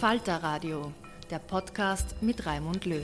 Falter 0.00 0.36
Radio, 0.36 0.92
der 1.28 1.40
Podcast 1.40 2.22
mit 2.22 2.46
Raimund 2.46 2.84
Löw. 2.84 3.02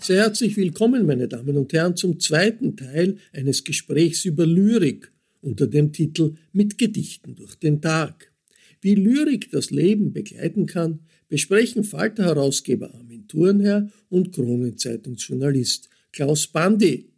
Sehr 0.00 0.18
herzlich 0.18 0.58
willkommen, 0.58 1.06
meine 1.06 1.26
Damen 1.26 1.56
und 1.56 1.72
Herren, 1.72 1.96
zum 1.96 2.20
zweiten 2.20 2.76
Teil 2.76 3.16
eines 3.32 3.64
Gesprächs 3.64 4.26
über 4.26 4.44
Lyrik 4.44 5.10
unter 5.40 5.66
dem 5.66 5.94
Titel 5.94 6.34
Mit 6.52 6.76
Gedichten 6.76 7.34
durch 7.36 7.54
den 7.54 7.80
Tag. 7.80 8.30
Wie 8.82 8.94
Lyrik 8.94 9.50
das 9.50 9.70
Leben 9.70 10.12
begleiten 10.12 10.66
kann, 10.66 11.00
besprechen 11.30 11.84
Falter-Herausgeber 11.84 12.92
Armin 12.92 13.26
Thurnherr 13.26 13.88
und 14.10 14.34
Kronenzeitungsjournalist 14.34 15.88
Klaus 16.12 16.46
Bandi. 16.48 17.08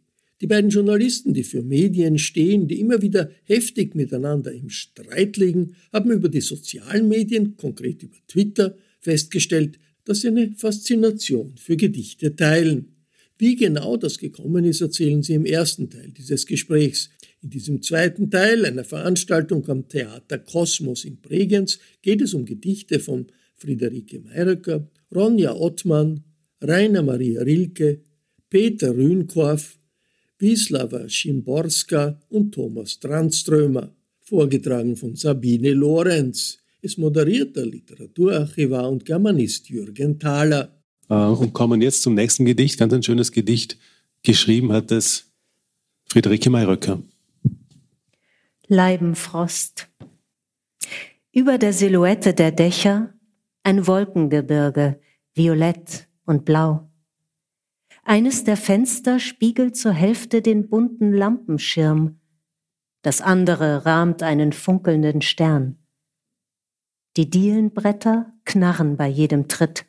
Die 0.41 0.47
beiden 0.47 0.71
Journalisten, 0.71 1.35
die 1.35 1.43
für 1.43 1.61
Medien 1.61 2.17
stehen, 2.17 2.67
die 2.67 2.79
immer 2.79 3.03
wieder 3.03 3.29
heftig 3.43 3.93
miteinander 3.93 4.51
im 4.51 4.71
Streit 4.71 5.37
liegen, 5.37 5.75
haben 5.93 6.09
über 6.09 6.29
die 6.29 6.41
sozialen 6.41 7.07
Medien, 7.07 7.57
konkret 7.57 8.01
über 8.01 8.17
Twitter, 8.27 8.75
festgestellt, 8.99 9.77
dass 10.03 10.21
sie 10.21 10.29
eine 10.29 10.51
Faszination 10.57 11.53
für 11.57 11.77
Gedichte 11.77 12.35
teilen. 12.35 12.95
Wie 13.37 13.55
genau 13.55 13.97
das 13.97 14.17
gekommen 14.17 14.65
ist, 14.65 14.81
erzählen 14.81 15.21
sie 15.21 15.35
im 15.35 15.45
ersten 15.45 15.89
Teil 15.89 16.11
dieses 16.11 16.47
Gesprächs. 16.47 17.11
In 17.43 17.51
diesem 17.51 17.81
zweiten 17.83 18.31
Teil 18.31 18.65
einer 18.65 18.83
Veranstaltung 18.83 19.67
am 19.67 19.87
Theater 19.87 20.39
Kosmos 20.39 21.05
in 21.05 21.21
Bregenz 21.21 21.79
geht 22.01 22.21
es 22.21 22.33
um 22.33 22.45
Gedichte 22.45 22.99
von 22.99 23.27
Friederike 23.55 24.19
Meyröcker, 24.19 24.87
Ronja 25.13 25.55
Ottmann, 25.55 26.23
Rainer 26.61 27.03
Maria 27.03 27.41
Rilke, 27.41 28.01
Peter 28.49 28.95
Rühnkorff, 28.95 29.79
Wisława 30.41 31.07
Szymborska 31.07 32.15
und 32.29 32.53
Thomas 32.53 32.99
Tranströmer, 32.99 33.89
vorgetragen 34.21 34.95
von 34.95 35.15
Sabine 35.15 35.73
Lorenz. 35.73 36.57
Es 36.81 36.97
moderiert 36.97 37.55
der 37.55 37.65
Literaturarchivar 37.65 38.89
und 38.89 39.05
Germanist 39.05 39.69
Jürgen 39.69 40.17
Thaler. 40.19 40.75
Äh, 41.09 41.13
und 41.13 41.53
kommen 41.53 41.81
jetzt 41.81 42.01
zum 42.01 42.15
nächsten 42.15 42.45
Gedicht. 42.45 42.79
Ganz 42.79 42.93
ein 42.93 43.03
schönes 43.03 43.31
Gedicht. 43.31 43.77
Geschrieben 44.23 44.71
hat 44.71 44.91
es 44.91 45.31
Friederike 46.05 46.49
Mayröcker. 46.49 47.01
Leibenfrost. 48.67 49.87
Über 51.31 51.57
der 51.57 51.73
Silhouette 51.73 52.33
der 52.33 52.51
Dächer 52.51 53.13
ein 53.63 53.85
Wolkengebirge, 53.85 54.99
violett 55.33 56.07
und 56.25 56.45
blau. 56.45 56.90
Eines 58.03 58.43
der 58.43 58.57
Fenster 58.57 59.19
spiegelt 59.19 59.75
zur 59.75 59.91
Hälfte 59.93 60.41
den 60.41 60.69
bunten 60.69 61.13
Lampenschirm, 61.13 62.19
das 63.03 63.21
andere 63.21 63.85
rahmt 63.85 64.21
einen 64.21 64.53
funkelnden 64.53 65.21
Stern. 65.21 65.77
Die 67.17 67.29
Dielenbretter 67.29 68.31
knarren 68.45 68.95
bei 68.95 69.07
jedem 69.07 69.47
Tritt. 69.47 69.85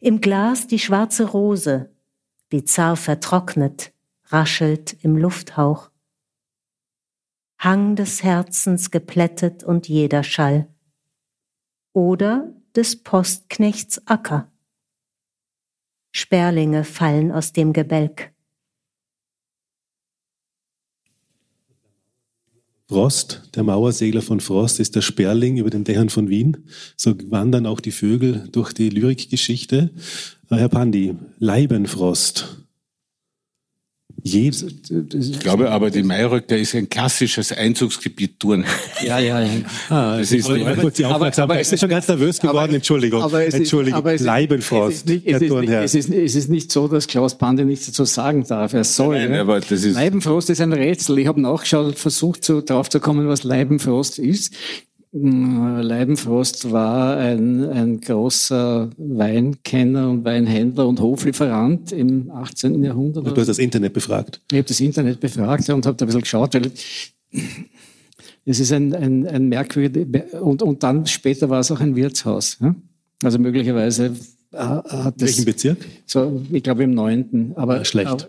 Im 0.00 0.20
Glas 0.20 0.66
die 0.66 0.78
schwarze 0.78 1.24
Rose, 1.24 1.94
bizarr 2.48 2.96
vertrocknet, 2.96 3.92
raschelt 4.26 4.92
im 5.04 5.16
Lufthauch. 5.16 5.90
Hang 7.58 7.94
des 7.94 8.22
Herzens 8.22 8.90
geplättet 8.90 9.62
und 9.62 9.86
jeder 9.88 10.22
Schall. 10.22 10.74
Oder 11.92 12.54
des 12.74 13.02
Postknechts 13.02 14.06
Acker. 14.06 14.49
Sperlinge 16.12 16.84
fallen 16.84 17.30
aus 17.32 17.52
dem 17.52 17.72
Gebälk. 17.72 18.32
Frost, 22.88 23.42
der 23.54 23.62
Mauersegler 23.62 24.20
von 24.20 24.40
Frost, 24.40 24.80
ist 24.80 24.96
der 24.96 25.00
Sperling 25.00 25.58
über 25.58 25.70
den 25.70 25.84
Dächern 25.84 26.08
von 26.08 26.28
Wien. 26.28 26.66
So 26.96 27.14
wandern 27.30 27.66
auch 27.66 27.78
die 27.78 27.92
Vögel 27.92 28.48
durch 28.50 28.72
die 28.72 28.90
Lyrikgeschichte. 28.90 29.90
Herr 30.48 30.68
Pandi, 30.68 31.14
Leibenfrost. 31.38 32.66
Jedes, 34.22 34.64
ich 35.12 35.38
glaube 35.40 35.70
aber, 35.70 35.90
die 35.90 36.02
Mayröcker 36.02 36.56
ist 36.56 36.74
ein 36.74 36.88
klassisches 36.88 37.52
Einzugsgebiet 37.52 38.38
Turn. 38.38 38.64
Ja, 39.04 39.18
ja, 39.18 39.40
ja. 39.40 39.50
Ah, 39.88 40.18
das 40.18 40.32
ist 40.32 40.48
aber, 40.48 41.04
aber, 41.04 41.38
aber 41.38 41.60
es 41.60 41.72
ist 41.72 41.80
schon 41.80 41.88
ganz 41.88 42.06
nervös 42.06 42.38
geworden, 42.38 42.58
aber, 42.58 42.74
Entschuldigung. 42.74 43.22
Aber 43.22 43.44
es 43.46 43.54
Entschuldigung, 43.54 43.98
aber 43.98 44.14
es 44.14 44.20
Leibenfrost, 44.20 44.90
es 44.90 44.96
ist, 44.98 45.08
nicht, 45.08 45.26
es, 45.26 45.42
ist 45.42 45.52
nicht, 45.52 45.70
es, 45.70 45.94
ist, 45.94 46.10
es 46.10 46.34
ist 46.34 46.48
nicht 46.50 46.72
so, 46.72 46.88
dass 46.88 47.06
Klaus 47.06 47.38
Pande 47.38 47.64
nichts 47.64 47.86
dazu 47.86 48.04
sagen 48.04 48.44
darf. 48.46 48.72
Er 48.72 48.84
soll. 48.84 49.16
Nein, 49.16 49.30
ne? 49.30 49.40
aber 49.40 49.60
das 49.60 49.84
ist 49.84 49.94
Leibenfrost 49.94 50.50
ist 50.50 50.60
ein 50.60 50.72
Rätsel. 50.72 51.18
Ich 51.18 51.26
habe 51.26 51.40
nachgeschaut 51.40 51.86
und 51.86 51.98
versucht, 51.98 52.44
so 52.44 52.60
drauf 52.60 52.88
zu 52.90 53.00
kommen, 53.00 53.28
was 53.28 53.42
Leibenfrost 53.44 54.18
ist. 54.18 54.54
Hm, 55.12 55.80
Leibenfrost 55.80 56.70
war 56.70 57.16
ein, 57.16 57.68
ein 57.68 58.00
großer 58.00 58.90
Weinkenner 58.96 60.08
und 60.08 60.24
Weinhändler 60.24 60.86
und 60.86 61.00
Hoflieferant 61.00 61.90
im 61.90 62.30
18. 62.30 62.84
Jahrhundert. 62.84 63.26
Du 63.26 63.36
hast 63.36 63.48
das 63.48 63.58
Internet 63.58 63.92
befragt. 63.92 64.40
Ich 64.52 64.58
habe 64.58 64.68
das 64.68 64.78
Internet 64.78 65.18
befragt 65.18 65.68
und 65.68 65.84
habe 65.84 65.96
da 65.96 66.04
ein 66.04 66.06
bisschen 66.06 66.20
geschaut, 66.20 66.54
weil 66.54 66.70
es 68.44 68.60
ist 68.60 68.72
ein, 68.72 68.94
ein, 68.94 69.26
ein 69.26 69.48
merkwürdig, 69.48 70.06
und, 70.40 70.62
und 70.62 70.82
dann 70.84 71.06
später 71.06 71.50
war 71.50 71.60
es 71.60 71.72
auch 71.72 71.80
ein 71.80 71.96
Wirtshaus. 71.96 72.58
Ja? 72.60 72.76
Also 73.24 73.40
möglicherweise 73.40 74.14
hat 74.52 75.20
das. 75.20 75.28
Welchen 75.28 75.44
Bezirk? 75.44 75.78
So, 76.06 76.40
ich 76.52 76.62
glaube 76.62 76.84
im 76.84 76.94
neunten. 76.94 77.52
Aber 77.56 77.78
ja, 77.78 77.84
schlecht. 77.84 78.10
Aber, 78.10 78.28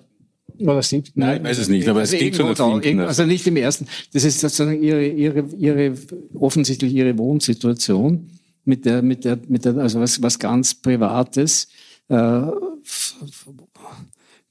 oder 0.67 0.81
siebten. 0.81 1.19
Nein, 1.19 1.37
ich 1.37 1.43
weiß 1.43 1.57
es 1.59 1.69
nicht, 1.69 1.87
aber 1.87 2.01
es 2.01 2.11
also 2.11 2.17
klingt 2.17 2.35
schon 2.35 2.97
da, 2.97 3.05
Also 3.05 3.25
nicht 3.25 3.45
im 3.47 3.57
ersten. 3.57 3.87
Das 4.13 4.23
ist 4.23 4.39
sozusagen 4.39 4.81
ihre, 4.81 5.05
ihre, 5.07 5.45
ihre, 5.57 5.93
offensichtlich 6.33 6.93
ihre 6.93 7.17
Wohnsituation 7.17 8.27
mit 8.65 8.85
der, 8.85 9.01
mit 9.01 9.25
der, 9.25 9.39
mit 9.47 9.65
der, 9.65 9.77
also 9.77 9.99
was, 9.99 10.21
was 10.21 10.39
ganz 10.39 10.75
Privates, 10.75 11.67
äh, 12.09 12.41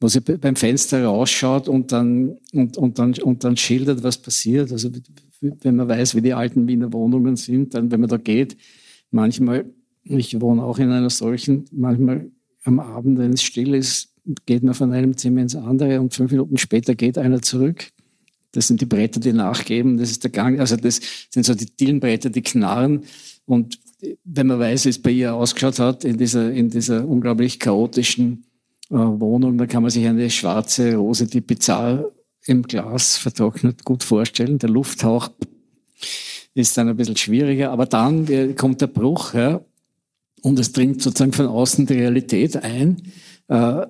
wo 0.00 0.08
sie 0.08 0.20
beim 0.20 0.56
Fenster 0.56 1.04
rausschaut 1.04 1.68
und 1.68 1.92
dann, 1.92 2.38
und, 2.52 2.76
und 2.76 2.98
dann, 2.98 3.14
und 3.14 3.44
dann 3.44 3.56
schildert, 3.56 4.02
was 4.02 4.18
passiert. 4.18 4.72
Also, 4.72 4.90
wenn 5.40 5.76
man 5.76 5.88
weiß, 5.88 6.14
wie 6.14 6.22
die 6.22 6.34
alten 6.34 6.66
Wiener 6.66 6.92
Wohnungen 6.92 7.36
sind, 7.36 7.74
dann, 7.74 7.90
wenn 7.90 8.00
man 8.00 8.08
da 8.08 8.16
geht, 8.16 8.56
manchmal, 9.10 9.66
ich 10.02 10.40
wohne 10.40 10.62
auch 10.62 10.78
in 10.78 10.90
einer 10.90 11.10
solchen, 11.10 11.66
manchmal 11.72 12.30
am 12.64 12.80
Abend, 12.80 13.18
wenn 13.18 13.32
es 13.32 13.42
still 13.42 13.74
ist, 13.74 14.09
geht 14.46 14.62
man 14.62 14.74
von 14.74 14.92
einem 14.92 15.16
Zimmer 15.16 15.42
ins 15.42 15.56
andere 15.56 16.00
und 16.00 16.14
fünf 16.14 16.30
Minuten 16.30 16.58
später 16.58 16.94
geht 16.94 17.18
einer 17.18 17.42
zurück. 17.42 17.90
Das 18.52 18.66
sind 18.66 18.80
die 18.80 18.86
Bretter, 18.86 19.20
die 19.20 19.32
nachgeben. 19.32 19.96
Das 19.96 20.10
ist 20.10 20.24
der 20.24 20.30
Gang. 20.30 20.58
Also 20.58 20.76
das 20.76 21.00
sind 21.30 21.46
so 21.46 21.54
die 21.54 21.66
Dillenbretter, 21.66 22.30
die 22.30 22.42
knarren. 22.42 23.04
Und 23.46 23.78
wenn 24.24 24.46
man 24.46 24.58
weiß, 24.58 24.86
wie 24.86 24.90
es 24.90 25.00
bei 25.00 25.10
ihr 25.10 25.34
ausgeschaut 25.34 25.78
hat, 25.78 26.04
in 26.04 26.16
dieser, 26.16 26.50
in 26.52 26.70
dieser 26.70 27.06
unglaublich 27.06 27.60
chaotischen 27.60 28.44
äh, 28.90 28.94
Wohnung, 28.94 29.58
da 29.58 29.66
kann 29.66 29.82
man 29.82 29.90
sich 29.90 30.06
eine 30.06 30.30
schwarze 30.30 30.96
Rose, 30.96 31.26
die 31.26 31.40
bizarr 31.40 32.10
im 32.46 32.62
Glas 32.62 33.16
vertrocknet, 33.16 33.84
gut 33.84 34.02
vorstellen. 34.02 34.58
Der 34.58 34.70
Lufthauch 34.70 35.30
ist 36.54 36.76
dann 36.76 36.88
ein 36.88 36.96
bisschen 36.96 37.16
schwieriger. 37.16 37.70
Aber 37.70 37.86
dann 37.86 38.26
äh, 38.28 38.54
kommt 38.54 38.80
der 38.80 38.88
Bruch, 38.88 39.34
ja, 39.34 39.60
und 40.42 40.58
es 40.58 40.72
dringt 40.72 41.02
sozusagen 41.02 41.32
von 41.32 41.46
außen 41.46 41.86
die 41.86 41.94
Realität 41.94 42.56
ein. 42.56 43.02
Äh, 43.48 43.86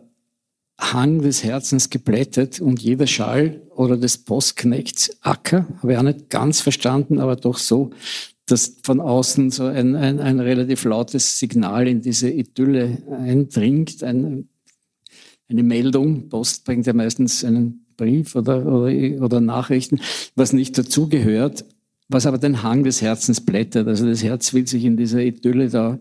Hang 0.81 1.21
des 1.21 1.45
Herzens 1.45 1.91
geblättet 1.91 2.61
und 2.61 2.81
jeder 2.81 3.07
Schall 3.07 3.63
oder 3.75 3.97
des 3.97 4.19
Postknechts 4.19 5.19
Acker, 5.21 5.67
habe 5.83 5.93
ich 5.93 5.99
auch 5.99 6.03
nicht 6.03 6.31
ganz 6.31 6.61
verstanden, 6.61 7.19
aber 7.19 7.37
doch 7.37 7.59
so, 7.59 7.91
dass 8.47 8.79
von 8.83 9.01
außen 9.01 9.51
so 9.51 9.65
ein, 9.65 9.95
ein, 9.95 10.19
ein 10.19 10.41
relativ 10.41 10.85
lautes 10.85 11.39
Signal 11.39 11.87
in 11.87 12.01
diese 12.01 12.31
Idylle 12.31 12.99
eindringt, 13.11 14.03
ein, 14.03 14.49
eine 15.49 15.63
Meldung. 15.63 16.29
Post 16.29 16.65
bringt 16.65 16.87
ja 16.87 16.93
meistens 16.93 17.45
einen 17.45 17.87
Brief 17.97 18.35
oder, 18.35 18.67
oder, 18.67 19.23
oder 19.23 19.41
Nachrichten, 19.41 20.01
was 20.35 20.53
nicht 20.53 20.77
dazugehört, 20.79 21.65
was 22.09 22.27
aber 22.27 22.39
den 22.39 22.63
Hang 22.63 22.83
des 22.83 23.03
Herzens 23.03 23.41
blättert. 23.41 23.87
Also 23.87 24.07
das 24.07 24.23
Herz 24.25 24.53
will 24.53 24.67
sich 24.67 24.85
in 24.85 24.97
dieser 24.97 25.21
Idylle 25.21 25.69
da 25.69 26.01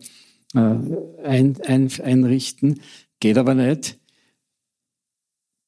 äh, 0.55 0.75
ein, 1.23 1.57
ein, 1.67 1.89
einrichten, 2.03 2.79
geht 3.19 3.37
aber 3.37 3.53
nicht. 3.53 3.98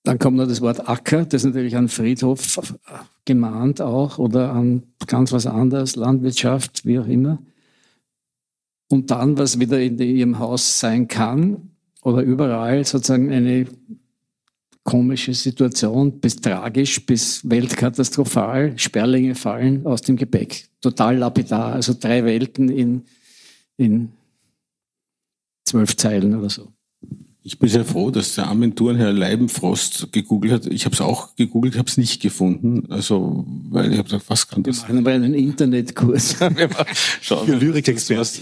Dann 0.03 0.17
kommt 0.17 0.37
noch 0.37 0.47
das 0.47 0.61
Wort 0.61 0.89
Acker, 0.89 1.25
das 1.25 1.43
natürlich 1.43 1.75
an 1.75 1.87
Friedhof 1.87 2.73
gemahnt 3.25 3.81
auch 3.81 4.17
oder 4.17 4.51
an 4.51 4.83
ganz 5.05 5.31
was 5.31 5.45
anderes, 5.45 5.95
Landwirtschaft, 5.95 6.85
wie 6.85 6.97
auch 6.99 7.07
immer. 7.07 7.39
Und 8.89 9.11
dann, 9.11 9.37
was 9.37 9.59
wieder 9.59 9.79
in 9.79 9.99
ihrem 9.99 10.39
Haus 10.39 10.79
sein 10.79 11.07
kann 11.07 11.69
oder 12.01 12.23
überall 12.23 12.83
sozusagen 12.83 13.31
eine 13.31 13.67
komische 14.83 15.33
Situation, 15.33 16.19
bis 16.19 16.37
tragisch, 16.37 17.05
bis 17.05 17.47
weltkatastrophal. 17.47 18.77
Sperlinge 18.77 19.35
fallen 19.35 19.85
aus 19.85 20.01
dem 20.01 20.15
Gepäck. 20.15 20.67
Total 20.81 21.15
lapidar. 21.17 21.73
Also 21.73 21.95
drei 21.97 22.25
Welten 22.25 22.69
in, 22.69 23.03
in 23.77 24.11
zwölf 25.63 25.95
Zeilen 25.95 26.35
oder 26.35 26.49
so. 26.49 26.73
Ich 27.43 27.57
bin 27.57 27.69
sehr 27.69 27.85
froh, 27.85 28.11
dass 28.11 28.35
der 28.35 28.47
Armenturen 28.47 28.97
Herr 28.97 29.11
Leibenfrost 29.11 30.11
gegoogelt 30.11 30.53
hat. 30.53 30.65
Ich 30.67 30.85
habe 30.85 30.93
es 30.93 31.01
auch 31.01 31.35
gegoogelt, 31.35 31.75
habe 31.75 31.89
es 31.89 31.97
nicht 31.97 32.21
gefunden. 32.21 32.85
Also, 32.91 33.45
weil 33.69 33.91
ich 33.91 33.97
habe 33.97 34.03
gesagt, 34.03 34.25
was 34.29 34.47
kann 34.47 34.61
das 34.61 34.81
sein? 34.81 34.95
Wir 34.95 35.01
machen 35.01 35.23
einen 35.23 35.33
Internetkurs. 35.33 36.35
Schauen 37.21 37.47
wir 37.47 37.55
Lyrikexpert. 37.55 38.41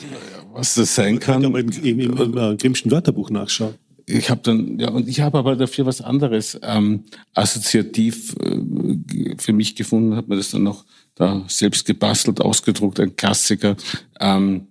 Was 0.52 0.74
das 0.74 0.96
sein 0.96 1.20
kann. 1.20 1.42
Kann 1.42 1.52
man 1.54 1.62
im, 1.62 1.84
im, 1.84 2.00
im, 2.00 2.38
im 2.38 2.58
Grimmschen 2.58 2.92
Wörterbuch 2.92 3.30
nachschauen. 3.30 3.76
Ich 4.06 4.30
habe 4.30 4.42
dann, 4.44 4.80
ja, 4.80 4.90
und 4.90 5.08
ich 5.08 5.22
habe 5.22 5.38
aber 5.38 5.56
dafür 5.56 5.86
was 5.86 6.02
anderes 6.02 6.60
ähm, 6.64 7.04
assoziativ 7.36 8.36
äh, 8.40 9.36
für 9.38 9.54
mich 9.54 9.76
gefunden, 9.76 10.16
habe 10.16 10.30
mir 10.30 10.38
das 10.38 10.50
dann 10.50 10.64
noch 10.64 10.84
da 11.14 11.46
selbst 11.48 11.86
gebastelt, 11.86 12.42
ausgedruckt, 12.42 13.00
ein 13.00 13.16
Klassiker. 13.16 13.78
Ähm, 14.20 14.68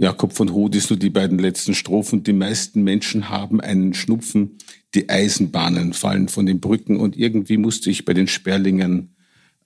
Jakob 0.00 0.32
von 0.32 0.54
Hodis 0.54 0.88
nur 0.88 0.98
die 0.98 1.10
beiden 1.10 1.38
letzten 1.38 1.74
Strophen. 1.74 2.22
Die 2.22 2.32
meisten 2.32 2.82
Menschen 2.82 3.28
haben 3.28 3.60
einen 3.60 3.92
Schnupfen, 3.92 4.56
die 4.94 5.10
Eisenbahnen 5.10 5.92
fallen 5.92 6.28
von 6.28 6.46
den 6.46 6.58
Brücken 6.58 6.96
und 6.96 7.18
irgendwie 7.18 7.58
musste 7.58 7.90
ich 7.90 8.06
bei 8.06 8.14
den 8.14 8.26
Sperlingen 8.26 9.14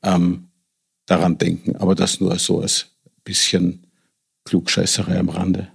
ähm, 0.03 0.49
daran 1.07 1.39
denken. 1.39 1.77
Aber 1.77 1.95
das 1.95 2.21
nur 2.21 2.37
so 2.41 2.61
als 2.61 2.97
bisschen 3.23 3.87
Klugscheißerei 4.45 5.19
am 5.21 5.29
Rande. 5.29 5.69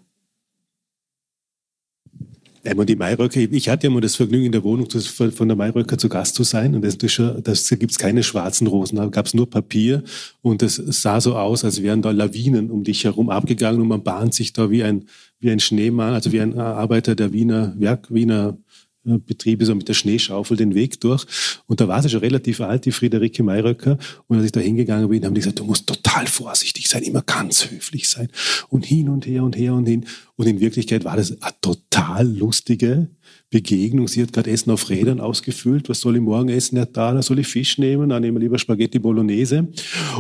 Einmal 2.70 2.86
die 2.86 2.96
Mayröcker, 2.96 3.40
ich 3.40 3.68
hatte 3.68 3.88
ja 3.88 3.90
mal 3.90 4.00
das 4.00 4.16
Vergnügen, 4.16 4.46
in 4.46 4.52
der 4.52 4.64
Wohnung 4.64 4.88
von 4.90 5.48
der 5.48 5.58
Mayröcker 5.58 5.98
zu 5.98 6.08
Gast 6.08 6.36
zu 6.36 6.44
sein. 6.44 6.76
Und 6.76 6.84
das, 6.84 6.98
das 7.44 7.70
gibt 7.70 7.92
es 7.92 7.98
keine 7.98 8.22
schwarzen 8.22 8.68
Rosen, 8.68 8.98
da 8.98 9.08
gab 9.08 9.26
es 9.26 9.34
nur 9.34 9.50
Papier. 9.50 10.04
Und 10.44 10.62
es 10.62 10.76
sah 10.76 11.20
so 11.20 11.36
aus, 11.36 11.66
als 11.66 11.82
wären 11.82 12.04
da 12.04 12.12
Lawinen 12.12 12.70
um 12.70 12.84
dich 12.84 13.06
herum 13.06 13.32
abgegangen 13.32 13.82
und 13.82 13.88
man 13.88 14.04
bahnt 14.04 14.36
sich 14.36 14.54
da 14.54 14.70
wie 14.70 14.84
ein, 14.84 15.06
wie 15.40 15.50
ein 15.50 15.60
Schneemann, 15.60 16.14
also 16.14 16.32
wie 16.32 16.42
ein 16.42 16.60
Arbeiter 16.60 17.16
der 17.16 17.34
Wiener 17.34 17.74
Werk, 17.80 18.14
Wiener 18.14 18.58
Betriebe 19.04 19.66
so 19.66 19.74
mit 19.76 19.88
der 19.88 19.94
Schneeschaufel 19.94 20.58
den 20.58 20.76
Weg 20.76 21.00
durch. 21.00 21.26
Und 21.68 21.80
da 21.80 21.88
war 21.88 22.02
sie 22.02 22.10
schon 22.10 22.20
relativ 22.20 22.60
alt, 22.62 22.86
die 22.86 22.92
Friederike 22.92 23.44
Mayröcker. 23.44 23.98
Und 24.28 24.38
als 24.38 24.48
ich 24.48 24.52
da 24.52 24.60
hingegangen 24.60 25.10
bin, 25.10 25.26
haben 25.26 25.34
die 25.34 25.40
gesagt, 25.40 25.60
du 25.60 25.64
musst 25.64 25.88
total 25.88 26.28
vorsichtig 26.28 26.90
sein, 26.90 27.04
immer 27.04 27.22
ganz 27.22 27.72
höflich 27.72 28.10
sein. 28.10 28.30
Und 28.68 28.86
hin 28.86 29.10
und 29.10 29.26
her 29.26 29.44
und 29.44 29.58
her 29.58 29.74
und 29.74 29.88
hin. 29.88 30.06
Und 30.36 30.48
in 30.48 30.60
Wirklichkeit 30.60 31.06
war 31.06 31.16
das 31.16 31.42
eine 31.42 31.54
total 31.62 32.28
lustige 32.28 33.10
Begegnung. 33.50 34.08
Sie 34.08 34.22
hat 34.22 34.34
gerade 34.34 34.52
Essen 34.52 34.72
auf 34.72 34.90
Rädern 34.90 35.22
ausgefüllt. 35.22 35.90
Was 35.90 36.02
soll 36.02 36.18
ich 36.18 36.22
morgen 36.22 36.50
essen? 36.50 36.78
Ja, 36.78 36.86
da, 36.86 37.22
soll 37.22 37.40
ich 37.40 37.48
Fisch 37.48 37.78
nehmen? 37.78 38.10
Dann 38.10 38.22
nehmen 38.22 38.38
wir 38.38 38.42
lieber 38.42 38.60
Spaghetti 38.60 39.00
Bolognese. 39.00 39.68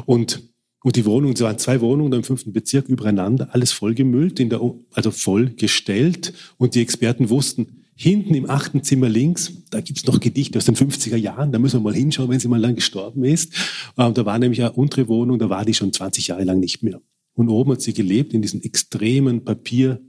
Und 0.06 0.42
und 0.82 0.96
die 0.96 1.06
Wohnungen, 1.06 1.34
es 1.34 1.42
waren 1.42 1.58
zwei 1.58 1.82
Wohnungen 1.82 2.14
im 2.14 2.24
fünften 2.24 2.54
Bezirk 2.54 2.88
übereinander, 2.88 3.50
alles 3.52 3.74
vollgemüllt, 3.74 4.40
in 4.40 4.50
der, 4.50 4.62
also 4.94 5.12
vollgestellt. 5.12 6.34
Und 6.58 6.74
die 6.74 6.82
Experten 6.82 7.30
wussten, 7.30 7.79
Hinten 8.02 8.34
im 8.34 8.50
achten 8.50 8.82
Zimmer 8.82 9.10
links, 9.10 9.52
da 9.72 9.82
gibt's 9.82 10.06
noch 10.06 10.22
Gedichte 10.22 10.58
aus 10.58 10.64
den 10.64 10.76
50er 10.78 11.18
Jahren, 11.18 11.52
da 11.52 11.60
müssen 11.60 11.82
wir 11.82 11.92
mal 11.92 11.94
hinschauen, 11.94 12.30
wenn 12.30 12.40
sie 12.40 12.48
mal 12.48 12.58
lang 12.58 12.76
gestorben 12.76 13.26
ist. 13.26 13.52
Ähm, 13.98 14.14
da 14.14 14.26
war 14.26 14.40
nämlich 14.40 14.62
eine 14.62 14.72
untere 14.72 15.10
Wohnung, 15.10 15.38
da 15.38 15.50
war 15.50 15.66
die 15.66 15.74
schon 15.74 15.92
20 15.92 16.28
Jahre 16.28 16.46
lang 16.46 16.62
nicht 16.62 16.82
mehr. 16.82 17.02
Und 17.34 17.50
oben 17.50 17.74
hat 17.74 17.82
sie 17.82 17.94
gelebt 17.94 18.34
in 18.34 18.42
diesen 18.42 18.64
extremen 18.64 19.44
Papier, 19.44 20.00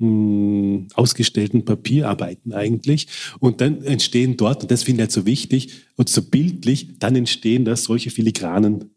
mh, 0.00 0.06
hm, 0.06 0.88
ausgestellten 0.92 1.64
Papierarbeiten 1.64 2.52
eigentlich. 2.52 3.08
Und 3.40 3.62
dann 3.62 3.82
entstehen 3.84 4.36
dort, 4.36 4.60
und 4.60 4.70
das 4.70 4.82
finde 4.82 5.00
ich 5.00 5.04
halt 5.04 5.12
so 5.12 5.24
wichtig 5.24 5.86
und 5.96 6.10
so 6.10 6.20
bildlich, 6.20 6.98
dann 6.98 7.16
entstehen 7.16 7.64
da 7.64 7.74
solche 7.74 8.10
filigranen 8.10 8.90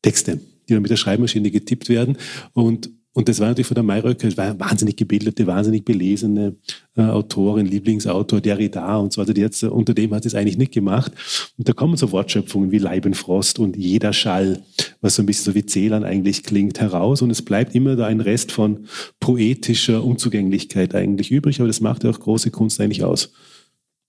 Texte, 0.00 0.40
die 0.66 0.72
dann 0.72 0.80
mit 0.80 0.90
der 0.90 0.96
Schreibmaschine 0.96 1.50
getippt 1.50 1.90
werden. 1.90 2.16
Und 2.54 2.88
und 3.18 3.28
das 3.28 3.40
war 3.40 3.48
natürlich 3.48 3.66
von 3.66 3.74
der 3.74 3.82
Mayröcker, 3.82 4.36
war 4.36 4.44
eine 4.44 4.60
wahnsinnig 4.60 4.96
gebildete, 4.96 5.48
wahnsinnig 5.48 5.84
belesene 5.84 6.54
äh, 6.94 7.02
Autorin, 7.02 7.66
Lieblingsautor, 7.66 8.40
Derrida 8.40 8.96
und 8.96 9.12
so. 9.12 9.20
Also 9.20 9.32
die 9.32 9.40
jetzt, 9.40 9.64
unter 9.64 9.92
dem 9.92 10.14
hat 10.14 10.22
sie 10.22 10.28
es 10.28 10.36
eigentlich 10.36 10.56
nicht 10.56 10.70
gemacht. 10.70 11.10
Und 11.58 11.68
da 11.68 11.72
kommen 11.72 11.96
so 11.96 12.12
Wortschöpfungen 12.12 12.70
wie 12.70 12.78
Leibenfrost 12.78 13.58
und 13.58 13.76
jeder 13.76 14.12
Schall, 14.12 14.62
was 15.00 15.16
so 15.16 15.24
ein 15.24 15.26
bisschen 15.26 15.46
so 15.46 15.56
wie 15.56 15.66
Zählern 15.66 16.04
eigentlich 16.04 16.44
klingt, 16.44 16.78
heraus. 16.78 17.20
Und 17.20 17.30
es 17.30 17.42
bleibt 17.42 17.74
immer 17.74 17.96
da 17.96 18.06
ein 18.06 18.20
Rest 18.20 18.52
von 18.52 18.86
poetischer 19.18 20.04
Unzugänglichkeit 20.04 20.94
eigentlich 20.94 21.32
übrig. 21.32 21.58
Aber 21.58 21.66
das 21.66 21.80
macht 21.80 22.04
ja 22.04 22.10
auch 22.10 22.20
große 22.20 22.52
Kunst 22.52 22.80
eigentlich 22.80 23.02
aus. 23.02 23.32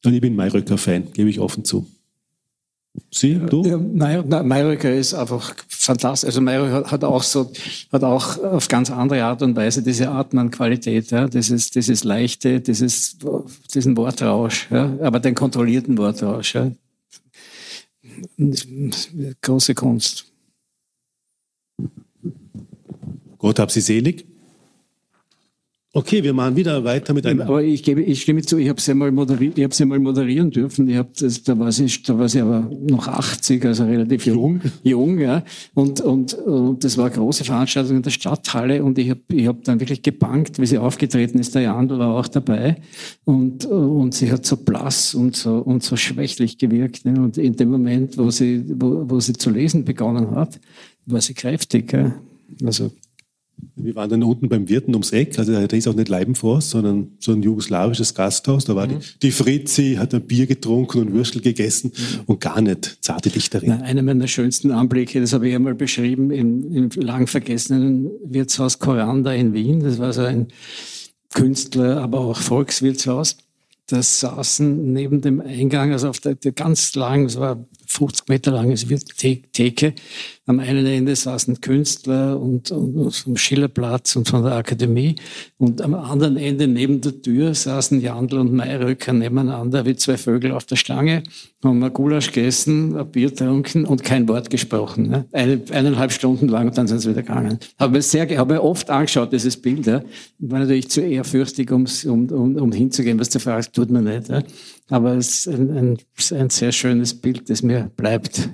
Und 0.05 0.13
ich 0.13 0.21
bin 0.21 0.35
Mayröcker-Fan, 0.35 1.13
gebe 1.13 1.31
ich 1.31 1.39
offen 1.39 1.65
zu. 1.65 1.87
Sie, 3.12 3.39
du? 3.39 3.63
Ja, 3.63 3.77
Mayröcker 3.77 4.93
ist 4.93 5.13
einfach 5.13 5.55
fantastisch. 5.67 6.27
Also 6.27 6.41
Mayröcker 6.41 6.91
hat 6.91 7.03
auch 7.03 7.24
so, 7.24 7.51
hat 7.91 8.03
auch 8.03 8.38
auf 8.43 8.67
ganz 8.67 8.91
andere 8.91 9.24
Art 9.24 9.41
und 9.41 9.55
Weise 9.55 9.81
diese 9.81 10.10
Atman-Qualität, 10.10 11.12
ja, 11.12 11.27
dieses, 11.27 11.69
dieses 11.69 12.03
leichte, 12.03 12.62
dieses, 12.62 13.17
diesen 13.74 13.96
Wortrausch, 13.98 14.67
ja, 14.69 14.98
aber 15.01 15.19
den 15.19 15.36
kontrollierten 15.36 15.98
Wortrausch, 15.98 16.55
ja. 16.55 16.72
Große 19.41 19.75
Kunst. 19.75 20.25
Gott 23.38 23.60
hab 23.60 23.72
sie 23.72 23.81
selig. 23.81 24.28
Okay, 26.00 26.24
wir 26.24 26.32
machen 26.32 26.56
wieder 26.56 26.86
weiter 26.86 27.13
mit 27.13 27.25
einem. 27.25 27.41
Aber 27.41 27.62
ich 27.62 27.84
gebe, 27.84 28.01
ich 28.01 28.22
stimme 28.22 28.41
zu, 28.41 28.58
ich 28.58 28.70
habe 28.70 28.79
sie 28.79 28.94
mal 28.94 29.12
moderieren, 29.12 29.51
ich 29.58 29.63
habe 29.65 29.75
sie 29.75 29.84
mal 29.84 30.00
moderieren 30.00 30.50
dürfen. 30.50 30.88
Ich 30.88 30.96
habe 30.96 31.10
das, 31.20 31.44
da 31.44 31.60
war 31.60 31.74
sie, 31.74 31.91
da 32.06 32.18
war 32.18 32.29
sie 32.29 32.39
aber 32.39 32.72
noch 32.88 33.10
80, 33.10 33.65
also 33.65 33.84
relativ 33.84 34.25
jung, 34.25 34.62
jung, 34.82 35.20
ja. 35.20 35.44
Und 35.74 36.00
und 36.00 36.36
und 36.36 36.86
das 36.86 36.98
war 36.98 37.08
eine 37.08 37.15
große 37.15 37.44
Veranstaltung 37.44 37.98
in 37.98 38.01
der 38.01 38.12
Stadthalle 38.12 38.82
und 38.82 38.98
ich 38.98 39.10
habe 39.10 39.20
ich 39.27 39.46
habe 39.46 39.60
dann 39.65 39.82
wirklich 39.82 40.01
gebankt, 40.01 40.58
wie 40.58 40.68
sie 40.68 40.77
aufgetreten 40.77 41.38
ist. 41.38 41.53
Der 41.53 41.63
Jan 41.63 41.89
war 41.89 42.15
auch 42.15 42.29
dabei 42.29 42.77
und 43.25 43.65
und 43.65 44.13
sie 44.13 44.32
hat 44.32 44.46
so 44.46 44.56
blass 44.56 45.13
und 45.13 45.36
so 45.36 45.58
und 45.58 45.84
so 45.84 45.98
schwächlich 45.98 46.58
gewirkt. 46.58 47.03
Ne? 47.03 47.20
Und 47.20 47.38
in 47.38 47.58
dem 47.58 47.72
Moment, 47.72 48.18
wo 48.18 48.32
sie 48.32 48.63
wo, 48.70 49.03
wo 49.10 49.20
sie 49.20 49.34
zu 49.34 49.50
lesen 49.50 49.84
begonnen 49.84 50.32
hat, 50.32 50.62
war 51.08 51.20
sie 51.20 51.34
kräftig. 51.34 51.91
Ja? 51.91 52.15
Also 52.63 52.89
wir 53.75 53.95
waren 53.95 54.09
dann 54.09 54.23
unten 54.23 54.49
beim 54.49 54.67
Wirten 54.69 54.93
ums 54.93 55.11
Eck, 55.11 55.37
also 55.39 55.51
da 55.53 55.61
ist 55.75 55.87
auch 55.87 55.95
nicht 55.95 56.09
Leibenforst, 56.09 56.71
sondern 56.71 57.11
so 57.19 57.31
ein 57.31 57.41
jugoslawisches 57.41 58.13
Gasthaus. 58.13 58.65
Da 58.65 58.75
war 58.75 58.87
mhm. 58.87 58.99
die, 58.99 59.19
die 59.23 59.31
Fritzi, 59.31 59.95
hat 59.97 60.13
ein 60.13 60.21
Bier 60.21 60.47
getrunken 60.47 60.99
und 60.99 61.13
Würstel 61.13 61.41
gegessen 61.41 61.91
mhm. 61.95 62.21
und 62.25 62.39
gar 62.41 62.61
nicht 62.61 62.97
zarte 63.01 63.29
Dichterin. 63.29 63.69
Na, 63.69 63.81
einer 63.81 64.01
meiner 64.01 64.27
schönsten 64.27 64.71
Anblicke, 64.71 65.21
das 65.21 65.33
habe 65.33 65.47
ich 65.47 65.55
einmal 65.55 65.75
beschrieben, 65.75 66.31
im, 66.31 66.75
im 66.75 66.89
lang 66.95 67.27
vergessenen 67.27 68.09
Wirtshaus 68.23 68.79
Koranda 68.79 69.33
in 69.33 69.53
Wien. 69.53 69.79
Das 69.81 69.99
war 69.99 70.13
so 70.13 70.21
ein 70.21 70.47
Künstler, 71.33 72.01
aber 72.01 72.19
auch 72.19 72.37
Volkswirtshaus. 72.37 73.37
Da 73.87 74.03
saßen 74.03 74.93
neben 74.93 75.21
dem 75.21 75.41
Eingang, 75.41 75.91
also 75.91 76.09
auf 76.09 76.19
der, 76.19 76.35
der 76.35 76.51
ganz 76.51 76.93
lang, 76.95 77.25
es 77.25 77.39
war 77.39 77.65
50 77.89 78.29
Meter 78.29 78.51
langes 78.51 78.86
Theke. 79.51 79.93
Am 80.46 80.60
einen 80.60 80.86
Ende 80.86 81.15
saßen 81.15 81.60
Künstler 81.60 82.39
und, 82.39 82.72
und 82.72 83.12
vom 83.12 83.36
Schillerplatz 83.36 84.15
und 84.15 84.29
von 84.29 84.43
der 84.43 84.53
Akademie. 84.53 85.15
Und 85.58 85.81
am 85.81 85.96
anderen 85.96 86.38
Ende 86.38 86.67
neben 86.67 87.01
der 87.01 87.19
Tür 87.22 87.55
saßen 87.55 88.00
Jandl 88.00 88.38
und 88.38 88.53
Mayröcker 88.53 89.13
nebeneinander 89.13 89.86
wie 89.86 89.96
zwei 89.96 90.17
Vögel 90.17 90.51
auf 90.51 90.65
der 90.65 90.75
Stange, 90.75 91.24
haben 91.63 91.84
ein 91.84 91.91
Gulasch 91.93 92.31
gegessen, 92.31 92.96
ein 92.96 93.12
Bier 93.12 93.29
getrunken 93.31 93.86
und 93.86 94.03
kein 94.03 94.27
Wort 94.27 94.51
gesprochen. 94.51 95.10
Ne? 95.10 95.25
Eine, 95.31 95.62
eineinhalb 95.72 96.12
Stunden 96.12 96.48
lang 96.48 96.67
und 96.67 96.77
dann 96.77 96.88
sind 96.88 97.00
sie 97.00 97.10
wieder 97.10 97.24
gegangen. 97.24 97.58
Habe 97.79 97.93
mir 97.93 98.01
sehr, 98.03 98.38
habe 98.38 98.53
mir 98.53 98.63
oft 98.63 98.89
angeschaut, 98.89 99.34
dieses 99.34 99.58
Bild. 99.58 99.88
Ja? 99.88 100.03
War 100.38 100.60
natürlich 100.60 100.89
zu 100.89 101.01
ehrfürchtig, 101.01 101.72
um, 101.72 101.86
um, 102.05 102.55
um 102.55 102.72
hinzugehen, 102.72 103.19
was 103.19 103.29
du 103.29 103.39
fragst, 103.39 103.74
tut 103.74 103.89
man 103.89 104.03
nicht. 104.03 104.29
Ja? 104.29 104.43
Aber 104.89 105.15
es 105.15 105.46
ist 105.46 105.48
ein, 105.48 105.72
ein, 105.72 105.98
ein 106.31 106.50
sehr 106.50 106.72
schönes 106.72 107.13
Bild, 107.13 107.50
das 107.50 107.62
mir 107.62 107.91
bleibt. 107.96 108.50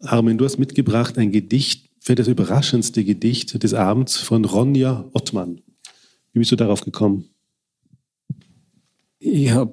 Armin, 0.00 0.38
du 0.38 0.44
hast 0.44 0.58
mitgebracht 0.58 1.18
ein 1.18 1.32
Gedicht 1.32 1.88
für 2.00 2.14
das 2.14 2.28
überraschendste 2.28 3.04
Gedicht 3.04 3.62
des 3.62 3.74
Abends 3.74 4.16
von 4.16 4.44
Ronja 4.44 5.08
Ottmann. 5.12 5.60
Wie 6.32 6.40
bist 6.40 6.52
du 6.52 6.56
darauf 6.56 6.80
gekommen? 6.80 7.24
Ich 9.20 9.50
habe 9.50 9.72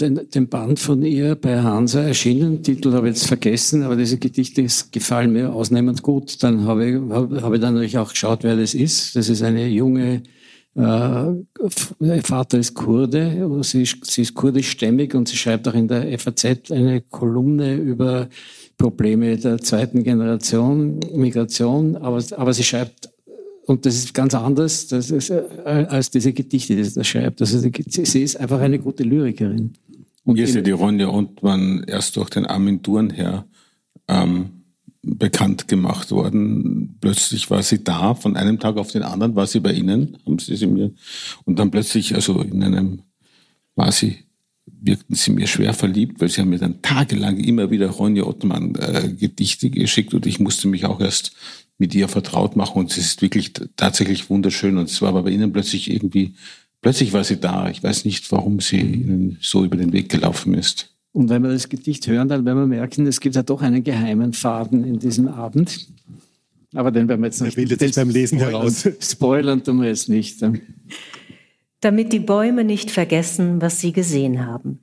den, 0.00 0.30
den, 0.30 0.48
Band 0.48 0.78
von 0.78 1.02
ihr 1.02 1.34
bei 1.34 1.60
Hansa 1.62 2.00
erschienen, 2.00 2.62
Titel 2.62 2.92
habe 2.92 3.08
ich 3.08 3.16
jetzt 3.16 3.26
vergessen, 3.26 3.82
aber 3.82 3.94
diese 3.94 4.16
Gedichte 4.16 4.66
gefallen 4.90 5.34
mir 5.34 5.52
ausnehmend 5.52 6.02
gut. 6.02 6.42
Dann 6.42 6.64
habe 6.64 6.88
ich, 6.88 7.10
hab, 7.10 7.30
hab 7.42 7.52
ich 7.52 7.60
dann 7.60 7.74
natürlich 7.74 7.98
auch 7.98 8.10
geschaut, 8.10 8.42
wer 8.42 8.56
das 8.56 8.72
ist. 8.72 9.16
Das 9.16 9.28
ist 9.28 9.42
eine 9.42 9.68
junge 9.68 10.22
ihr 10.76 12.22
Vater 12.22 12.58
ist 12.58 12.74
Kurde, 12.74 13.62
sie 13.62 13.82
ist, 13.82 14.04
sie 14.04 14.22
ist 14.22 14.34
kurdischstämmig 14.34 15.14
und 15.14 15.28
sie 15.28 15.36
schreibt 15.36 15.66
auch 15.66 15.74
in 15.74 15.88
der 15.88 16.16
FAZ 16.18 16.70
eine 16.70 17.00
Kolumne 17.00 17.74
über 17.74 18.28
Probleme 18.78 19.36
der 19.36 19.58
zweiten 19.58 20.04
Generation, 20.04 21.00
Migration, 21.12 21.96
aber, 21.96 22.22
aber 22.36 22.54
sie 22.54 22.62
schreibt, 22.62 23.10
und 23.66 23.84
das 23.84 23.96
ist 23.96 24.14
ganz 24.14 24.34
anders 24.34 24.86
das 24.86 25.10
ist, 25.10 25.30
äh, 25.30 25.42
als 25.64 26.10
diese 26.10 26.32
Gedichte, 26.32 26.76
die 26.76 26.84
sie 26.84 26.94
da 26.94 27.04
schreibt. 27.04 27.40
Also 27.40 27.58
sie, 27.58 28.22
ist 28.22 28.38
einfach 28.38 28.60
eine 28.60 28.78
gute 28.78 29.02
Lyrikerin. 29.02 29.74
Und 30.24 30.36
Hier 30.36 30.44
ist 30.44 30.54
ja 30.54 30.60
die 30.60 30.70
Ronja 30.70 31.08
und 31.08 31.42
man 31.42 31.84
erst 31.86 32.16
durch 32.16 32.30
den 32.30 32.46
Armin 32.46 32.82
Duren 32.82 33.10
her 33.10 33.44
ähm, 34.08 34.59
bekannt 35.02 35.68
gemacht 35.68 36.10
worden. 36.10 36.98
Plötzlich 37.00 37.50
war 37.50 37.62
sie 37.62 37.82
da, 37.82 38.14
von 38.14 38.36
einem 38.36 38.58
Tag 38.58 38.76
auf 38.76 38.92
den 38.92 39.02
anderen 39.02 39.34
war 39.34 39.46
sie 39.46 39.60
bei 39.60 39.72
Ihnen, 39.72 40.18
haben 40.26 40.38
Sie 40.38 40.56
sie 40.56 40.66
mir, 40.66 40.92
und 41.44 41.58
dann 41.58 41.70
plötzlich, 41.70 42.14
also 42.14 42.40
in 42.42 42.62
einem, 42.62 43.02
war 43.76 43.92
sie, 43.92 44.18
wirkten 44.66 45.14
sie 45.14 45.32
mir 45.32 45.46
schwer 45.46 45.74
verliebt, 45.74 46.20
weil 46.20 46.28
sie 46.28 46.40
haben 46.40 46.50
mir 46.50 46.58
dann 46.58 46.82
tagelang 46.82 47.38
immer 47.38 47.70
wieder 47.70 47.88
Ronja 47.88 48.24
Ottmann 48.24 48.74
äh, 48.76 49.08
Gedichte 49.08 49.70
geschickt 49.70 50.14
und 50.14 50.26
ich 50.26 50.38
musste 50.38 50.68
mich 50.68 50.84
auch 50.84 51.00
erst 51.00 51.32
mit 51.78 51.94
ihr 51.94 52.08
vertraut 52.08 52.56
machen 52.56 52.78
und 52.78 52.90
es 52.90 52.98
ist 52.98 53.22
wirklich 53.22 53.52
tatsächlich 53.76 54.28
wunderschön 54.28 54.76
und 54.76 54.90
es 54.90 55.00
war 55.00 55.08
aber 55.08 55.22
bei 55.24 55.30
Ihnen 55.30 55.52
plötzlich 55.52 55.90
irgendwie, 55.90 56.34
plötzlich 56.82 57.14
war 57.14 57.24
sie 57.24 57.40
da. 57.40 57.70
Ich 57.70 57.82
weiß 57.82 58.04
nicht, 58.04 58.30
warum 58.32 58.60
sie 58.60 58.80
Ihnen 58.80 59.38
so 59.40 59.64
über 59.64 59.76
den 59.76 59.92
Weg 59.92 60.10
gelaufen 60.10 60.54
ist. 60.54 60.89
Und 61.12 61.28
wenn 61.28 61.42
wir 61.42 61.50
das 61.50 61.68
Gedicht 61.68 62.06
hören, 62.06 62.28
dann 62.28 62.44
werden 62.44 62.58
wir 62.58 62.66
merken, 62.66 63.06
es 63.06 63.20
gibt 63.20 63.34
ja 63.34 63.42
doch 63.42 63.62
einen 63.62 63.82
geheimen 63.82 64.32
Faden 64.32 64.84
in 64.84 64.98
diesem 64.98 65.28
Abend. 65.28 65.88
Aber 66.72 66.92
den 66.92 67.08
werden 67.08 67.20
wir 67.20 67.26
jetzt 67.26 67.40
nicht. 67.40 67.56
Der 67.56 67.62
bildet 67.62 67.80
sich 67.80 67.94
beim 67.94 68.10
Lesen 68.10 68.38
heraus. 68.38 68.88
Spoilern 69.00 69.62
tun 69.64 69.80
wir 69.80 69.88
jetzt 69.88 70.08
nicht. 70.08 70.40
Damit 71.80 72.12
die 72.12 72.20
Bäume 72.20 72.62
nicht 72.62 72.90
vergessen, 72.90 73.60
was 73.60 73.80
sie 73.80 73.92
gesehen 73.92 74.46
haben. 74.46 74.78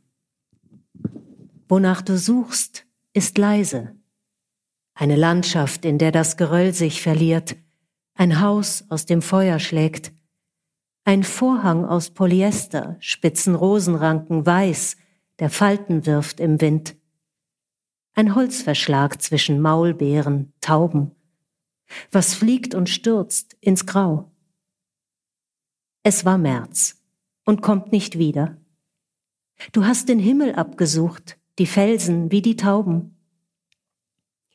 Wonach 1.70 2.02
du 2.02 2.18
suchst, 2.18 2.86
ist 3.14 3.38
leise. 3.38 3.94
Eine 4.94 5.16
Landschaft, 5.16 5.86
in 5.86 5.98
der 5.98 6.12
das 6.12 6.38
Geröll 6.38 6.74
sich 6.74 7.02
verliert, 7.02 7.56
ein 8.16 8.42
Haus 8.42 8.84
aus 8.90 9.06
dem 9.06 9.22
Feuer 9.22 9.60
schlägt, 9.60 10.12
ein 11.06 11.24
Vorhang 11.24 11.86
aus 11.86 12.10
Polyester, 12.10 12.98
spitzen 13.00 13.56
Rosenranken 13.56 14.46
weiß, 14.46 14.98
der 15.39 15.50
Falten 15.50 16.06
wirft 16.06 16.39
im 16.39 16.60
Wind. 16.62 16.96
Ein 18.13 18.34
Holzverschlag 18.36 19.22
zwischen 19.22 19.62
Maulbeeren, 19.62 20.53
Tauben. 20.62 21.12
Was 22.12 22.34
fliegt 22.34 22.74
und 22.75 22.89
stürzt 22.89 23.56
ins 23.62 23.86
Grau. 23.86 24.32
Es 26.03 26.25
war 26.25 26.38
März 26.38 27.01
und 27.46 27.62
kommt 27.62 27.91
nicht 27.91 28.17
wieder. 28.17 28.58
Du 29.72 29.86
hast 29.86 30.10
den 30.10 30.20
Himmel 30.20 30.56
abgesucht, 30.56 31.38
die 31.60 31.65
Felsen 31.65 32.32
wie 32.32 32.41
die 32.41 32.56
Tauben. 32.56 33.17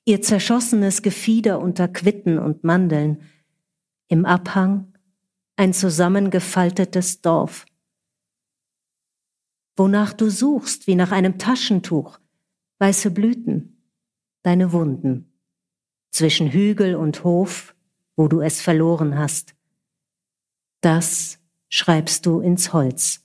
Ihr 0.05 0.21
zerschossenes 0.23 1.03
Gefieder 1.03 1.61
unter 1.61 1.89
Quitten 1.89 2.39
und 2.39 2.65
Mandeln, 2.65 3.23
im 4.09 4.25
Abhang 4.25 4.93
ein 5.57 5.73
zusammengefaltetes 5.73 7.21
Dorf 7.21 7.67
wonach 9.77 10.13
du 10.13 10.31
suchst 10.31 10.87
wie 10.87 10.95
nach 10.95 11.13
einem 11.13 11.39
Taschentuch, 11.39 12.19
weiße 12.79 13.11
Blüten, 13.11 13.83
deine 14.43 14.73
Wunden, 14.73 15.33
zwischen 16.11 16.51
Hügel 16.53 16.95
und 16.95 17.25
Hof, 17.25 17.75
wo 18.17 18.29
du 18.29 18.41
es 18.41 18.61
verloren 18.61 19.19
hast. 19.19 19.55
Das 20.81 21.39
schreibst 21.69 22.27
du 22.27 22.41
ins 22.41 22.73
Holz. 22.73 23.21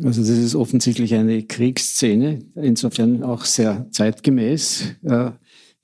Also 0.00 0.20
das 0.20 0.30
ist 0.30 0.54
offensichtlich 0.54 1.14
eine 1.14 1.42
Kriegsszene, 1.42 2.38
insofern 2.54 3.24
auch 3.24 3.44
sehr 3.44 3.90
zeitgemäß 3.90 4.94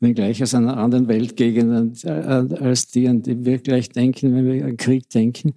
wenngleich 0.04 0.42
aus 0.42 0.54
einer 0.54 0.76
anderen 0.76 1.08
Weltgegend 1.08 2.04
als 2.06 2.86
die, 2.88 3.08
an 3.08 3.22
die 3.22 3.44
wir 3.44 3.58
gleich 3.58 3.88
denken, 3.88 4.34
wenn 4.34 4.46
wir 4.46 4.64
an 4.64 4.76
Krieg 4.76 5.10
denken. 5.10 5.54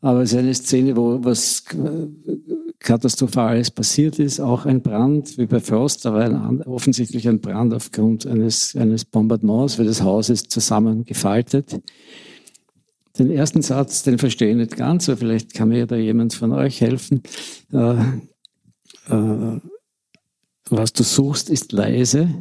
Aber 0.00 0.22
es 0.22 0.32
ist 0.32 0.38
eine 0.38 0.54
Szene, 0.54 0.96
wo 0.96 1.22
was 1.22 1.64
Katastrophales 2.80 3.70
passiert 3.70 4.18
ist, 4.18 4.40
auch 4.40 4.64
ein 4.64 4.80
Brand, 4.80 5.36
wie 5.36 5.46
bei 5.46 5.60
Frost, 5.60 6.06
aber 6.06 6.20
ein, 6.20 6.62
offensichtlich 6.62 7.28
ein 7.28 7.40
Brand 7.40 7.74
aufgrund 7.74 8.26
eines, 8.26 8.74
eines 8.74 9.04
Bombardements, 9.04 9.78
weil 9.78 9.86
das 9.86 10.02
Haus 10.02 10.30
ist 10.30 10.50
zusammengefaltet. 10.50 11.78
Den 13.18 13.30
ersten 13.30 13.60
Satz, 13.60 14.02
den 14.02 14.18
verstehe 14.18 14.50
ich 14.50 14.56
nicht 14.56 14.76
ganz, 14.76 15.08
aber 15.08 15.18
vielleicht 15.18 15.52
kann 15.52 15.68
mir 15.68 15.86
da 15.86 15.96
jemand 15.96 16.32
von 16.32 16.52
euch 16.52 16.80
helfen. 16.80 17.22
Äh, 17.70 18.00
äh, 19.08 19.60
was 20.70 20.92
du 20.94 21.02
suchst, 21.02 21.50
ist 21.50 21.72
leise. 21.72 22.32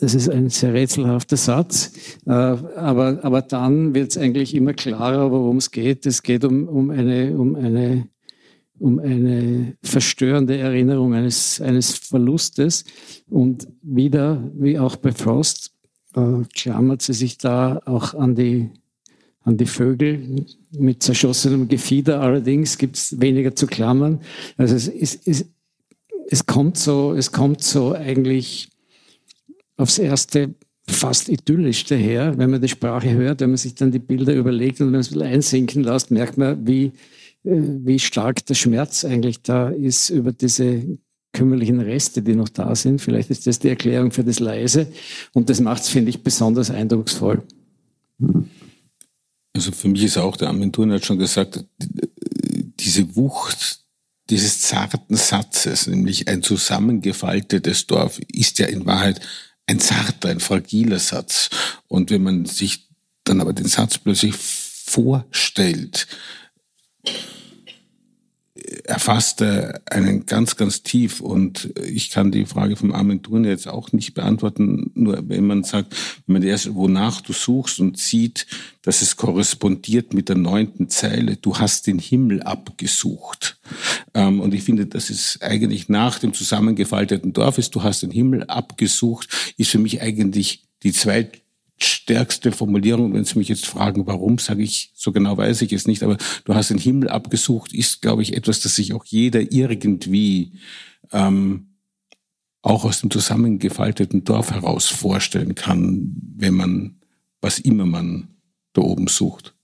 Das 0.00 0.14
ist 0.14 0.30
ein 0.30 0.48
sehr 0.48 0.72
rätselhafter 0.72 1.36
Satz, 1.36 1.92
äh, 2.24 2.30
aber, 2.30 3.18
aber 3.22 3.42
dann 3.42 3.94
wird 3.94 4.10
es 4.10 4.18
eigentlich 4.18 4.54
immer 4.54 4.72
klarer, 4.72 5.30
worum 5.30 5.58
es 5.58 5.70
geht. 5.70 6.06
Es 6.06 6.22
geht 6.22 6.42
um, 6.44 6.68
um, 6.68 6.88
eine, 6.88 7.36
um, 7.36 7.54
eine, 7.54 8.08
um 8.78 8.98
eine 8.98 9.76
verstörende 9.82 10.56
Erinnerung 10.56 11.12
eines, 11.12 11.60
eines 11.60 11.92
Verlustes. 11.92 12.84
Und 13.28 13.68
wieder, 13.82 14.42
wie 14.54 14.78
auch 14.78 14.96
bei 14.96 15.12
Frost, 15.12 15.72
äh, 16.16 16.44
klammert 16.54 17.02
sie 17.02 17.12
sich 17.12 17.36
da 17.36 17.82
auch 17.84 18.14
an 18.14 18.34
die, 18.34 18.70
an 19.42 19.58
die 19.58 19.66
Vögel 19.66 20.46
mit 20.70 21.02
zerschossenem 21.02 21.68
Gefieder. 21.68 22.22
Allerdings 22.22 22.78
gibt 22.78 22.96
es 22.96 23.20
weniger 23.20 23.54
zu 23.54 23.66
klammern. 23.66 24.20
Also 24.56 24.76
es, 24.76 24.88
es, 24.88 25.20
es, 25.26 25.44
es 26.28 26.46
kommt 26.46 26.78
so, 26.78 27.12
es 27.12 27.32
kommt 27.32 27.62
so 27.62 27.92
eigentlich 27.92 28.70
aufs 29.80 29.98
erste 29.98 30.54
fast 30.86 31.28
idyllisch 31.28 31.84
daher, 31.84 32.36
wenn 32.38 32.50
man 32.50 32.60
die 32.60 32.68
Sprache 32.68 33.12
hört, 33.12 33.40
wenn 33.40 33.50
man 33.50 33.56
sich 33.56 33.74
dann 33.74 33.92
die 33.92 33.98
Bilder 33.98 34.34
überlegt 34.34 34.80
und 34.80 34.86
wenn 34.86 34.92
man 34.92 35.00
es 35.00 35.16
einsinken 35.16 35.84
lässt, 35.84 36.10
merkt 36.10 36.36
man, 36.36 36.66
wie, 36.66 36.86
äh, 37.44 37.60
wie 37.84 37.98
stark 37.98 38.44
der 38.46 38.54
Schmerz 38.54 39.04
eigentlich 39.04 39.42
da 39.42 39.68
ist 39.68 40.10
über 40.10 40.32
diese 40.32 40.98
kümmerlichen 41.32 41.80
Reste, 41.80 42.22
die 42.22 42.34
noch 42.34 42.48
da 42.48 42.74
sind. 42.74 43.00
Vielleicht 43.00 43.30
ist 43.30 43.46
das 43.46 43.60
die 43.60 43.68
Erklärung 43.68 44.10
für 44.10 44.24
das 44.24 44.40
Leise 44.40 44.88
und 45.32 45.48
das 45.48 45.60
macht 45.60 45.82
es, 45.82 45.88
finde 45.88 46.10
ich, 46.10 46.22
besonders 46.22 46.70
eindrucksvoll. 46.70 47.42
Also 49.54 49.72
für 49.72 49.88
mich 49.88 50.02
ist 50.02 50.18
auch, 50.18 50.36
der 50.36 50.48
Armin 50.48 50.72
hat 50.92 51.04
schon 51.04 51.18
gesagt, 51.18 51.64
diese 51.78 53.14
Wucht 53.14 53.80
dieses 54.30 54.60
zarten 54.60 55.16
Satzes, 55.16 55.86
nämlich 55.88 56.28
ein 56.28 56.42
zusammengefaltetes 56.42 57.86
Dorf, 57.86 58.20
ist 58.28 58.58
ja 58.58 58.66
in 58.66 58.86
Wahrheit 58.86 59.20
ein 59.70 59.78
zarter, 59.78 60.28
ein 60.28 60.40
fragiler 60.40 60.98
Satz. 60.98 61.48
Und 61.86 62.10
wenn 62.10 62.22
man 62.22 62.44
sich 62.44 62.88
dann 63.24 63.40
aber 63.40 63.52
den 63.52 63.68
Satz 63.68 63.98
plötzlich 63.98 64.34
vorstellt, 64.36 66.08
erfasst 68.84 69.40
er 69.40 69.82
einen 69.90 70.26
ganz, 70.26 70.56
ganz 70.56 70.82
tief. 70.82 71.20
Und 71.20 71.72
ich 71.82 72.10
kann 72.10 72.32
die 72.32 72.46
Frage 72.46 72.76
vom 72.76 72.92
Armin 72.92 73.22
Thurn 73.22 73.44
jetzt 73.44 73.68
auch 73.68 73.92
nicht 73.92 74.14
beantworten, 74.14 74.90
nur 74.94 75.28
wenn 75.28 75.46
man 75.46 75.64
sagt, 75.64 75.94
wenn 76.26 76.34
man 76.34 76.42
erst, 76.42 76.74
wonach 76.74 77.20
du 77.20 77.32
suchst 77.32 77.80
und 77.80 77.98
sieht, 77.98 78.46
dass 78.82 79.02
es 79.02 79.16
korrespondiert 79.16 80.14
mit 80.14 80.28
der 80.28 80.36
neunten 80.36 80.88
Zeile, 80.88 81.36
du 81.36 81.58
hast 81.58 81.86
den 81.86 81.98
Himmel 81.98 82.42
abgesucht. 82.42 83.58
Ähm, 84.14 84.40
und 84.40 84.54
ich 84.54 84.62
finde, 84.62 84.86
das 84.86 85.10
ist 85.10 85.42
eigentlich 85.42 85.88
nach 85.88 86.18
dem 86.18 86.32
zusammengefalteten 86.32 87.32
Dorf 87.32 87.58
ist, 87.58 87.74
du 87.74 87.82
hast 87.82 88.02
den 88.02 88.10
Himmel 88.10 88.44
abgesucht, 88.44 89.28
ist 89.56 89.70
für 89.70 89.78
mich 89.78 90.00
eigentlich 90.00 90.64
die 90.82 90.92
zweit 90.92 91.42
stärkste 91.82 92.52
Formulierung. 92.52 93.14
Wenn 93.14 93.24
Sie 93.24 93.38
mich 93.38 93.48
jetzt 93.48 93.66
fragen, 93.66 94.06
warum, 94.06 94.38
sage 94.38 94.62
ich, 94.62 94.92
so 94.94 95.12
genau 95.12 95.36
weiß 95.36 95.62
ich 95.62 95.72
es 95.72 95.86
nicht, 95.86 96.02
aber 96.02 96.18
du 96.44 96.54
hast 96.54 96.70
den 96.70 96.78
Himmel 96.78 97.08
abgesucht, 97.08 97.72
ist, 97.72 98.02
glaube 98.02 98.22
ich, 98.22 98.36
etwas, 98.36 98.60
das 98.60 98.76
sich 98.76 98.92
auch 98.92 99.04
jeder 99.04 99.52
irgendwie 99.52 100.52
ähm, 101.12 101.70
auch 102.62 102.84
aus 102.84 103.00
dem 103.00 103.10
zusammengefalteten 103.10 104.24
Dorf 104.24 104.50
heraus 104.50 104.86
vorstellen 104.86 105.54
kann, 105.54 106.14
wenn 106.36 106.54
man, 106.54 107.00
was 107.40 107.58
immer 107.58 107.86
man 107.86 108.28
da 108.72 108.82
oben 108.82 109.06
sucht. 109.06 109.54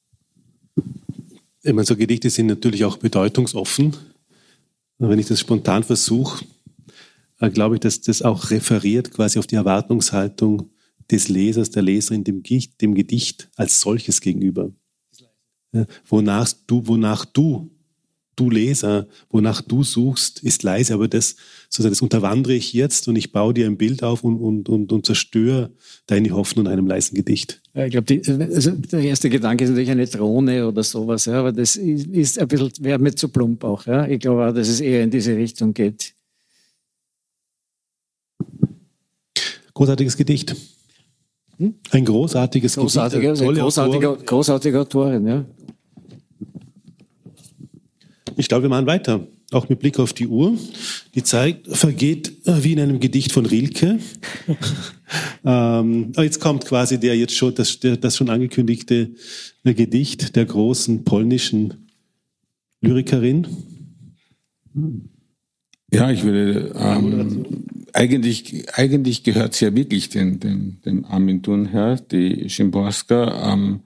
Ich 1.63 1.73
meine, 1.73 1.85
so 1.85 1.97
Gedichte 1.97 2.31
sind 2.31 2.47
natürlich 2.47 2.85
auch 2.85 2.97
bedeutungsoffen. 2.97 3.97
Wenn 4.99 5.19
ich 5.19 5.27
das 5.27 5.41
spontan 5.41 5.83
versuche, 5.83 6.45
äh, 7.41 7.51
glaube 7.51 7.75
ich, 7.75 7.81
dass 7.81 8.01
das 8.01 8.23
auch 8.23 8.51
referiert 8.51 9.11
quasi 9.11 9.39
auf 9.39 9.47
die 9.47 9.57
Erwartungshaltung 9.57 10.71
des 11.11 11.29
Lesers, 11.29 11.71
der 11.71 11.83
Leserin 11.83 12.25
dem, 12.25 12.43
dem 12.81 12.95
Gedicht 12.95 13.49
als 13.57 13.81
solches 13.81 14.21
gegenüber. 14.21 14.73
Ja, 15.73 15.87
wonach 16.09 16.53
du, 16.67 16.87
wonach 16.87 17.25
du, 17.25 17.71
du 18.37 18.51
Leser, 18.51 19.09
wonach 19.31 19.63
du 19.63 19.83
suchst, 19.83 20.43
ist 20.43 20.63
leise, 20.63 20.95
aber 20.95 21.09
das, 21.09 21.37
sozusagen, 21.69 21.93
das 21.93 22.03
unterwandere 22.03 22.53
ich 22.55 22.73
jetzt 22.73 23.09
und 23.09 23.17
ich 23.17 23.33
baue 23.33 23.55
dir 23.55 23.67
ein 23.67 23.79
Bild 23.79 24.03
auf 24.03 24.23
und, 24.25 24.37
und, 24.37 24.69
und, 24.69 24.93
und 24.93 25.07
zerstöre 25.07 25.71
deine 26.07 26.31
Hoffnung 26.31 26.67
in 26.67 26.73
einem 26.73 26.87
leisen 26.87 27.15
Gedicht. 27.15 27.63
Ja, 27.75 27.87
ich 27.87 27.93
glaube, 27.93 28.21
also 28.55 28.73
der 28.73 29.01
erste 29.01 29.31
Gedanke 29.31 29.65
ist 29.65 29.71
natürlich 29.71 29.91
eine 29.91 30.07
Drohne 30.07 30.69
oder 30.69 30.83
sowas, 30.83 31.25
ja, 31.25 31.41
aber 31.41 31.53
das 31.53 31.77
ist, 31.77 32.07
ist 32.07 32.39
ein 32.39 32.49
bisschen, 32.49 32.73
wäre 32.81 32.99
mir 32.99 33.15
zu 33.15 33.29
plump 33.29 33.65
auch. 33.65 33.87
Ja. 33.87 34.07
Ich 34.07 34.21
glaube 34.21 34.47
auch, 34.47 34.53
dass 34.55 34.69
es 34.69 34.81
eher 34.81 35.03
in 35.03 35.11
diese 35.11 35.35
Richtung 35.35 35.73
geht. 35.73 36.13
Großartiges 39.73 40.17
Gedicht. 40.17 40.55
Hm? 41.59 41.75
Ein 41.91 42.05
großartiges 42.05 42.77
Großartiger, 42.77 43.33
Gedicht. 43.33 43.61
Großartiger, 43.61 44.17
großartiger 44.17 44.81
Autorin, 44.83 45.27
ja. 45.27 45.45
Ich 48.37 48.49
glaube, 48.49 48.65
wir 48.65 48.69
machen 48.69 48.87
weiter. 48.87 49.27
Auch 49.53 49.69
mit 49.69 49.79
Blick 49.79 49.99
auf 49.99 50.13
die 50.13 50.27
Uhr. 50.27 50.59
Die 51.15 51.23
Zeit 51.23 51.61
vergeht 51.69 52.47
äh, 52.47 52.65
wie 52.65 52.73
in 52.73 52.81
einem 52.81 53.01
Gedicht 53.01 53.33
von 53.33 53.47
Rilke. 53.47 54.01
ähm, 55.45 56.13
jetzt 56.17 56.41
kommt 56.41 56.67
quasi 56.67 56.99
der 56.99 57.17
jetzt 57.17 57.35
schon, 57.35 57.55
das, 57.55 57.79
der, 57.79 57.97
das 57.97 58.17
schon 58.17 58.29
angekündigte 58.29 59.11
Gedicht 59.65 60.35
der 60.37 60.45
großen 60.45 61.05
polnischen 61.05 61.89
Lyrikerin. 62.81 63.47
Ja, 65.93 66.11
ich 66.11 66.25
würde 66.25 66.73
ähm, 66.77 67.47
eigentlich, 67.97 68.69
eigentlich 68.75 69.23
gehört 69.23 69.55
es 69.55 69.61
ja 69.61 69.75
wirklich 69.75 70.11
dem, 70.11 70.39
dem, 70.39 70.81
dem 70.85 71.05
Armin 71.07 71.43
Thurnherr, 71.43 71.97
die 71.97 72.49
Szymborska, 72.49 73.53
ähm, 73.53 73.81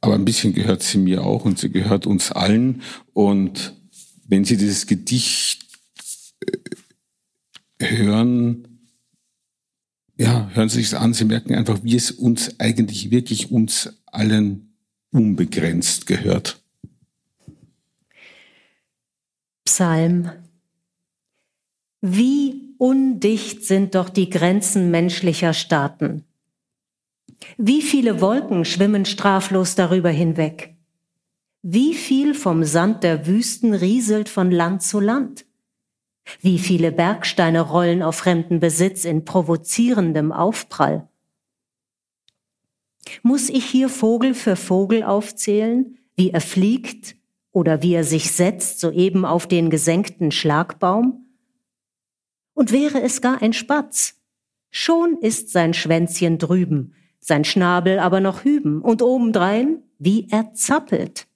aber 0.00 0.14
ein 0.14 0.24
bisschen 0.24 0.54
gehört 0.54 0.82
sie 0.82 0.98
mir 0.98 1.24
auch 1.24 1.44
und 1.44 1.58
sie 1.58 1.70
gehört 1.70 2.06
uns 2.06 2.32
allen. 2.32 2.82
Und 3.12 3.74
wenn 4.26 4.44
Sie 4.44 4.56
dieses 4.56 4.86
Gedicht 4.86 5.66
äh, 7.78 7.96
hören, 7.96 8.88
ja, 10.16 10.50
hören 10.54 10.68
Sie 10.68 10.82
sich 10.82 10.96
an, 10.96 11.14
Sie 11.14 11.24
merken 11.24 11.54
einfach, 11.54 11.82
wie 11.82 11.96
es 11.96 12.10
uns 12.10 12.58
eigentlich 12.60 13.10
wirklich 13.10 13.50
uns 13.50 13.92
allen 14.06 14.74
unbegrenzt 15.10 16.06
gehört. 16.06 16.62
Psalm 19.64 20.30
wie 22.00 22.69
undicht 22.80 23.62
sind 23.64 23.94
doch 23.94 24.08
die 24.08 24.30
Grenzen 24.30 24.90
menschlicher 24.90 25.52
Staaten. 25.52 26.24
Wie 27.58 27.82
viele 27.82 28.22
Wolken 28.22 28.64
schwimmen 28.64 29.04
straflos 29.04 29.74
darüber 29.74 30.08
hinweg? 30.08 30.74
Wie 31.62 31.92
viel 31.92 32.32
vom 32.32 32.64
Sand 32.64 33.04
der 33.04 33.26
Wüsten 33.26 33.74
rieselt 33.74 34.30
von 34.30 34.50
Land 34.50 34.82
zu 34.82 34.98
Land? 34.98 35.44
Wie 36.40 36.58
viele 36.58 36.90
Bergsteine 36.90 37.60
rollen 37.60 38.02
auf 38.02 38.16
fremden 38.16 38.60
Besitz 38.60 39.04
in 39.04 39.26
provozierendem 39.26 40.32
Aufprall? 40.32 41.06
Muss 43.22 43.50
ich 43.50 43.66
hier 43.66 43.90
Vogel 43.90 44.32
für 44.32 44.56
Vogel 44.56 45.02
aufzählen, 45.02 45.98
wie 46.16 46.30
er 46.30 46.40
fliegt 46.40 47.16
oder 47.52 47.82
wie 47.82 47.92
er 47.92 48.04
sich 48.04 48.32
setzt 48.32 48.80
soeben 48.80 49.26
auf 49.26 49.46
den 49.46 49.68
gesenkten 49.68 50.30
Schlagbaum? 50.30 51.26
Und 52.60 52.72
wäre 52.72 53.00
es 53.00 53.22
gar 53.22 53.40
ein 53.40 53.54
Spatz, 53.54 54.20
schon 54.70 55.16
ist 55.16 55.48
sein 55.48 55.72
Schwänzchen 55.72 56.36
drüben, 56.36 56.92
sein 57.18 57.44
Schnabel 57.44 57.98
aber 57.98 58.20
noch 58.20 58.44
hüben 58.44 58.82
und 58.82 59.00
obendrein, 59.00 59.78
wie 59.98 60.28
er 60.30 60.52
zappelt. 60.52 61.26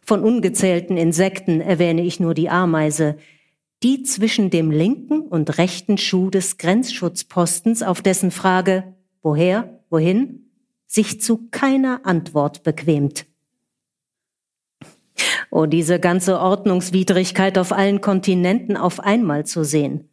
Von 0.00 0.24
ungezählten 0.24 0.96
Insekten 0.96 1.60
erwähne 1.60 2.00
ich 2.04 2.20
nur 2.20 2.32
die 2.32 2.48
Ameise, 2.48 3.18
die 3.82 4.02
zwischen 4.02 4.48
dem 4.48 4.70
linken 4.70 5.20
und 5.20 5.58
rechten 5.58 5.98
Schuh 5.98 6.30
des 6.30 6.56
Grenzschutzpostens 6.56 7.82
auf 7.82 8.00
dessen 8.00 8.30
Frage 8.30 8.94
woher, 9.20 9.84
wohin, 9.90 10.52
sich 10.86 11.20
zu 11.20 11.48
keiner 11.50 12.06
Antwort 12.06 12.62
bequemt. 12.62 13.26
Oh, 15.50 15.66
diese 15.66 16.00
ganze 16.00 16.40
Ordnungswidrigkeit 16.40 17.58
auf 17.58 17.72
allen 17.72 18.00
Kontinenten 18.00 18.76
auf 18.76 19.00
einmal 19.00 19.44
zu 19.44 19.64
sehen. 19.64 20.08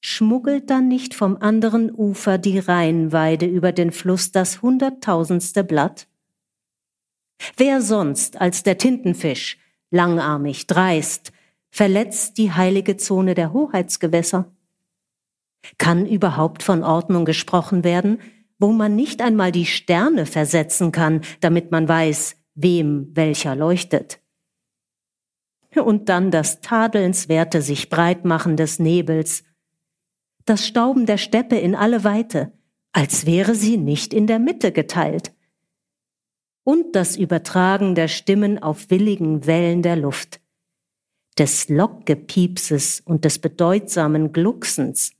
Schmuggelt 0.00 0.70
dann 0.70 0.88
nicht 0.88 1.14
vom 1.14 1.36
anderen 1.36 1.92
Ufer 1.92 2.38
die 2.38 2.58
Rheinweide 2.58 3.46
über 3.46 3.72
den 3.72 3.90
Fluss 3.90 4.30
das 4.30 4.62
hunderttausendste 4.62 5.64
Blatt? 5.64 6.06
Wer 7.56 7.82
sonst 7.82 8.40
als 8.40 8.62
der 8.62 8.78
Tintenfisch, 8.78 9.58
langarmig, 9.90 10.66
dreist, 10.66 11.32
verletzt 11.70 12.38
die 12.38 12.52
heilige 12.52 12.96
Zone 12.96 13.34
der 13.34 13.52
Hoheitsgewässer? 13.52 14.50
Kann 15.76 16.06
überhaupt 16.06 16.62
von 16.62 16.84
Ordnung 16.84 17.24
gesprochen 17.24 17.84
werden, 17.84 18.20
wo 18.58 18.72
man 18.72 18.96
nicht 18.96 19.20
einmal 19.20 19.52
die 19.52 19.66
Sterne 19.66 20.26
versetzen 20.26 20.92
kann, 20.92 21.20
damit 21.40 21.70
man 21.70 21.88
weiß, 21.88 22.36
wem 22.60 23.14
welcher 23.14 23.54
leuchtet. 23.54 24.20
Und 25.74 26.08
dann 26.08 26.30
das 26.30 26.60
tadelnswerte 26.60 27.62
sich 27.62 27.88
breitmachen 27.88 28.56
des 28.56 28.78
Nebels, 28.78 29.44
das 30.44 30.66
Stauben 30.66 31.06
der 31.06 31.18
Steppe 31.18 31.56
in 31.56 31.74
alle 31.74 32.04
Weite, 32.04 32.52
als 32.92 33.26
wäre 33.26 33.54
sie 33.54 33.76
nicht 33.76 34.12
in 34.12 34.26
der 34.26 34.38
Mitte 34.38 34.72
geteilt. 34.72 35.32
Und 36.64 36.96
das 36.96 37.16
Übertragen 37.16 37.94
der 37.94 38.08
Stimmen 38.08 38.60
auf 38.60 38.90
willigen 38.90 39.46
Wellen 39.46 39.82
der 39.82 39.96
Luft, 39.96 40.40
des 41.38 41.68
Lockgepiepses 41.68 43.00
und 43.04 43.24
des 43.24 43.38
bedeutsamen 43.38 44.32
Glucksens. 44.32 45.12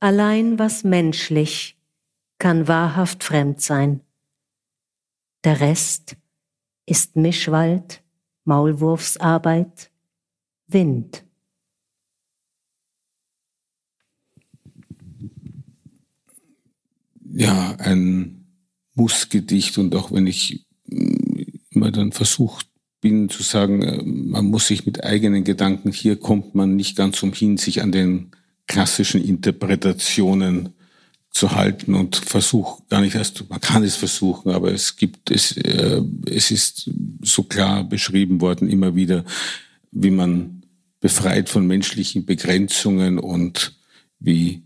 Allein 0.00 0.58
was 0.58 0.82
menschlich 0.84 1.76
kann 2.38 2.68
wahrhaft 2.68 3.22
fremd 3.22 3.60
sein. 3.60 4.00
Der 5.44 5.60
Rest 5.60 6.16
ist 6.86 7.16
Mischwald, 7.16 8.02
Maulwurfsarbeit, 8.44 9.90
Wind. 10.66 11.24
Ja, 17.36 17.76
ein 17.78 18.46
Mussgedicht 18.94 19.76
und 19.76 19.94
auch 19.94 20.12
wenn 20.12 20.26
ich 20.26 20.66
mm, 20.86 21.42
immer 21.70 21.90
dann 21.90 22.12
versucht 22.12 22.68
bin 23.00 23.28
zu 23.28 23.42
sagen, 23.42 23.82
äh, 23.82 24.02
man 24.02 24.46
muss 24.46 24.68
sich 24.68 24.86
mit 24.86 25.04
eigenen 25.04 25.44
Gedanken, 25.44 25.92
hier 25.92 26.16
kommt 26.16 26.54
man 26.54 26.74
nicht 26.76 26.96
ganz 26.96 27.22
umhin, 27.22 27.58
sich 27.58 27.82
an 27.82 27.92
den 27.92 28.30
klassischen 28.66 29.22
Interpretationen 29.22 30.74
zu 31.34 31.50
halten 31.50 31.94
und 31.94 32.16
versuch 32.16 32.86
gar 32.88 33.00
nicht 33.00 33.16
erst, 33.16 33.50
man 33.50 33.60
kann 33.60 33.82
es 33.82 33.96
versuchen, 33.96 34.52
aber 34.52 34.72
es 34.72 34.96
gibt 34.96 35.32
es, 35.32 35.56
äh, 35.56 36.00
es 36.26 36.52
ist 36.52 36.88
so 37.22 37.42
klar 37.42 37.82
beschrieben 37.82 38.40
worden 38.40 38.68
immer 38.68 38.94
wieder, 38.94 39.24
wie 39.90 40.12
man 40.12 40.62
befreit 41.00 41.48
von 41.48 41.66
menschlichen 41.66 42.24
Begrenzungen 42.24 43.18
und 43.18 43.76
wie 44.20 44.62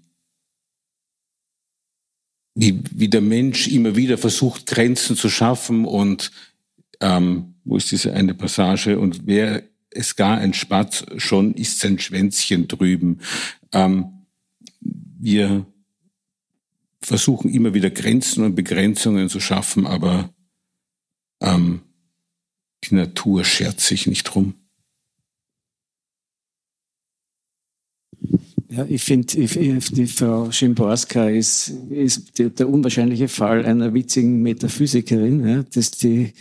wie, 2.54 2.82
wie 2.90 3.08
der 3.08 3.20
Mensch 3.20 3.68
immer 3.68 3.94
wieder 3.94 4.18
versucht, 4.18 4.66
Grenzen 4.66 5.16
zu 5.16 5.28
schaffen 5.28 5.84
und 5.84 6.32
ähm, 7.00 7.54
wo 7.64 7.76
ist 7.76 7.92
diese 7.92 8.12
eine 8.14 8.34
Passage? 8.34 8.98
Und 8.98 9.26
wer 9.26 9.62
es 9.90 10.16
gar 10.16 10.38
ein 10.38 10.54
Spatz 10.54 11.06
schon 11.18 11.54
ist 11.54 11.78
sein 11.78 12.00
Schwänzchen 12.00 12.66
drüben. 12.66 13.20
Ähm, 13.72 14.26
wir 14.80 15.66
versuchen 17.00 17.50
immer 17.50 17.74
wieder 17.74 17.90
Grenzen 17.90 18.44
und 18.44 18.54
Begrenzungen 18.54 19.28
zu 19.28 19.40
schaffen, 19.40 19.86
aber 19.86 20.34
ähm, 21.40 21.82
die 22.84 22.94
Natur 22.94 23.44
schert 23.44 23.80
sich 23.80 24.06
nicht 24.06 24.24
drum. 24.24 24.54
Ja, 28.70 28.84
ich 28.86 29.02
finde, 29.02 29.26
die 29.34 30.06
Frau 30.06 30.50
Schimborska 30.50 31.30
ist, 31.30 31.72
ist 31.88 32.38
der 32.38 32.68
unwahrscheinliche 32.68 33.28
Fall 33.28 33.64
einer 33.64 33.94
witzigen 33.94 34.42
Metaphysikerin. 34.42 35.48
Ja, 35.48 35.62
dass 35.74 35.92
die, 35.92 36.34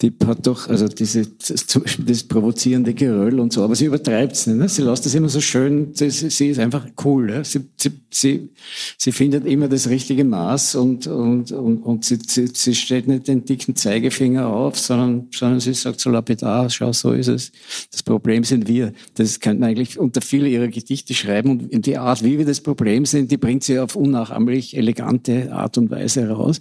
die 0.00 0.12
hat 0.26 0.46
doch, 0.46 0.68
also 0.68 0.88
diese, 0.88 1.26
das, 1.26 1.66
das 1.98 2.22
provozierende 2.24 2.94
Geröll 2.94 3.40
und 3.40 3.52
so, 3.52 3.62
aber 3.62 3.74
sie 3.74 3.86
übertreibt 3.86 4.32
es 4.32 4.46
nicht. 4.46 4.56
Ne? 4.56 4.68
Sie 4.70 4.82
lässt 4.82 5.04
das 5.04 5.14
immer 5.14 5.28
so 5.28 5.42
schön, 5.42 5.94
sie, 5.94 6.08
sie 6.10 6.48
ist 6.48 6.58
einfach 6.58 6.86
cool. 7.04 7.30
Ja? 7.30 7.44
Sie, 7.44 7.60
sie, 7.76 7.92
sie, 8.10 8.48
sie 8.96 9.12
findet 9.12 9.46
immer 9.46 9.68
das 9.68 9.88
richtige 9.88 10.24
Maß 10.24 10.76
und, 10.76 11.06
und, 11.06 11.52
und, 11.52 11.78
und 11.78 12.04
sie, 12.06 12.18
sie, 12.26 12.46
sie 12.54 12.74
stellt 12.74 13.06
nicht 13.06 13.28
den 13.28 13.44
dicken 13.44 13.76
Zeigefinger 13.76 14.46
auf, 14.46 14.78
sondern, 14.78 15.28
sondern 15.30 15.60
sie 15.60 15.74
sagt 15.74 16.00
so 16.00 16.08
lapidar, 16.08 16.70
schau, 16.70 16.92
so 16.92 17.12
ist 17.12 17.28
es. 17.28 17.52
Das 17.90 18.02
Problem 18.02 18.44
sind 18.44 18.66
wir. 18.66 18.94
Das 19.14 19.40
könnte 19.40 19.60
man 19.60 19.70
eigentlich 19.70 19.98
unter 19.98 20.22
viele 20.22 20.48
ihrer 20.48 20.68
Gedichte 20.68 21.12
schreiben 21.12 21.50
und 21.50 21.65
die 21.70 21.98
Art, 21.98 22.22
wie 22.22 22.38
wir 22.38 22.44
das 22.44 22.60
Problem 22.60 23.04
sind, 23.06 23.30
die 23.30 23.36
bringt 23.36 23.64
sie 23.64 23.78
auf 23.78 23.96
unnachahmlich 23.96 24.76
elegante 24.76 25.52
Art 25.52 25.78
und 25.78 25.90
Weise 25.90 26.28
raus. 26.28 26.60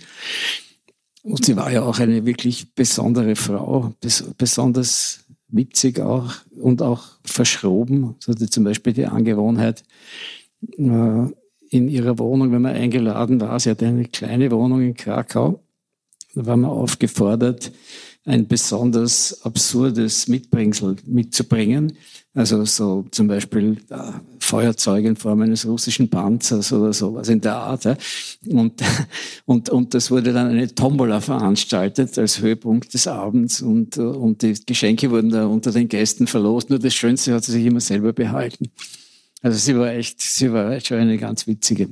Und 1.23 1.45
sie 1.45 1.55
war 1.55 1.71
ja 1.71 1.81
auch 1.81 1.99
eine 1.99 2.25
wirklich 2.25 2.73
besondere 2.75 3.35
Frau, 3.35 3.93
besonders 4.37 5.25
witzig 5.47 5.99
auch 5.99 6.33
und 6.59 6.81
auch 6.81 7.03
verschroben. 7.23 8.15
Sie 8.19 8.31
hatte 8.31 8.49
zum 8.49 8.63
Beispiel 8.63 8.93
die 8.93 9.05
Angewohnheit, 9.05 9.83
äh, 10.77 11.25
in 11.69 11.87
ihrer 11.87 12.17
Wohnung, 12.19 12.51
wenn 12.51 12.61
man 12.61 12.75
eingeladen 12.75 13.41
war, 13.41 13.59
sie 13.59 13.71
hatte 13.71 13.87
eine 13.87 14.05
kleine 14.05 14.51
Wohnung 14.51 14.81
in 14.81 14.93
Krakau, 14.93 15.61
da 16.33 16.45
war 16.45 16.57
man 16.57 16.69
aufgefordert, 16.69 17.71
ein 18.23 18.47
besonders 18.47 19.43
absurdes 19.43 20.27
Mitbringsel 20.27 20.97
mitzubringen. 21.05 21.97
Also 22.35 22.65
so 22.65 23.05
zum 23.11 23.27
Beispiel 23.27 23.77
äh, 23.89 24.11
Feuerzeuge 24.41 25.07
in 25.07 25.15
Form 25.15 25.41
eines 25.41 25.65
russischen 25.65 26.09
Panzers 26.09 26.73
oder 26.73 26.91
sowas 26.91 27.29
in 27.29 27.39
der 27.39 27.55
Art. 27.55 27.85
Ja. 27.85 27.95
Und, 28.49 28.81
und, 29.45 29.69
und 29.69 29.93
das 29.93 30.11
wurde 30.11 30.33
dann 30.33 30.49
eine 30.49 30.75
Tombola 30.75 31.21
veranstaltet 31.21 32.17
als 32.19 32.41
Höhepunkt 32.41 32.93
des 32.93 33.07
Abends 33.07 33.61
und, 33.61 33.97
und 33.97 34.41
die 34.41 34.53
Geschenke 34.65 35.09
wurden 35.11 35.29
da 35.29 35.45
unter 35.45 35.71
den 35.71 35.87
Gästen 35.87 36.27
verlost. 36.27 36.69
Nur 36.69 36.79
das 36.79 36.93
Schönste 36.93 37.33
hat 37.33 37.45
sie 37.45 37.53
sich 37.53 37.65
immer 37.65 37.79
selber 37.79 38.11
behalten. 38.11 38.69
Also 39.41 39.57
sie 39.57 39.77
war 39.77 39.93
echt, 39.93 40.21
sie 40.21 40.51
war 40.51 40.77
schon 40.81 40.97
eine 40.97 41.17
ganz 41.17 41.47
witzige. 41.47 41.87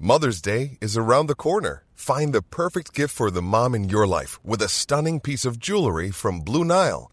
Mother's 0.00 0.42
Day 0.42 0.78
is 0.80 0.96
around 0.96 1.28
the 1.28 1.36
corner. 1.36 1.84
Find 1.94 2.34
the 2.34 2.42
perfect 2.42 2.92
gift 2.92 3.14
for 3.14 3.30
the 3.30 3.40
mom 3.40 3.72
in 3.72 3.88
your 3.88 4.08
life 4.08 4.40
with 4.42 4.60
a 4.60 4.68
stunning 4.68 5.20
piece 5.20 5.44
of 5.44 5.60
jewelry 5.60 6.10
from 6.10 6.40
Blue 6.40 6.64
Nile. 6.64 7.12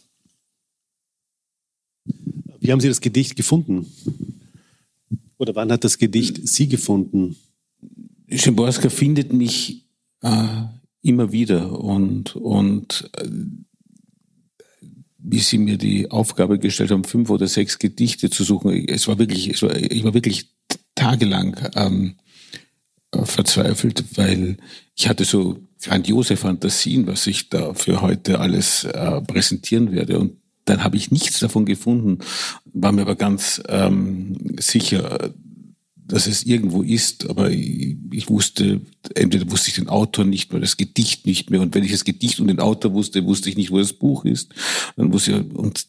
Wie 2.61 2.71
haben 2.71 2.79
Sie 2.79 2.87
das 2.87 3.01
Gedicht 3.01 3.35
gefunden? 3.35 3.87
Oder 5.37 5.55
wann 5.55 5.71
hat 5.71 5.83
das 5.83 5.97
Gedicht 5.97 6.47
Sie 6.47 6.69
gefunden? 6.69 7.35
Szymborska 8.31 8.89
findet 8.89 9.33
mich 9.33 9.87
äh, 10.21 10.63
immer 11.01 11.31
wieder 11.31 11.79
und, 11.79 12.35
und 12.35 13.09
äh, 13.17 13.27
wie 15.17 15.39
Sie 15.39 15.57
mir 15.57 15.77
die 15.77 16.11
Aufgabe 16.11 16.59
gestellt 16.59 16.91
haben, 16.91 17.03
fünf 17.03 17.31
oder 17.31 17.47
sechs 17.47 17.79
Gedichte 17.79 18.29
zu 18.29 18.43
suchen, 18.43 18.87
es 18.87 19.07
war 19.07 19.17
wirklich, 19.17 19.49
es 19.49 19.63
war, 19.63 19.75
ich 19.75 20.03
war 20.03 20.13
wirklich 20.13 20.51
tagelang 20.93 21.57
ähm, 21.75 22.17
äh, 23.11 23.25
verzweifelt, 23.25 24.03
weil 24.17 24.57
ich 24.95 25.09
hatte 25.09 25.25
so 25.25 25.57
grandiose 25.81 26.37
Fantasien, 26.37 27.07
was 27.07 27.25
ich 27.25 27.49
da 27.49 27.73
für 27.73 28.01
heute 28.01 28.39
alles 28.39 28.83
äh, 28.83 29.19
präsentieren 29.21 29.91
werde. 29.91 30.19
Und 30.19 30.40
dann 30.71 30.83
habe 30.83 30.97
ich 30.97 31.11
nichts 31.11 31.39
davon 31.39 31.65
gefunden, 31.65 32.19
war 32.65 32.91
mir 32.91 33.01
aber 33.01 33.15
ganz 33.15 33.61
ähm, 33.67 34.37
sicher, 34.59 35.33
dass 35.95 36.27
es 36.27 36.43
irgendwo 36.43 36.81
ist, 36.81 37.29
aber 37.29 37.51
ich, 37.51 37.97
ich, 38.11 38.29
wusste, 38.29 38.81
entweder 39.15 39.49
wusste 39.51 39.69
ich 39.69 39.75
den 39.75 39.89
Autor 39.89 40.25
nicht 40.25 40.51
mehr, 40.51 40.61
das 40.61 40.77
Gedicht 40.77 41.25
nicht 41.25 41.49
mehr. 41.49 41.61
Und 41.61 41.75
wenn 41.75 41.83
ich 41.83 41.91
das 41.91 42.05
Gedicht 42.05 42.39
und 42.39 42.47
den 42.47 42.59
Autor 42.59 42.93
wusste, 42.93 43.25
wusste 43.25 43.49
ich 43.49 43.57
nicht, 43.57 43.71
wo 43.71 43.79
das 43.79 43.93
Buch 43.93 44.25
ist. 44.25 44.53
Dann 44.95 45.13
wusste 45.13 45.31
ich, 45.31 45.55
und 45.55 45.87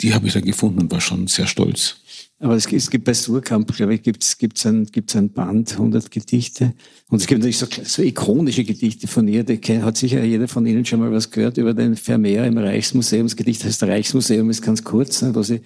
die 0.00 0.14
habe 0.14 0.26
ich 0.26 0.32
dann 0.32 0.44
gefunden 0.44 0.80
und 0.80 0.92
war 0.92 1.00
schon 1.00 1.26
sehr 1.26 1.46
stolz. 1.46 1.96
Aber 2.42 2.56
es, 2.56 2.66
es 2.72 2.90
gibt 2.90 3.04
bei 3.04 3.14
Surkamp, 3.14 3.72
glaube 3.72 3.94
ich, 3.94 4.02
gibt 4.02 4.24
es 4.24 4.66
ein, 4.66 4.86
gibt's 4.86 5.14
ein 5.14 5.30
Band, 5.30 5.74
100 5.74 6.10
Gedichte. 6.10 6.74
Und 7.08 7.20
es 7.20 7.28
gibt 7.28 7.38
natürlich 7.38 7.58
so, 7.58 7.68
so 7.84 8.02
ikonische 8.02 8.64
Gedichte 8.64 9.06
von 9.06 9.28
ihr. 9.28 9.44
Die 9.44 9.60
hat 9.80 9.96
sicher 9.96 10.24
jeder 10.24 10.48
von 10.48 10.66
Ihnen 10.66 10.84
schon 10.84 10.98
mal 10.98 11.12
was 11.12 11.30
gehört 11.30 11.56
über 11.56 11.72
den 11.72 11.94
Vermeer 11.94 12.44
im 12.44 12.58
Reichsmuseum. 12.58 13.26
Das 13.26 13.36
Gedicht 13.36 13.64
heißt 13.64 13.84
Reichsmuseum, 13.84 14.50
ist 14.50 14.60
ganz 14.60 14.82
kurz, 14.82 15.22
ne, 15.22 15.32
wo, 15.32 15.44
sie, 15.44 15.60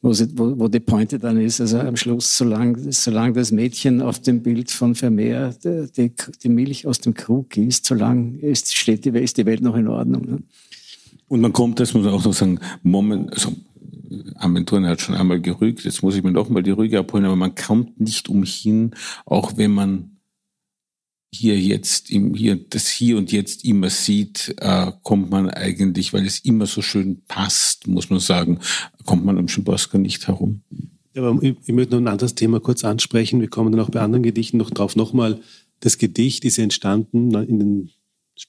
wo, 0.00 0.14
sie, 0.14 0.28
wo, 0.34 0.58
wo 0.58 0.68
die 0.68 0.80
Pointe 0.80 1.18
dann 1.18 1.38
ist. 1.38 1.60
Also 1.60 1.78
am 1.78 1.94
Schluss, 1.94 2.38
solange, 2.38 2.90
solange 2.90 3.34
das 3.34 3.52
Mädchen 3.52 4.00
auf 4.00 4.18
dem 4.18 4.42
Bild 4.42 4.70
von 4.70 4.94
Vermeer 4.94 5.54
die, 5.62 6.10
die 6.42 6.48
Milch 6.48 6.86
aus 6.86 7.00
dem 7.00 7.12
Krug 7.12 7.50
gießt, 7.50 7.84
solange 7.84 8.38
ist, 8.38 8.74
steht 8.74 9.04
die, 9.04 9.10
ist 9.10 9.36
die 9.36 9.44
Welt 9.44 9.60
noch 9.60 9.76
in 9.76 9.88
Ordnung. 9.88 10.24
Ne? 10.24 10.38
Und 11.28 11.42
man 11.42 11.52
kommt, 11.52 11.80
das 11.80 11.92
muss 11.92 12.04
man 12.04 12.14
auch 12.14 12.24
noch 12.24 12.32
sagen, 12.32 12.60
Moment, 12.82 13.30
also 13.30 13.52
Aventuren 14.36 14.86
hat 14.86 15.00
schon 15.00 15.14
einmal 15.14 15.40
gerügt, 15.40 15.84
jetzt 15.84 16.02
muss 16.02 16.16
ich 16.16 16.22
mir 16.22 16.32
doch 16.32 16.48
mal 16.48 16.62
die 16.62 16.70
Rüge 16.70 16.98
abholen, 16.98 17.24
aber 17.24 17.36
man 17.36 17.54
kommt 17.54 18.00
nicht 18.00 18.28
umhin, 18.28 18.94
auch 19.26 19.56
wenn 19.56 19.72
man 19.72 20.14
hier 21.34 21.58
jetzt, 21.58 22.10
im, 22.10 22.34
hier, 22.34 22.56
das 22.56 22.88
hier 22.88 23.16
und 23.18 23.32
jetzt 23.32 23.64
immer 23.64 23.90
sieht, 23.90 24.54
äh, 24.58 24.92
kommt 25.02 25.30
man 25.30 25.50
eigentlich, 25.50 26.12
weil 26.12 26.26
es 26.26 26.38
immer 26.38 26.66
so 26.66 26.80
schön 26.80 27.22
passt, 27.26 27.86
muss 27.86 28.08
man 28.08 28.20
sagen, 28.20 28.60
kommt 29.04 29.24
man 29.24 29.38
am 29.38 29.48
Schimborska 29.48 29.98
nicht 29.98 30.28
herum. 30.28 30.62
Ja, 31.14 31.22
aber 31.22 31.42
ich, 31.42 31.56
ich 31.66 31.74
möchte 31.74 31.94
noch 31.94 32.00
ein 32.00 32.08
anderes 32.08 32.34
Thema 32.34 32.60
kurz 32.60 32.84
ansprechen. 32.84 33.40
Wir 33.40 33.48
kommen 33.48 33.72
dann 33.72 33.80
auch 33.80 33.90
bei 33.90 34.00
anderen 34.00 34.22
Gedichten 34.22 34.58
noch 34.58 34.70
drauf. 34.70 34.96
Nochmal, 34.96 35.40
das 35.80 35.98
Gedicht 35.98 36.44
ist 36.44 36.58
entstanden 36.58 37.34
in 37.34 37.58
den 37.58 37.90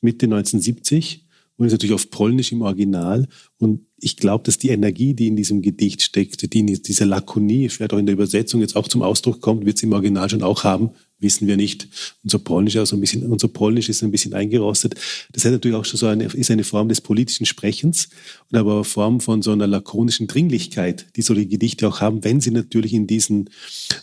Mitte 0.02 0.26
1970 0.26 1.26
und 1.58 1.66
ist 1.66 1.74
natürlich 1.74 1.94
auf 1.94 2.10
Polnisch 2.10 2.52
im 2.52 2.62
Original. 2.62 3.28
Und 3.58 3.85
ich 4.06 4.18
glaube, 4.18 4.44
dass 4.44 4.60
die 4.60 4.70
Energie, 4.70 5.16
die 5.16 5.26
in 5.26 5.36
diesem 5.36 5.64
Gedicht 5.64 6.04
steckt, 6.04 6.54
die, 6.54 6.64
diese 6.64 7.06
Lakonie, 7.06 7.70
vielleicht 7.70 7.92
auch 7.92 7.98
in 7.98 8.06
der 8.06 8.14
Übersetzung 8.14 8.62
jetzt 8.62 8.76
auch 8.76 8.88
zum 8.88 9.02
Ausdruck 9.02 9.42
kommt, 9.42 9.66
wird 9.66 9.78
es 9.78 9.84
im 9.84 9.94
Original 9.94 10.30
schon 10.30 10.44
auch 10.44 10.64
haben, 10.64 10.92
wissen 11.20 11.48
wir 11.48 11.58
nicht. 11.58 11.88
Unser 12.24 12.40
Polnisch, 12.40 12.76
also 12.76 12.96
ein 12.96 13.00
bisschen, 13.00 13.24
unser 13.32 13.48
Polnisch 13.48 13.90
ist 13.90 14.04
ein 14.04 14.12
bisschen 14.12 14.34
eingerostet. 14.34 14.96
Das 15.32 15.46
hat 15.46 15.52
natürlich 15.52 15.78
auch 15.78 15.86
schon 15.86 15.98
so 15.98 16.08
eine, 16.08 16.26
ist 16.26 16.52
eine 16.52 16.64
Form 16.64 16.90
des 16.90 17.02
politischen 17.02 17.46
Sprechens 17.46 18.10
und 18.52 18.58
aber 18.58 18.76
eine 18.76 18.84
Form 18.84 19.22
von 19.22 19.42
so 19.42 19.52
einer 19.52 19.68
lakonischen 19.68 20.28
Dringlichkeit, 20.28 21.08
die 21.16 21.22
solche 21.22 21.46
Gedichte 21.46 21.88
auch 21.88 22.02
haben, 22.02 22.24
wenn 22.24 22.42
sie 22.42 22.52
natürlich 22.52 22.94
in 22.94 23.08
diesen, 23.08 23.50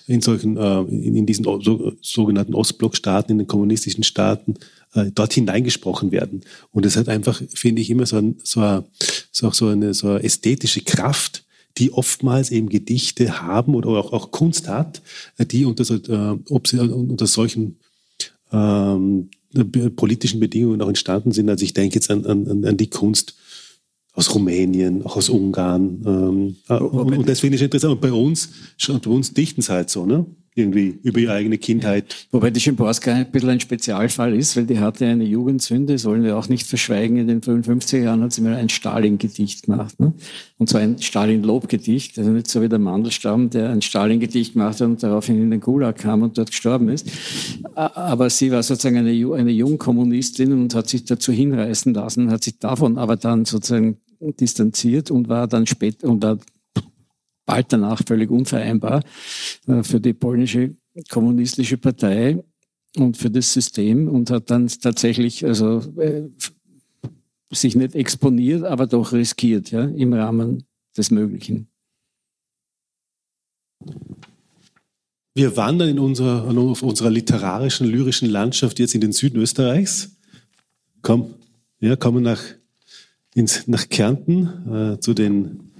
in 0.06 0.20
solchen, 0.20 0.56
äh, 0.56 0.80
in, 0.80 1.26
diesen 1.26 1.44
so, 1.44 1.92
sogenannten 2.00 2.54
Ostblockstaaten, 2.54 3.32
in 3.32 3.38
den 3.38 3.46
kommunistischen 3.46 4.04
Staaten, 4.04 4.54
äh, 4.94 5.10
dort 5.14 5.32
hineingesprochen 5.32 6.12
werden. 6.12 6.42
Und 6.70 6.86
es 6.86 6.96
hat 6.96 7.08
einfach, 7.08 7.42
finde 7.54 7.82
ich, 7.82 7.90
immer 7.90 8.06
so, 8.06 8.16
ein, 8.16 8.36
so, 8.42 8.60
ein, 8.60 8.84
so, 9.30 9.48
auch 9.48 9.54
so 9.54 9.68
eine 9.68 9.94
so 9.94 10.08
eine 10.08 10.22
ästhetische 10.22 10.80
Kraft, 10.80 11.44
die 11.78 11.92
oftmals 11.92 12.50
eben 12.50 12.68
Gedichte 12.68 13.42
haben 13.42 13.74
oder 13.74 13.88
auch, 13.90 14.12
auch 14.12 14.30
Kunst 14.30 14.68
hat, 14.68 15.02
die 15.38 15.64
unter, 15.64 15.84
so, 15.84 15.94
äh, 15.94 16.38
sie 16.66 16.78
unter 16.80 17.26
solchen 17.26 17.78
ähm, 18.52 19.30
politischen 19.96 20.40
Bedingungen 20.40 20.82
auch 20.82 20.88
entstanden 20.88 21.32
sind. 21.32 21.48
Also 21.48 21.64
ich 21.64 21.74
denke 21.74 21.96
jetzt 21.96 22.10
an, 22.10 22.24
an, 22.26 22.64
an 22.64 22.76
die 22.76 22.90
Kunst 22.90 23.34
aus 24.14 24.34
Rumänien, 24.34 25.02
auch 25.04 25.16
aus 25.16 25.28
Ungarn. 25.28 26.02
Ähm, 26.06 26.56
und, 26.68 27.18
und 27.18 27.28
das 27.28 27.40
finde 27.40 27.56
ich 27.56 27.62
interessant. 27.62 27.94
Und 27.94 28.00
bei 28.00 28.12
uns, 28.12 28.50
bei 28.86 29.10
uns 29.10 29.32
dichten 29.32 29.60
es 29.60 29.68
halt 29.68 29.90
so, 29.90 30.06
ne? 30.06 30.26
Irgendwie 30.54 30.98
über 31.02 31.18
ihre 31.18 31.32
eigene 31.32 31.56
Kindheit. 31.56 32.26
Wobei 32.30 32.50
die 32.50 32.60
Schimborska 32.60 33.14
ein 33.14 33.30
bisschen 33.30 33.50
ein 33.50 33.60
Spezialfall 33.60 34.34
ist, 34.34 34.56
weil 34.56 34.66
die 34.66 34.78
hatte 34.78 35.06
eine 35.06 35.24
Jugendsünde, 35.24 35.96
sollen 35.96 36.24
wir 36.24 36.36
auch 36.36 36.48
nicht 36.48 36.66
verschweigen. 36.66 37.16
In 37.16 37.26
den 37.26 37.42
frühen 37.42 37.62
50er 37.62 38.02
Jahren 38.02 38.22
hat 38.22 38.32
sie 38.32 38.42
mal 38.42 38.54
ein 38.54 38.68
Stalin-Gedicht 38.68 39.62
gemacht. 39.62 39.98
Ne? 39.98 40.12
Und 40.58 40.68
zwar 40.68 40.82
ein 40.82 41.00
Stalin-Lob-Gedicht, 41.00 42.18
also 42.18 42.30
nicht 42.30 42.48
so 42.48 42.60
wie 42.60 42.68
der 42.68 42.78
Mandelstam, 42.78 43.48
der 43.48 43.70
ein 43.70 43.80
Stalin-Gedicht 43.80 44.52
gemacht 44.52 44.80
hat 44.80 44.88
und 44.88 45.02
daraufhin 45.02 45.42
in 45.42 45.50
den 45.50 45.60
Gulag 45.60 45.96
kam 45.96 46.22
und 46.22 46.36
dort 46.36 46.50
gestorben 46.50 46.90
ist. 46.90 47.10
Aber 47.74 48.28
sie 48.28 48.50
war 48.50 48.62
sozusagen 48.62 48.98
eine, 48.98 49.10
eine 49.10 49.50
Jungkommunistin 49.50 50.52
und 50.52 50.74
hat 50.74 50.88
sich 50.88 51.04
dazu 51.04 51.32
hinreißen 51.32 51.94
lassen, 51.94 52.30
hat 52.30 52.44
sich 52.44 52.58
davon 52.58 52.98
aber 52.98 53.16
dann 53.16 53.46
sozusagen 53.46 53.96
distanziert 54.20 55.10
und 55.10 55.28
war 55.28 55.48
dann 55.48 55.66
später 55.66 56.08
und 56.08 56.22
war 56.22 56.38
bald 57.52 57.70
danach 57.70 58.00
völlig 58.06 58.30
unvereinbar 58.30 59.02
äh, 59.66 59.82
für 59.82 60.00
die 60.00 60.14
polnische 60.14 60.74
kommunistische 61.10 61.76
Partei 61.76 62.42
und 62.96 63.18
für 63.18 63.30
das 63.30 63.52
System 63.52 64.08
und 64.08 64.30
hat 64.30 64.50
dann 64.50 64.68
tatsächlich 64.68 65.44
also 65.44 65.80
äh, 65.98 66.30
sich 67.50 67.76
nicht 67.76 67.94
exponiert, 67.94 68.64
aber 68.64 68.86
doch 68.86 69.12
riskiert, 69.12 69.70
ja, 69.70 69.84
im 69.84 70.14
Rahmen 70.14 70.64
des 70.96 71.10
Möglichen. 71.10 71.68
Wir 75.34 75.54
wandern 75.54 75.90
in 75.90 75.98
unserer, 75.98 76.48
auf 76.56 76.82
unserer 76.82 77.10
literarischen, 77.10 77.86
lyrischen 77.86 78.30
Landschaft 78.30 78.78
jetzt 78.78 78.94
in 78.94 79.02
den 79.02 79.12
Süden 79.12 79.38
Österreichs. 79.38 80.16
Komm, 81.02 81.34
ja, 81.80 81.96
kommen 81.96 82.22
nach, 82.22 82.42
ins, 83.34 83.66
nach 83.66 83.90
Kärnten 83.90 84.94
äh, 84.94 85.00
zu 85.00 85.12
den 85.12 85.72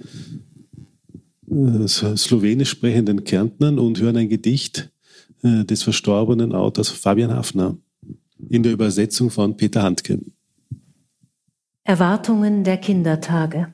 slowenisch 1.87 2.69
sprechenden 2.69 3.23
Kärntnern 3.23 3.79
und 3.79 3.99
hören 3.99 4.17
ein 4.17 4.29
Gedicht 4.29 4.91
äh, 5.43 5.63
des 5.65 5.83
verstorbenen 5.83 6.53
Autors 6.53 6.89
Fabian 6.89 7.33
Hafner 7.33 7.77
in 8.49 8.63
der 8.63 8.73
Übersetzung 8.73 9.29
von 9.29 9.55
Peter 9.57 9.83
Handke. 9.83 10.19
Erwartungen 11.83 12.63
der 12.63 12.77
Kindertage. 12.77 13.73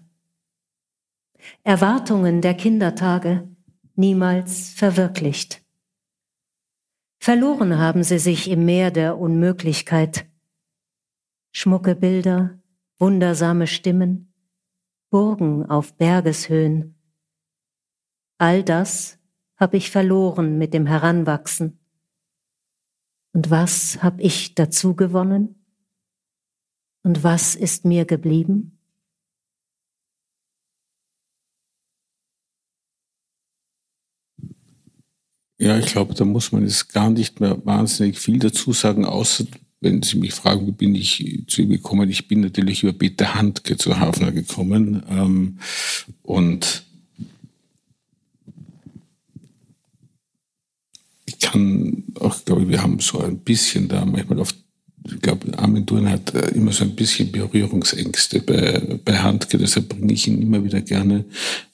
Erwartungen 1.63 2.42
der 2.42 2.54
Kindertage, 2.54 3.48
niemals 3.96 4.70
verwirklicht. 4.72 5.62
Verloren 7.20 7.78
haben 7.78 8.04
sie 8.04 8.20
sich 8.20 8.50
im 8.50 8.65
Meer 8.65 8.92
der 8.92 9.18
Unmöglichkeit. 9.18 10.26
Schmucke 11.52 11.96
Bilder, 11.96 12.60
wundersame 12.98 13.68
Stimmen, 13.68 14.34
Burgen 15.10 15.65
auf 15.65 15.94
Bergeshöhen, 15.96 16.99
All 18.39 18.63
das 18.63 19.19
habe 19.58 19.75
ich 19.75 19.91
verloren 19.91 20.58
mit 20.58 20.73
dem 20.73 20.86
Heranwachsen. 20.88 21.78
Und 23.34 23.49
was 23.49 24.02
habe 24.02 24.21
ich 24.21 24.56
dazu 24.56 24.95
gewonnen? 24.95 25.56
Und 27.04 27.23
was 27.23 27.56
ist 27.56 27.84
mir 27.84 28.06
geblieben? 28.06 28.80
Ja, 35.58 35.78
ich 35.78 35.88
glaube, 35.88 36.13
da 36.13 36.23
muss 36.23 36.54
man 36.54 36.63
jetzt 36.63 36.93
gar 36.93 37.10
nicht 37.10 37.41
mehr 37.41 37.63
wahnsinnig 37.65 38.17
viel 38.17 38.39
dazu 38.39 38.71
sagen, 38.71 39.04
außer 39.04 39.45
wenn 39.82 40.02
Sie 40.02 40.17
mich 40.17 40.34
fragen, 40.34 40.65
wie 40.65 40.71
bin 40.71 40.95
ich 40.95 41.43
zu 41.47 41.62
ihm 41.62 41.69
gekommen? 41.69 42.10
Ich 42.10 42.30
bin 42.30 42.39
natürlich 42.39 42.84
über 42.84 42.93
Peter 42.93 43.36
Handke 43.36 43.75
zu 43.75 43.99
Hafner 43.99 44.32
gekommen. 44.32 45.04
Ähm, 45.10 45.60
und 46.21 46.88
kann 51.39 52.04
auch, 52.19 52.43
glaube 52.45 52.63
ich, 52.63 52.69
wir 52.69 52.82
haben 52.82 52.99
so 52.99 53.19
ein 53.19 53.39
bisschen 53.39 53.88
da 53.88 54.06
manchmal 54.06 54.39
oft, 54.39 54.56
ich 55.06 55.21
glaube, 55.21 55.58
Armin 55.58 55.86
Thurn 55.86 56.10
hat 56.10 56.34
äh, 56.36 56.49
immer 56.49 56.71
so 56.71 56.84
ein 56.84 56.95
bisschen 56.95 57.32
Berührungsängste 57.32 58.41
bei, 58.41 58.99
bei 59.04 59.17
Handke, 59.17 59.58
deshalb 59.58 59.89
bringe 59.89 60.13
ich 60.13 60.28
ihn 60.28 60.41
immer 60.41 60.63
wieder 60.63 60.82
gerne, 60.82 61.25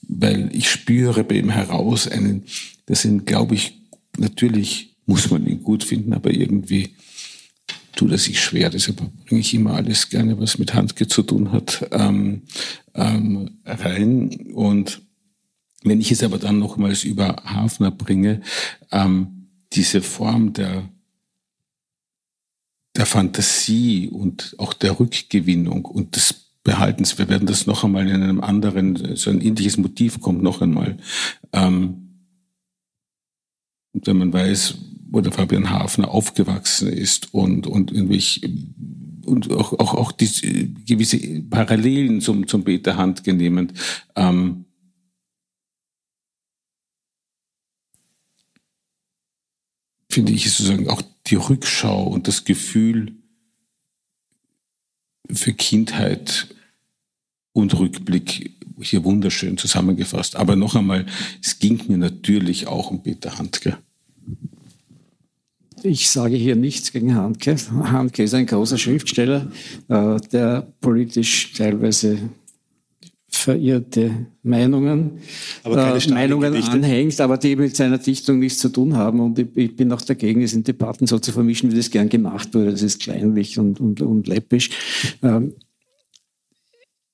weil 0.01 0.49
ich 0.53 0.69
spüre 0.69 1.23
bei 1.23 1.35
ihm 1.35 1.49
heraus 1.49 2.07
einen, 2.07 2.43
das 2.85 3.01
sind, 3.01 3.25
glaube 3.25 3.55
ich, 3.55 3.79
natürlich 4.17 4.95
muss 5.05 5.29
man 5.29 5.45
ihn 5.45 5.63
gut 5.63 5.83
finden, 5.83 6.13
aber 6.13 6.31
irgendwie 6.31 6.89
tut 7.95 8.11
er 8.11 8.17
sich 8.17 8.39
schwer. 8.41 8.69
Deshalb 8.69 9.01
bringe 9.25 9.41
ich 9.41 9.53
immer 9.53 9.73
alles 9.73 10.09
gerne, 10.09 10.39
was 10.39 10.57
mit 10.57 10.73
Handke 10.73 11.07
zu 11.07 11.23
tun 11.23 11.51
hat, 11.51 11.87
ähm, 11.91 12.41
ähm, 12.93 13.59
rein. 13.65 14.29
Und 14.53 15.01
wenn 15.83 16.01
ich 16.01 16.11
es 16.11 16.23
aber 16.23 16.37
dann 16.37 16.59
nochmals 16.59 17.03
über 17.03 17.35
Hafner 17.45 17.91
bringe, 17.91 18.41
ähm, 18.91 19.34
diese 19.75 20.01
Form 20.01 20.53
der, 20.53 20.89
der 22.95 23.05
Fantasie 23.05 24.09
und 24.09 24.55
auch 24.57 24.73
der 24.73 24.99
Rückgewinnung 24.99 25.85
und 25.85 26.15
des 26.15 26.45
Behaltens, 26.63 27.17
wir 27.19 27.29
werden 27.29 27.45
das 27.45 27.67
noch 27.67 27.83
einmal 27.83 28.07
in 28.07 28.23
einem 28.23 28.41
anderen, 28.41 29.15
so 29.15 29.29
ein 29.29 29.41
ähnliches 29.41 29.77
Motiv 29.77 30.19
kommt 30.19 30.41
noch 30.41 30.61
einmal. 30.61 30.97
Ähm, 31.53 32.05
und 33.93 34.07
wenn 34.07 34.17
man 34.17 34.33
weiß, 34.33 34.75
wo 35.09 35.21
der 35.21 35.31
Fabian 35.31 35.69
Hafner 35.69 36.09
aufgewachsen 36.09 36.87
ist 36.89 37.33
und, 37.33 37.67
und 37.67 37.91
irgendwelche 37.91 38.49
und 39.25 39.51
auch, 39.51 39.73
auch, 39.73 39.93
auch 39.93 40.11
die 40.11 40.73
gewisse 40.85 41.17
Parallelen 41.49 42.21
zum, 42.21 42.47
zum 42.47 42.63
Peter 42.63 42.97
Handke 42.97 43.33
nehmend, 43.33 43.73
ähm, 44.15 44.65
finde 50.15 50.31
ich 50.31 50.49
sozusagen 50.49 50.87
auch 50.87 51.01
die 51.27 51.35
Rückschau 51.35 52.03
und 52.03 52.29
das 52.29 52.45
Gefühl 52.45 53.11
für 55.29 55.51
Kindheit 55.51 56.55
und 57.51 57.77
Rückblick 57.77 58.55
hier 58.79 59.03
wunderschön 59.03 59.57
zusammengefasst. 59.57 60.37
Aber 60.37 60.55
noch 60.55 60.75
einmal, 60.75 61.05
es 61.43 61.59
ging 61.59 61.81
mir 61.89 61.97
natürlich 61.97 62.67
auch 62.67 62.91
um 62.91 63.03
Peter 63.03 63.37
Handke. 63.37 63.77
Ich 65.83 66.09
sage 66.09 66.37
hier 66.37 66.55
nichts 66.55 66.93
gegen 66.93 67.15
Handke. 67.15 67.57
Handke 67.83 68.23
ist 68.23 68.33
ein 68.33 68.45
großer 68.45 68.77
Schriftsteller, 68.77 69.51
äh, 69.89 70.17
der 70.31 70.65
politisch 70.79 71.51
teilweise 71.51 72.29
verirrte 73.37 74.27
Meinungen, 74.43 75.19
äh, 75.63 76.09
Meinungen 76.09 76.55
anhängt, 76.55 77.19
aber 77.19 77.37
die 77.37 77.55
mit 77.55 77.75
seiner 77.75 77.97
Dichtung 77.97 78.39
nichts 78.39 78.59
zu 78.59 78.69
tun 78.69 78.95
haben. 78.95 79.19
Und 79.19 79.39
ich, 79.39 79.47
ich, 79.55 79.75
bin 79.75 79.91
auch 79.91 80.01
dagegen, 80.01 80.41
es 80.41 80.53
in 80.53 80.63
Debatten 80.63 81.07
so 81.07 81.19
zu 81.19 81.31
vermischen, 81.31 81.71
wie 81.71 81.75
das 81.75 81.89
gern 81.89 82.09
gemacht 82.09 82.53
wurde. 82.53 82.71
Das 82.71 82.81
ist 82.81 83.01
kleinlich 83.01 83.57
und, 83.57 83.79
und, 83.79 84.01
und 84.01 84.27
läppisch. 84.27 84.69
Ähm, 85.23 85.53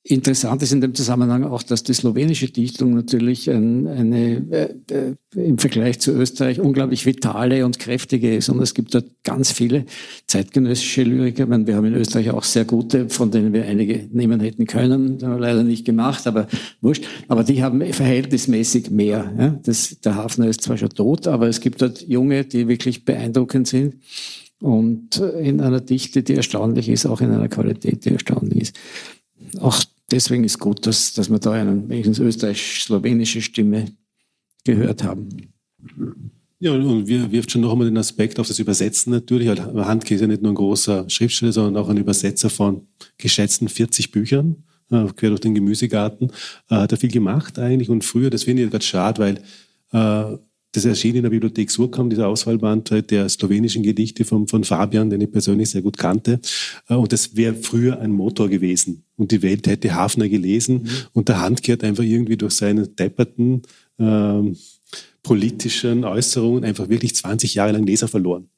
Interessant 0.03 0.63
ist 0.63 0.71
in 0.71 0.81
dem 0.81 0.95
Zusammenhang 0.95 1.43
auch, 1.43 1.61
dass 1.61 1.83
die 1.83 1.93
slowenische 1.93 2.47
Dichtung 2.47 2.95
natürlich 2.95 3.47
ein, 3.47 3.87
eine 3.87 4.73
äh, 4.89 5.13
im 5.35 5.59
Vergleich 5.59 5.99
zu 5.99 6.11
Österreich 6.11 6.59
unglaublich 6.59 7.05
vitale 7.05 7.67
und 7.67 7.77
kräftige 7.77 8.35
ist. 8.35 8.49
Und 8.49 8.59
es 8.63 8.73
gibt 8.73 8.95
dort 8.95 9.05
ganz 9.23 9.51
viele 9.51 9.85
zeitgenössische 10.25 11.03
Lyriker. 11.03 11.45
Meine, 11.45 11.67
wir 11.67 11.75
haben 11.75 11.85
in 11.85 11.93
Österreich 11.93 12.31
auch 12.31 12.43
sehr 12.43 12.65
gute, 12.65 13.09
von 13.09 13.29
denen 13.29 13.53
wir 13.53 13.65
einige 13.65 14.09
nehmen 14.11 14.39
hätten 14.39 14.65
können, 14.65 15.19
leider 15.19 15.61
nicht 15.61 15.85
gemacht, 15.85 16.25
aber 16.25 16.47
wurscht. 16.81 17.05
Aber 17.27 17.43
die 17.43 17.61
haben 17.61 17.81
verhältnismäßig 17.93 18.89
mehr. 18.89 19.31
Ja? 19.37 19.59
Das, 19.61 19.99
der 19.99 20.15
Hafner 20.15 20.47
ist 20.47 20.61
zwar 20.61 20.77
schon 20.77 20.89
tot, 20.89 21.27
aber 21.27 21.47
es 21.47 21.59
gibt 21.59 21.79
dort 21.79 22.01
Junge, 22.07 22.43
die 22.43 22.67
wirklich 22.67 23.05
beeindruckend 23.05 23.67
sind. 23.67 23.97
Und 24.61 25.17
in 25.17 25.61
einer 25.61 25.79
Dichte, 25.79 26.23
die 26.23 26.33
erstaunlich 26.33 26.89
ist, 26.89 27.05
auch 27.05 27.21
in 27.21 27.29
einer 27.29 27.49
Qualität, 27.49 28.03
die 28.05 28.09
erstaunlich 28.09 28.61
ist 28.61 28.75
auch 29.59 29.83
deswegen 30.11 30.43
ist 30.43 30.59
gut, 30.59 30.85
dass, 30.85 31.13
dass 31.13 31.29
wir 31.29 31.39
da 31.39 31.51
eine 31.51 31.87
wenigstens 31.89 32.19
österreichisch-slowenische 32.19 33.41
Stimme 33.41 33.85
gehört 34.63 35.03
haben. 35.03 35.29
Ja, 36.59 36.73
und 36.73 37.07
wir 37.07 37.31
wirft 37.31 37.51
schon 37.51 37.61
noch 37.61 37.71
einmal 37.71 37.87
den 37.87 37.97
Aspekt 37.97 38.39
auf 38.39 38.47
das 38.47 38.59
Übersetzen 38.59 39.11
natürlich. 39.11 39.49
Handke 39.49 40.13
ist 40.13 40.21
ja 40.21 40.27
nicht 40.27 40.43
nur 40.43 40.51
ein 40.51 40.55
großer 40.55 41.09
Schriftsteller, 41.09 41.51
sondern 41.51 41.81
auch 41.81 41.89
ein 41.89 41.97
Übersetzer 41.97 42.51
von 42.51 42.87
geschätzten 43.17 43.67
40 43.67 44.11
Büchern, 44.11 44.63
äh, 44.91 45.07
quer 45.15 45.29
durch 45.29 45.41
den 45.41 45.55
Gemüsegarten. 45.55 46.31
Äh, 46.69 46.75
hat 46.75 46.91
er 46.91 46.99
viel 46.99 47.09
gemacht 47.09 47.57
eigentlich. 47.57 47.89
Und 47.89 48.05
früher, 48.05 48.29
das 48.29 48.43
finde 48.43 48.63
ich 48.63 48.69
gerade 48.69 48.85
schade, 48.85 49.21
weil 49.21 49.41
äh, 49.91 50.37
das 50.71 50.85
erschien 50.85 51.15
in 51.15 51.23
der 51.23 51.29
Bibliothek 51.29 51.69
Surkam, 51.69 52.09
dieser 52.09 52.27
Auswahlband 52.27 53.11
der 53.11 53.27
slowenischen 53.27 53.83
Gedichte 53.83 54.23
von, 54.23 54.47
von 54.47 54.63
Fabian, 54.63 55.09
den 55.09 55.21
ich 55.21 55.31
persönlich 55.31 55.69
sehr 55.69 55.81
gut 55.81 55.97
kannte. 55.97 56.39
Äh, 56.87 56.95
und 56.95 57.11
das 57.11 57.35
wäre 57.35 57.55
früher 57.55 57.99
ein 57.99 58.11
Motor 58.11 58.49
gewesen. 58.49 59.03
Und 59.17 59.31
die 59.31 59.41
Welt 59.41 59.67
hätte 59.67 59.93
Hafner 59.93 60.29
gelesen. 60.29 60.83
Mhm. 60.83 60.89
Und 61.13 61.29
der 61.29 61.41
Handke 61.41 61.73
hat 61.73 61.83
einfach 61.83 62.03
irgendwie 62.03 62.37
durch 62.37 62.53
seine 62.53 62.87
depperten, 62.87 63.63
ähm, 63.99 64.55
politischen 65.23 66.03
Äußerungen 66.03 66.63
einfach 66.63 66.89
wirklich 66.89 67.15
20 67.15 67.53
Jahre 67.53 67.73
lang 67.73 67.85
Leser 67.85 68.07
verloren. 68.07 68.49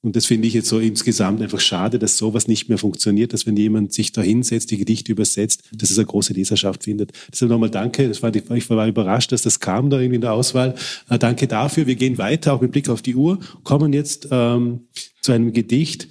Und 0.00 0.14
das 0.14 0.26
finde 0.26 0.46
ich 0.46 0.54
jetzt 0.54 0.68
so 0.68 0.78
insgesamt 0.78 1.42
einfach 1.42 1.58
schade, 1.58 1.98
dass 1.98 2.18
sowas 2.18 2.46
nicht 2.46 2.68
mehr 2.68 2.78
funktioniert, 2.78 3.32
dass 3.32 3.46
wenn 3.46 3.56
jemand 3.56 3.92
sich 3.92 4.12
da 4.12 4.22
hinsetzt, 4.22 4.70
die 4.70 4.78
Gedichte 4.78 5.10
übersetzt, 5.10 5.64
dass 5.72 5.90
es 5.90 5.98
eine 5.98 6.06
große 6.06 6.32
Leserschaft 6.32 6.84
findet. 6.84 7.12
Deshalb 7.32 7.50
nochmal 7.50 7.70
danke. 7.70 8.06
Das 8.06 8.22
war, 8.22 8.32
ich 8.34 8.70
war 8.70 8.86
überrascht, 8.86 9.32
dass 9.32 9.42
das 9.42 9.58
kam 9.58 9.90
da 9.90 9.98
irgendwie 9.98 10.16
in 10.16 10.20
der 10.20 10.32
Auswahl. 10.34 10.76
Äh, 11.08 11.18
danke 11.18 11.48
dafür. 11.48 11.88
Wir 11.88 11.96
gehen 11.96 12.16
weiter, 12.16 12.54
auch 12.54 12.60
mit 12.60 12.70
Blick 12.70 12.88
auf 12.88 13.02
die 13.02 13.16
Uhr, 13.16 13.40
kommen 13.64 13.92
jetzt 13.92 14.28
ähm, 14.30 14.86
zu 15.20 15.32
einem 15.32 15.52
Gedicht, 15.52 16.06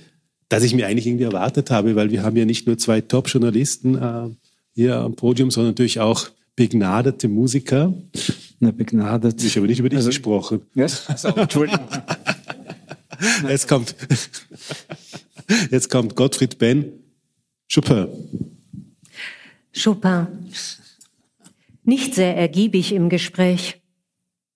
das 0.50 0.64
ich 0.64 0.74
mir 0.74 0.88
eigentlich 0.88 1.08
irgendwie 1.08 1.26
erwartet 1.26 1.72
habe, 1.72 1.96
weil 1.96 2.12
wir 2.12 2.24
haben 2.24 2.36
ja 2.36 2.46
nicht 2.46 2.68
nur 2.68 2.78
zwei 2.78 3.00
Top-Journalisten 3.00 3.96
äh, 3.96 4.30
hier 4.76 4.98
am 4.98 5.16
Podium, 5.16 5.50
sondern 5.50 5.72
natürlich 5.72 6.02
auch 6.02 6.30
begnadete 6.58 7.30
Musiker. 7.30 7.94
Na, 8.60 8.72
begnadet. 8.72 9.42
Ich 9.44 9.56
habe 9.56 9.68
nicht 9.68 9.80
über 9.80 9.90
dich 9.90 9.98
also, 9.98 10.10
gesprochen. 10.10 10.62
Yes? 10.76 11.06
So, 11.18 11.30
Entschuldigung. 11.30 11.88
jetzt 13.48 13.68
kommt, 13.68 13.96
jetzt 15.72 15.90
kommt 15.90 16.16
Gottfried 16.16 16.58
Ben 16.58 16.94
Chopin. 17.72 18.08
Chopin. 19.74 20.28
Nicht 21.84 22.16
sehr 22.16 22.36
ergiebig 22.36 22.94
im 22.94 23.10
Gespräch. 23.10 23.82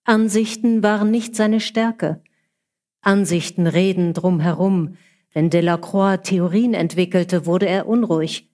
Ansichten 0.04 0.84
waren 0.84 1.12
nicht 1.12 1.36
seine 1.36 1.60
Stärke. 1.60 2.24
Ansichten 3.02 3.67
reden 3.67 4.13
drumherum. 4.13 4.97
Wenn 5.34 5.50
Delacroix 5.50 6.21
Theorien 6.24 6.74
entwickelte, 6.74 7.45
wurde 7.45 7.67
er 7.67 7.88
unruhig. 7.88 8.50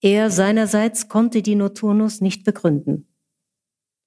Er 0.00 0.30
seinerseits 0.30 1.08
konnte 1.08 1.40
die 1.40 1.54
Noturnus 1.54 2.20
nicht 2.20 2.44
begründen. 2.44 3.08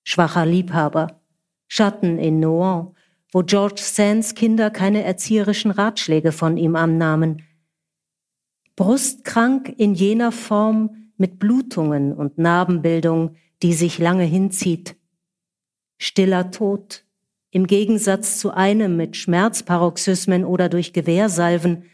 Schwacher 0.04 0.46
Liebhaber, 0.46 1.22
Schatten 1.68 2.20
in 2.20 2.40
Nohant, 2.40 2.97
wo 3.32 3.44
George 3.44 3.82
Sands 3.82 4.36
Kinder 4.36 4.70
keine 4.70 5.04
erzieherischen 5.04 5.72
Ratschläge 5.72 6.32
von 6.32 6.58
ihm 6.58 6.76
annahmen. 6.76 7.44
Brustkrank 8.76 9.74
in 9.78 9.96
jener 9.96 10.32
Form 10.32 11.12
mit 11.18 11.40
Blutungen 11.40 12.14
und 12.14 12.38
Narbenbildung, 12.38 13.36
die 13.64 13.74
sich 13.74 13.98
lange 13.98 14.24
hinzieht. 14.24 14.96
Stiller 15.98 16.52
Tod, 16.52 17.04
im 17.50 17.66
Gegensatz 17.66 18.40
zu 18.40 18.52
einem 18.52 18.98
mit 18.98 19.18
Schmerzparoxysmen 19.18 20.46
oder 20.46 20.70
durch 20.70 20.94
Gewehrsalven, 20.94 21.86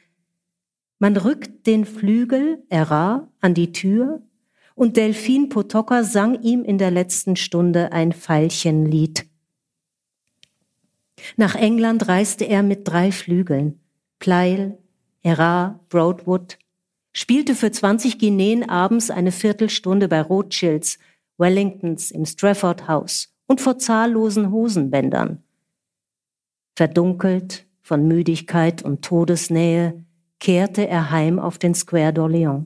man 0.99 1.17
rückt 1.17 1.67
den 1.67 1.85
Flügel, 1.85 2.63
Era, 2.69 3.29
an 3.41 3.53
die 3.53 3.71
Tür 3.71 4.21
und 4.75 4.97
Delphine 4.97 5.47
Potocka 5.47 6.03
sang 6.03 6.41
ihm 6.41 6.63
in 6.63 6.77
der 6.77 6.91
letzten 6.91 7.35
Stunde 7.35 7.91
ein 7.91 8.13
Veilchenlied. 8.13 9.25
Nach 11.37 11.55
England 11.55 12.07
reiste 12.07 12.45
er 12.45 12.63
mit 12.63 12.87
drei 12.87 13.11
Flügeln, 13.11 13.79
Pleil, 14.19 14.77
Era, 15.21 15.79
Broadwood, 15.89 16.57
spielte 17.13 17.55
für 17.55 17.71
20 17.71 18.19
Guineen 18.19 18.67
abends 18.69 19.09
eine 19.09 19.31
Viertelstunde 19.31 20.07
bei 20.07 20.21
Rothschilds, 20.21 20.99
Wellingtons 21.37 22.11
im 22.11 22.25
Strafford 22.25 22.87
House 22.87 23.33
und 23.47 23.61
vor 23.61 23.77
zahllosen 23.77 24.51
Hosenbändern. 24.51 25.43
Verdunkelt 26.75 27.67
von 27.81 28.07
Müdigkeit 28.07 28.81
und 28.81 29.03
Todesnähe 29.03 30.03
kehrte 30.39 30.87
er 30.87 31.11
heim 31.11 31.39
auf 31.39 31.57
den 31.57 31.75
Square 31.75 32.11
d'Orléans. 32.11 32.65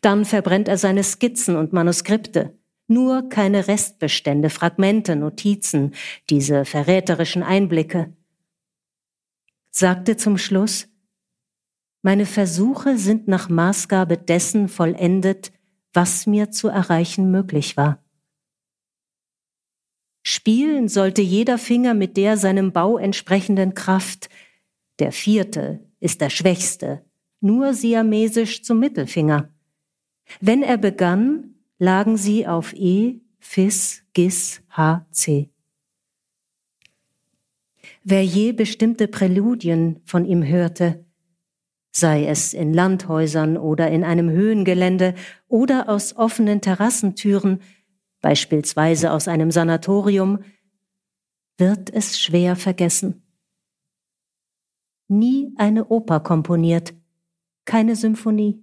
Dann 0.00 0.24
verbrennt 0.24 0.68
er 0.68 0.78
seine 0.78 1.02
Skizzen 1.02 1.56
und 1.56 1.72
Manuskripte, 1.72 2.56
nur 2.92 3.28
keine 3.28 3.68
Restbestände, 3.68 4.50
Fragmente, 4.50 5.16
Notizen, 5.16 5.94
diese 6.30 6.64
verräterischen 6.64 7.42
Einblicke. 7.42 8.12
Sagte 9.70 10.16
zum 10.16 10.38
Schluss, 10.38 10.88
meine 12.02 12.26
Versuche 12.26 12.98
sind 12.98 13.28
nach 13.28 13.48
Maßgabe 13.48 14.18
dessen 14.18 14.68
vollendet, 14.68 15.52
was 15.92 16.26
mir 16.26 16.50
zu 16.50 16.68
erreichen 16.68 17.30
möglich 17.30 17.76
war. 17.76 18.02
Spielen 20.24 20.88
sollte 20.88 21.22
jeder 21.22 21.58
Finger 21.58 21.94
mit 21.94 22.16
der 22.16 22.36
seinem 22.36 22.72
Bau 22.72 22.96
entsprechenden 22.96 23.74
Kraft, 23.74 24.28
der 24.98 25.12
vierte, 25.12 25.80
ist 26.00 26.20
der 26.20 26.30
schwächste, 26.30 27.04
nur 27.40 27.74
siamesisch 27.74 28.62
zum 28.62 28.78
Mittelfinger. 28.78 29.52
Wenn 30.40 30.62
er 30.62 30.78
begann, 30.78 31.51
lagen 31.82 32.16
sie 32.16 32.46
auf 32.46 32.72
E, 32.74 33.20
Fis, 33.38 34.04
Gis, 34.12 34.62
H, 34.70 35.06
C. 35.10 35.50
Wer 38.04 38.24
je 38.24 38.52
bestimmte 38.52 39.08
Präludien 39.08 40.00
von 40.04 40.24
ihm 40.24 40.44
hörte, 40.44 41.04
sei 41.90 42.26
es 42.26 42.54
in 42.54 42.72
Landhäusern 42.72 43.56
oder 43.56 43.90
in 43.90 44.04
einem 44.04 44.30
Höhengelände 44.30 45.14
oder 45.48 45.88
aus 45.88 46.16
offenen 46.16 46.60
Terrassentüren, 46.60 47.60
beispielsweise 48.20 49.12
aus 49.12 49.26
einem 49.26 49.50
Sanatorium, 49.50 50.38
wird 51.58 51.90
es 51.90 52.20
schwer 52.20 52.56
vergessen 52.56 53.22
nie 55.12 55.52
eine 55.56 55.86
Oper 55.86 56.20
komponiert, 56.20 56.94
keine 57.64 57.94
Symphonie. 57.94 58.61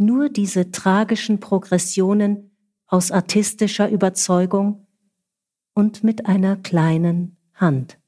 Nur 0.00 0.30
diese 0.30 0.70
tragischen 0.70 1.40
Progressionen 1.40 2.52
aus 2.86 3.10
artistischer 3.10 3.90
Überzeugung 3.90 4.86
und 5.74 6.02
mit 6.02 6.24
einer 6.24 6.56
kleinen 6.56 7.36
Hand. 7.52 7.98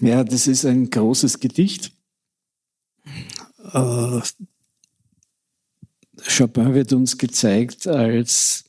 Ja, 0.00 0.22
das 0.22 0.46
ist 0.46 0.64
ein 0.64 0.88
großes 0.88 1.40
Gedicht. 1.40 1.90
Äh, 3.72 4.20
Chopin 6.28 6.74
wird 6.74 6.92
uns 6.92 7.18
gezeigt 7.18 7.88
als 7.88 8.66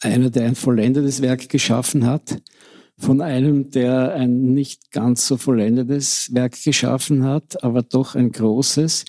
einer, 0.00 0.30
der 0.30 0.46
ein 0.46 0.54
vollendetes 0.54 1.20
Werk 1.20 1.50
geschaffen 1.50 2.06
hat, 2.06 2.40
von 2.98 3.20
einem, 3.20 3.70
der 3.70 4.14
ein 4.14 4.54
nicht 4.54 4.90
ganz 4.90 5.26
so 5.26 5.36
vollendetes 5.36 6.32
Werk 6.32 6.62
geschaffen 6.62 7.24
hat, 7.24 7.62
aber 7.62 7.82
doch 7.82 8.14
ein 8.14 8.32
großes, 8.32 9.04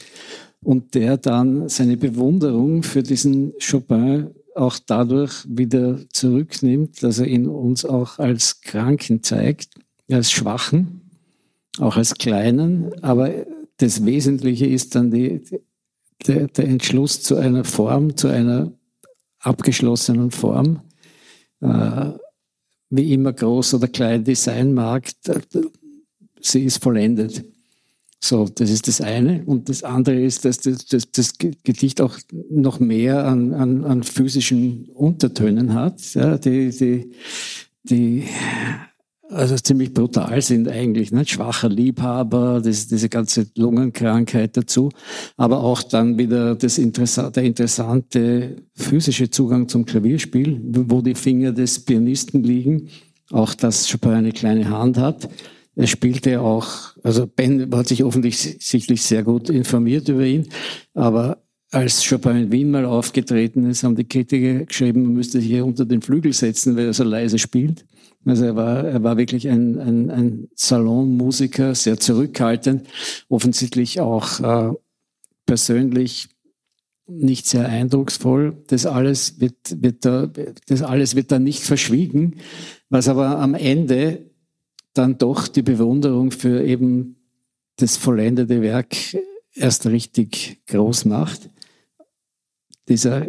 und 0.64 0.96
der 0.96 1.18
dann 1.18 1.70
seine 1.70 1.98
Bewunderung 1.98 2.84
für 2.84 3.04
diesen 3.04 3.54
Chopin 3.60 4.32
auch 4.56 4.80
dadurch 4.86 5.46
wieder 5.48 6.00
zurücknimmt, 6.12 7.02
dass 7.04 7.20
er 7.20 7.28
ihn 7.28 7.48
uns 7.48 7.86
auch 7.86 8.20
als 8.20 8.62
Kranken 8.62 9.22
zeigt, 9.24 9.70
als 10.12 10.32
Schwachen, 10.32 11.02
auch 11.80 11.96
als 11.96 12.16
Kleinen, 12.16 12.92
aber 13.04 13.32
das 13.78 14.04
Wesentliche 14.04 14.66
ist 14.66 14.96
dann 14.96 15.12
die, 15.12 15.42
der, 16.26 16.48
der 16.48 16.66
Entschluss 16.68 17.22
zu 17.22 17.36
einer 17.36 17.64
Form, 17.64 18.18
zu 18.18 18.28
einer 18.28 18.72
abgeschlossenen 19.40 20.32
Form, 20.32 20.82
äh, 21.62 22.12
wie 22.90 23.14
immer 23.14 23.34
groß 23.34 23.76
oder 23.76 23.88
klein 23.88 24.24
die 24.24 24.36
sein 24.36 24.74
mag, 24.74 25.10
sie 26.42 26.64
ist 26.64 26.82
vollendet. 26.82 27.44
So, 28.20 28.48
das 28.48 28.72
ist 28.72 28.88
das 28.88 29.00
eine. 29.00 29.44
Und 29.46 29.70
das 29.70 29.84
andere 29.84 30.20
ist, 30.20 30.44
dass 30.44 30.58
das, 30.60 30.86
das, 30.86 31.12
das 31.12 31.34
Gedicht 31.38 32.02
auch 32.02 32.18
noch 32.50 32.80
mehr 32.80 33.26
an, 33.26 33.54
an, 33.54 33.86
an 33.86 34.04
physischen 34.04 34.90
Untertönen 34.90 35.74
hat, 35.74 36.16
ja, 36.16 36.38
die, 36.38 36.72
die, 36.72 37.12
die 37.84 38.24
also 39.30 39.56
ziemlich 39.56 39.94
brutal 39.94 40.42
sind 40.42 40.68
eigentlich, 40.68 41.12
ne? 41.12 41.26
schwacher 41.26 41.70
Liebhaber, 41.70 42.62
das, 42.64 42.88
diese 42.88 43.10
ganze 43.10 43.48
Lungenkrankheit 43.56 44.56
dazu, 44.56 44.90
aber 45.36 45.64
auch 45.64 45.84
dann 45.84 46.18
wieder 46.18 46.56
das 46.56 46.78
Interessa 46.78 47.30
der 47.30 47.44
interessante 47.44 48.56
physische 48.74 49.30
Zugang 49.30 49.68
zum 49.68 49.86
Klavierspiel, 49.86 50.62
wo 50.64 51.02
die 51.02 51.16
Finger 51.16 51.52
des 51.52 51.84
Pianisten 51.84 52.44
liegen, 52.44 52.90
auch 53.32 53.54
dass 53.54 53.92
Chopin 53.92 54.12
eine 54.12 54.32
kleine 54.32 54.70
Hand 54.70 54.98
hat. 54.98 55.30
Er 55.76 55.88
spielte 55.88 56.42
auch, 56.42 56.96
also 57.04 57.28
Ben 57.28 57.70
hat 57.76 57.88
sich 57.88 58.04
offensichtlich 58.04 59.02
sehr 59.02 59.24
gut 59.24 59.50
informiert 59.50 60.10
über 60.10 60.26
ihn, 60.26 60.48
aber 60.94 61.44
als 61.72 62.08
Chopin 62.08 62.38
in 62.38 62.52
Wien 62.52 62.72
mal 62.72 62.86
aufgetreten 62.86 63.70
ist, 63.70 63.84
haben 63.84 63.96
die 63.96 64.08
Kritiker 64.08 64.66
geschrieben, 64.66 65.04
man 65.04 65.14
müsste 65.14 65.40
sich 65.40 65.50
hier 65.50 65.66
unter 65.66 65.86
den 65.86 66.02
Flügel 66.02 66.32
setzen, 66.32 66.78
weil 66.78 66.86
er 66.86 66.94
so 66.94 67.04
leise 67.04 67.38
spielt. 67.38 67.86
Also 68.28 68.44
er 68.44 68.56
war, 68.58 68.84
er 68.84 69.04
war 69.04 69.18
wirklich 69.18 69.48
ein, 69.48 69.80
ein, 69.80 70.12
ein 70.12 70.50
Salonmusiker, 70.54 71.74
sehr 71.76 71.98
zurückhaltend, 71.98 72.88
offensichtlich 73.30 74.02
auch 74.02 74.40
äh, 74.42 74.74
persönlich 75.46 76.28
nicht 77.08 77.48
sehr 77.48 77.70
eindrucksvoll. 77.70 78.58
Das 78.68 78.86
alles 78.86 79.40
wird, 79.40 79.82
wird 79.82 80.04
da, 80.04 80.30
das 80.68 80.82
alles 80.82 81.16
wird 81.16 81.32
da 81.32 81.40
nicht 81.40 81.64
verschwiegen, 81.64 82.36
was 82.90 83.08
aber 83.08 83.40
am 83.40 83.56
Ende 83.56 84.30
dann 84.94 85.18
doch 85.18 85.48
die 85.48 85.62
Bewunderung 85.62 86.32
für 86.32 86.64
eben 86.66 87.16
das 87.78 87.96
vollendete 87.96 88.62
Werk 88.62 88.96
erst 89.54 89.86
richtig 89.86 90.62
groß 90.68 91.06
macht. 91.06 91.50
Dieser, 92.90 93.28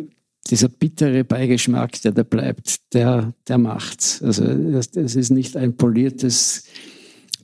dieser 0.50 0.68
bittere 0.68 1.24
Beigeschmack, 1.24 2.00
der 2.02 2.12
da 2.12 2.22
bleibt, 2.22 2.92
der, 2.94 3.34
der 3.46 3.58
macht's. 3.58 4.22
Also 4.22 4.44
es 4.44 5.14
ist 5.14 5.30
nicht 5.30 5.56
ein 5.56 5.76
poliertes 5.76 6.64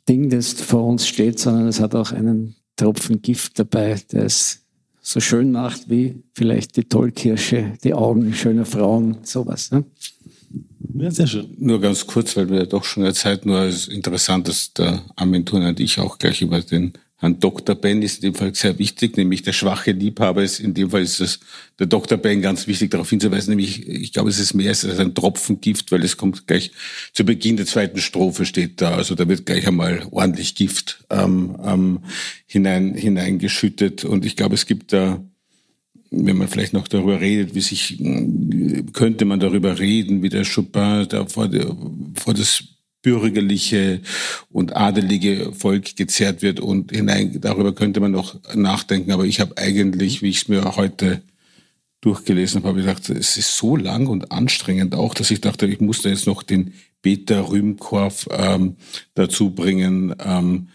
Ding, 0.08 0.30
das 0.30 0.52
vor 0.52 0.84
uns 0.84 1.06
steht, 1.06 1.38
sondern 1.38 1.68
es 1.68 1.80
hat 1.80 1.94
auch 1.94 2.12
einen 2.12 2.56
Tropfen 2.76 3.22
Gift 3.22 3.58
dabei, 3.58 4.00
der 4.12 4.24
es 4.24 4.60
so 5.00 5.20
schön 5.20 5.52
macht 5.52 5.90
wie 5.90 6.22
vielleicht 6.32 6.76
die 6.76 6.84
Tollkirsche, 6.84 7.74
die 7.84 7.92
Augen 7.92 8.32
schöner 8.32 8.64
Frauen, 8.64 9.18
sowas. 9.22 9.70
Ne? 9.70 9.84
Ja, 10.94 11.10
sehr 11.10 11.26
schön. 11.26 11.54
Nur 11.58 11.80
ganz 11.80 12.06
kurz, 12.06 12.36
weil 12.36 12.48
wir 12.48 12.66
doch 12.66 12.84
schon 12.84 13.02
der 13.02 13.14
Zeit 13.14 13.44
nur 13.44 13.64
ist 13.64 13.88
interessant, 13.88 14.48
dass 14.48 14.72
der 14.72 15.02
Armin 15.16 15.44
Thurner 15.44 15.68
und 15.68 15.80
ich 15.80 15.98
auch 16.00 16.18
gleich 16.18 16.40
über 16.40 16.60
den 16.60 16.94
Herrn 17.24 17.40
Dr. 17.40 17.74
Ben 17.74 18.02
ist 18.02 18.22
in 18.22 18.32
dem 18.32 18.34
Fall 18.34 18.54
sehr 18.54 18.78
wichtig, 18.78 19.16
nämlich 19.16 19.40
der 19.40 19.54
schwache 19.54 19.92
Liebhaber 19.92 20.42
ist, 20.42 20.60
in 20.60 20.74
dem 20.74 20.90
Fall 20.90 21.00
ist 21.00 21.20
es 21.20 21.40
der 21.78 21.86
Dr. 21.86 22.18
Ben 22.18 22.42
ganz 22.42 22.66
wichtig 22.66 22.90
darauf 22.90 23.08
hinzuweisen, 23.08 23.50
nämlich 23.50 23.88
ich 23.88 24.12
glaube, 24.12 24.28
es 24.28 24.38
ist 24.38 24.52
mehr 24.52 24.68
als 24.68 24.84
ein 24.84 25.14
Tropfen 25.14 25.62
Gift, 25.62 25.90
weil 25.90 26.04
es 26.04 26.18
kommt 26.18 26.46
gleich 26.46 26.70
zu 27.14 27.24
Beginn 27.24 27.56
der 27.56 27.64
zweiten 27.64 27.98
Strophe 28.00 28.44
steht 28.44 28.82
da, 28.82 28.96
also 28.96 29.14
da 29.14 29.26
wird 29.26 29.46
gleich 29.46 29.66
einmal 29.66 30.06
ordentlich 30.10 30.54
Gift 30.54 31.02
ähm, 31.08 31.56
ähm, 31.64 32.00
hinein 32.46 32.92
hineingeschüttet 32.92 34.04
und 34.04 34.26
ich 34.26 34.36
glaube, 34.36 34.54
es 34.54 34.66
gibt 34.66 34.92
da 34.92 35.24
wenn 36.16 36.36
man 36.36 36.46
vielleicht 36.46 36.74
noch 36.74 36.86
darüber 36.86 37.20
redet, 37.20 37.56
wie 37.56 37.60
sich, 37.60 38.00
könnte 38.92 39.24
man 39.24 39.40
darüber 39.40 39.80
reden, 39.80 40.22
wie 40.22 40.28
der 40.28 40.44
Chopin 40.44 41.06
da 41.08 41.26
vor, 41.26 41.48
der, 41.48 41.74
vor 42.14 42.34
das 42.34 42.62
bürgerliche 43.04 44.00
und 44.50 44.74
adelige 44.74 45.52
Volk 45.52 45.94
gezerrt 45.94 46.42
wird 46.42 46.58
und 46.58 46.90
hinein, 46.90 47.38
darüber 47.40 47.74
könnte 47.74 48.00
man 48.00 48.10
noch 48.10 48.40
nachdenken. 48.54 49.12
Aber 49.12 49.26
ich 49.26 49.38
habe 49.38 49.56
eigentlich, 49.58 50.22
wie 50.22 50.30
ich 50.30 50.38
es 50.38 50.48
mir 50.48 50.74
heute 50.74 51.22
durchgelesen 52.00 52.60
habe, 52.60 52.70
habe 52.70 52.80
ich 52.80 52.86
gedacht, 52.86 53.10
es 53.10 53.36
ist 53.36 53.56
so 53.56 53.76
lang 53.76 54.08
und 54.08 54.32
anstrengend 54.32 54.94
auch, 54.94 55.14
dass 55.14 55.30
ich 55.30 55.40
dachte, 55.40 55.66
ich 55.66 55.80
muss 55.80 56.02
da 56.02 56.08
jetzt 56.08 56.26
noch 56.26 56.42
den 56.42 56.72
Peter 57.02 57.48
Rühmkorff 57.50 58.26
ähm, 58.30 58.76
dazu 59.14 59.50
bringen, 59.50 60.14
ähm, 60.24 60.68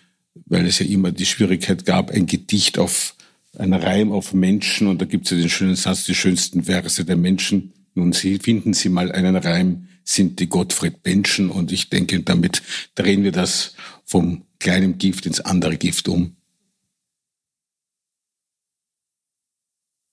weil 0.45 0.67
es 0.67 0.79
ja 0.79 0.85
immer 0.85 1.11
die 1.11 1.25
Schwierigkeit 1.25 1.85
gab, 1.85 2.11
ein 2.11 2.27
Gedicht 2.27 2.77
auf 2.77 3.15
ein 3.57 3.73
Reim 3.73 4.11
auf 4.11 4.33
Menschen 4.33 4.87
und 4.87 5.01
da 5.01 5.05
gibt 5.05 5.25
es 5.25 5.31
ja 5.31 5.37
den 5.37 5.49
schönen 5.49 5.75
Satz, 5.75 6.05
die 6.05 6.13
schönsten 6.13 6.63
Verse 6.63 7.03
der 7.03 7.17
Menschen. 7.17 7.73
Nun 7.95 8.13
Sie, 8.13 8.37
finden 8.37 8.73
Sie 8.73 8.89
mal 8.89 9.11
einen 9.11 9.35
Reim, 9.35 9.87
sind 10.09 10.39
die 10.39 10.49
Gottfried 10.49 11.03
Benschen 11.03 11.49
und 11.49 11.71
ich 11.71 11.89
denke, 11.89 12.21
damit 12.21 12.63
drehen 12.95 13.23
wir 13.23 13.31
das 13.31 13.75
vom 14.05 14.43
kleinen 14.57 14.97
Gift 14.97 15.25
ins 15.25 15.39
andere 15.39 15.77
Gift 15.77 16.07
um. 16.07 16.35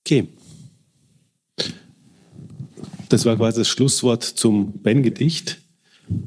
Okay. 0.05 0.27
Das 3.09 3.25
war 3.25 3.35
quasi 3.37 3.61
das 3.61 3.69
Schlusswort 3.69 4.23
zum 4.23 4.73
Ben-Gedicht. 4.83 5.61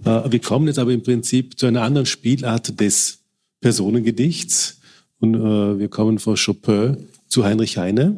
Äh, 0.05 0.33
wir 0.33 0.41
kommen 0.41 0.67
jetzt 0.67 0.79
aber 0.79 0.93
im 0.93 1.03
Prinzip 1.03 1.59
zu 1.59 1.67
einer 1.67 1.83
anderen 1.83 2.07
Spielart 2.07 2.81
des 2.81 3.21
Personengedichts. 3.61 4.81
Und 5.21 5.35
äh, 5.35 5.79
wir 5.79 5.89
kommen 5.89 6.19
von 6.19 6.37
Chopin 6.37 7.09
zu 7.29 7.45
Heinrich 7.45 7.79
Heine. 7.79 8.17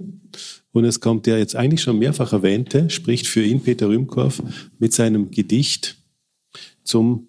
Und 0.72 0.84
es 0.84 1.00
kommt 1.00 1.26
der 1.26 1.38
jetzt 1.38 1.54
eigentlich 1.54 1.82
schon 1.82 1.98
mehrfach 1.98 2.32
erwähnte, 2.32 2.88
spricht 2.88 3.26
für 3.26 3.42
ihn 3.42 3.62
Peter 3.62 3.88
Rühmkorff 3.88 4.42
mit 4.78 4.92
seinem 4.92 5.30
Gedicht 5.30 5.98
zum, 6.82 7.28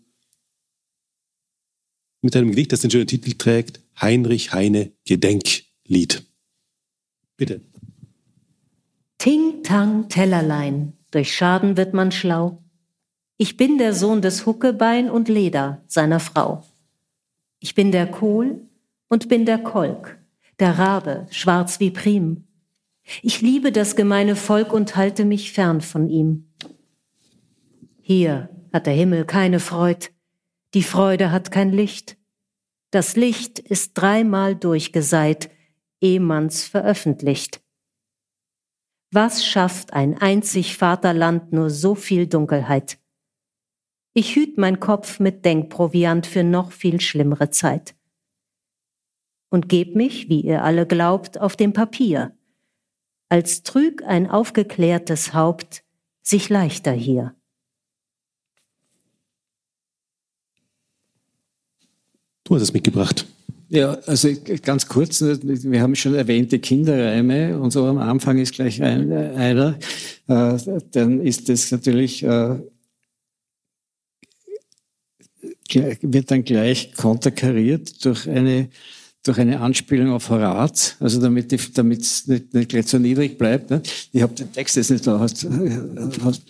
mit 2.21 2.35
einem 2.35 2.51
Gedicht, 2.51 2.71
das 2.71 2.81
den 2.81 2.91
schönen 2.91 3.07
Titel 3.07 3.33
trägt, 3.33 3.81
Heinrich 3.99 4.53
Heine 4.53 4.91
Gedenklied. 5.05 6.25
Bitte. 7.35 7.61
Ting 9.17 9.63
Tang 9.63 10.07
Tellerlein, 10.09 10.93
durch 11.11 11.35
Schaden 11.35 11.77
wird 11.77 11.93
man 11.93 12.11
schlau. 12.11 12.63
Ich 13.37 13.57
bin 13.57 13.77
der 13.77 13.93
Sohn 13.93 14.21
des 14.21 14.45
Huckebein 14.45 15.09
und 15.09 15.27
Leder 15.27 15.83
seiner 15.87 16.19
Frau. 16.19 16.63
Ich 17.59 17.75
bin 17.75 17.91
der 17.91 18.07
Kohl 18.07 18.61
und 19.09 19.27
bin 19.27 19.45
der 19.45 19.57
Kolk, 19.57 20.17
der 20.59 20.77
Rabe, 20.77 21.27
schwarz 21.29 21.79
wie 21.79 21.91
Prim. 21.91 22.45
Ich 23.21 23.41
liebe 23.41 23.71
das 23.71 23.95
gemeine 23.95 24.35
Volk 24.35 24.73
und 24.73 24.95
halte 24.95 25.25
mich 25.25 25.51
fern 25.51 25.81
von 25.81 26.09
ihm. 26.09 26.53
Hier 28.01 28.49
hat 28.71 28.85
der 28.85 28.93
Himmel 28.93 29.25
keine 29.25 29.59
Freud, 29.59 30.09
die 30.73 30.83
Freude 30.83 31.31
hat 31.31 31.51
kein 31.51 31.71
Licht. 31.71 32.17
Das 32.91 33.15
Licht 33.15 33.59
ist 33.59 33.93
dreimal 33.93 34.55
durchgeseit, 34.55 35.49
eh 36.01 36.19
man's 36.19 36.63
veröffentlicht. 36.63 37.61
Was 39.11 39.45
schafft 39.45 39.93
ein 39.93 40.17
einzig 40.17 40.77
Vaterland 40.77 41.53
nur 41.53 41.69
so 41.69 41.93
viel 41.93 42.27
Dunkelheit? 42.27 42.97
Ich 44.13 44.35
hüt 44.35 44.57
mein 44.57 44.79
Kopf 44.79 45.19
mit 45.19 45.45
Denkproviant 45.45 46.25
für 46.25 46.43
noch 46.43 46.71
viel 46.71 46.99
schlimmere 46.99 47.49
Zeit. 47.49 47.95
Und 49.49 49.69
geb 49.69 49.95
mich, 49.95 50.29
wie 50.29 50.41
ihr 50.41 50.63
alle 50.63 50.87
glaubt, 50.87 51.39
auf 51.39 51.55
dem 51.55 51.73
Papier, 51.73 52.35
als 53.33 53.63
trüg 53.63 54.03
ein 54.03 54.29
aufgeklärtes 54.29 55.33
Haupt 55.33 55.83
sich 56.21 56.49
leichter 56.49 56.91
hier. 56.91 57.33
Du 62.43 62.53
hast 62.53 62.61
es 62.61 62.73
mitgebracht. 62.73 63.25
Ja, 63.69 63.93
also 64.05 64.29
ganz 64.61 64.87
kurz, 64.87 65.19
wir 65.19 65.81
haben 65.81 65.95
schon 65.95 66.13
erwähnte 66.13 66.59
Kinderreime 66.59 67.59
und 67.59 67.71
so 67.71 67.87
am 67.87 67.97
Anfang 67.97 68.37
ist 68.37 68.53
gleich 68.53 68.83
ein, 68.83 69.11
einer, 69.11 69.79
äh, 70.27 70.57
dann 70.91 71.19
ist 71.19 71.49
das 71.49 71.71
natürlich, 71.71 72.21
äh, 72.21 72.59
wird 76.01 76.29
dann 76.29 76.43
gleich 76.43 76.93
konterkariert 76.93 78.05
durch 78.05 78.29
eine 78.29 78.69
durch 79.23 79.39
eine 79.39 79.59
Anspielung 79.61 80.11
auf 80.11 80.29
Horaz, 80.29 80.97
also 80.99 81.19
damit 81.21 81.51
es 81.53 82.27
nicht, 82.27 82.53
nicht 82.53 82.69
gleich 82.69 82.87
so 82.87 82.99
niedrig 82.99 83.37
bleibt. 83.37 83.69
Ne? 83.69 83.81
Ich 84.11 84.21
habe 84.21 84.33
den 84.33 84.51
Text 84.51 84.75
jetzt 84.75 84.91
nicht 84.91 85.07
da. 85.07 85.19
Hast, 85.19 85.47
hast, 86.23 86.41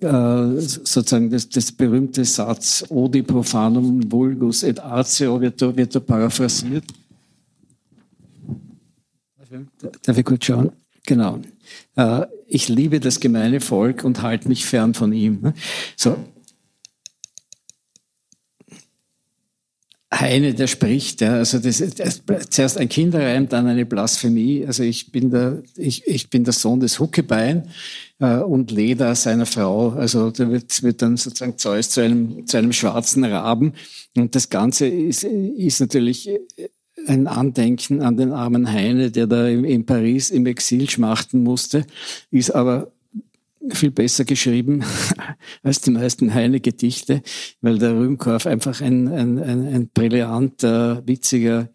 äh, 0.00 0.60
sozusagen 0.60 1.30
das, 1.30 1.48
das 1.48 1.72
berühmte 1.72 2.24
Satz 2.24 2.84
Odi 2.90 3.22
profanum 3.22 4.12
vulgus 4.12 4.62
et 4.62 4.78
arceo 4.78 5.40
wird 5.40 5.60
da, 5.60 5.74
wird 5.74 5.94
da 5.94 6.00
paraphrasiert. 6.00 6.84
Darf 10.02 10.18
ich 10.18 10.24
kurz 10.24 10.44
schauen? 10.44 10.70
Genau. 11.06 11.40
Äh, 11.96 12.26
ich 12.46 12.68
liebe 12.68 13.00
das 13.00 13.18
gemeine 13.18 13.60
Volk 13.60 14.04
und 14.04 14.20
halte 14.20 14.46
mich 14.48 14.66
fern 14.66 14.92
von 14.92 15.12
ihm. 15.14 15.40
Ne? 15.40 15.54
So, 15.96 16.18
Heine, 20.12 20.54
der 20.54 20.68
spricht, 20.68 21.20
ja, 21.20 21.34
also 21.34 21.58
das, 21.58 21.82
das, 21.96 22.22
zuerst 22.48 22.78
ein 22.78 22.88
Kinderreim, 22.88 23.46
dann 23.48 23.66
eine 23.66 23.84
Blasphemie. 23.84 24.64
Also 24.66 24.82
ich 24.82 25.12
bin 25.12 25.30
der, 25.30 25.62
ich, 25.76 26.06
ich 26.06 26.30
bin 26.30 26.44
der 26.44 26.54
Sohn 26.54 26.80
des 26.80 26.98
Huckebein 26.98 27.68
äh, 28.18 28.38
und 28.38 28.70
Leda 28.70 29.14
seiner 29.14 29.44
Frau. 29.44 29.90
Also 29.90 30.30
da 30.30 30.50
wird, 30.50 30.82
wird 30.82 31.02
dann 31.02 31.18
sozusagen 31.18 31.58
Zeus 31.58 31.90
zu 31.90 32.00
einem, 32.00 32.46
zu 32.46 32.56
einem 32.56 32.72
schwarzen 32.72 33.22
Raben. 33.22 33.74
Und 34.16 34.34
das 34.34 34.48
Ganze 34.48 34.86
ist, 34.86 35.24
ist 35.24 35.80
natürlich 35.80 36.30
ein 37.06 37.26
Andenken 37.26 38.00
an 38.00 38.16
den 38.16 38.32
armen 38.32 38.72
Heine, 38.72 39.10
der 39.10 39.26
da 39.26 39.46
in, 39.46 39.64
in 39.64 39.84
Paris 39.84 40.30
im 40.30 40.46
Exil 40.46 40.88
schmachten 40.88 41.42
musste, 41.42 41.86
ist 42.30 42.54
aber 42.54 42.92
viel 43.70 43.90
besser 43.90 44.24
geschrieben 44.24 44.84
als 45.62 45.80
die 45.80 45.90
meisten 45.90 46.32
Heine-Gedichte, 46.32 47.22
weil 47.60 47.78
der 47.78 47.94
Rühmkorff 47.94 48.46
einfach 48.46 48.80
ein, 48.80 49.08
ein, 49.08 49.38
ein, 49.38 49.66
ein 49.66 49.88
brillanter, 49.88 51.02
witziger, 51.06 51.68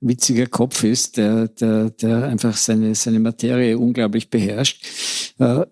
witziger 0.00 0.46
Kopf 0.46 0.84
ist, 0.84 1.16
der, 1.16 1.48
der, 1.48 1.90
der 1.90 2.24
einfach 2.24 2.56
seine, 2.56 2.94
seine 2.94 3.20
Materie 3.20 3.78
unglaublich 3.78 4.30
beherrscht. 4.30 4.84
Äh, 5.38 5.66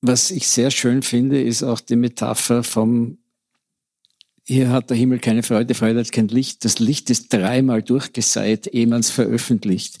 was 0.00 0.30
ich 0.30 0.48
sehr 0.48 0.70
schön 0.70 1.02
finde, 1.02 1.40
ist 1.40 1.62
auch 1.62 1.80
die 1.80 1.96
Metapher 1.96 2.64
vom 2.64 3.18
hier 4.44 4.70
hat 4.70 4.90
der 4.90 4.96
Himmel 4.96 5.18
keine 5.18 5.42
Freude, 5.42 5.74
Freude 5.74 6.00
hat 6.00 6.12
kein 6.12 6.28
Licht. 6.28 6.64
Das 6.64 6.78
Licht 6.78 7.10
ist 7.10 7.32
dreimal 7.32 7.82
durchgeseit, 7.82 8.66
ehe 8.66 8.86
man 8.86 9.00
es 9.00 9.10
veröffentlicht. 9.10 9.98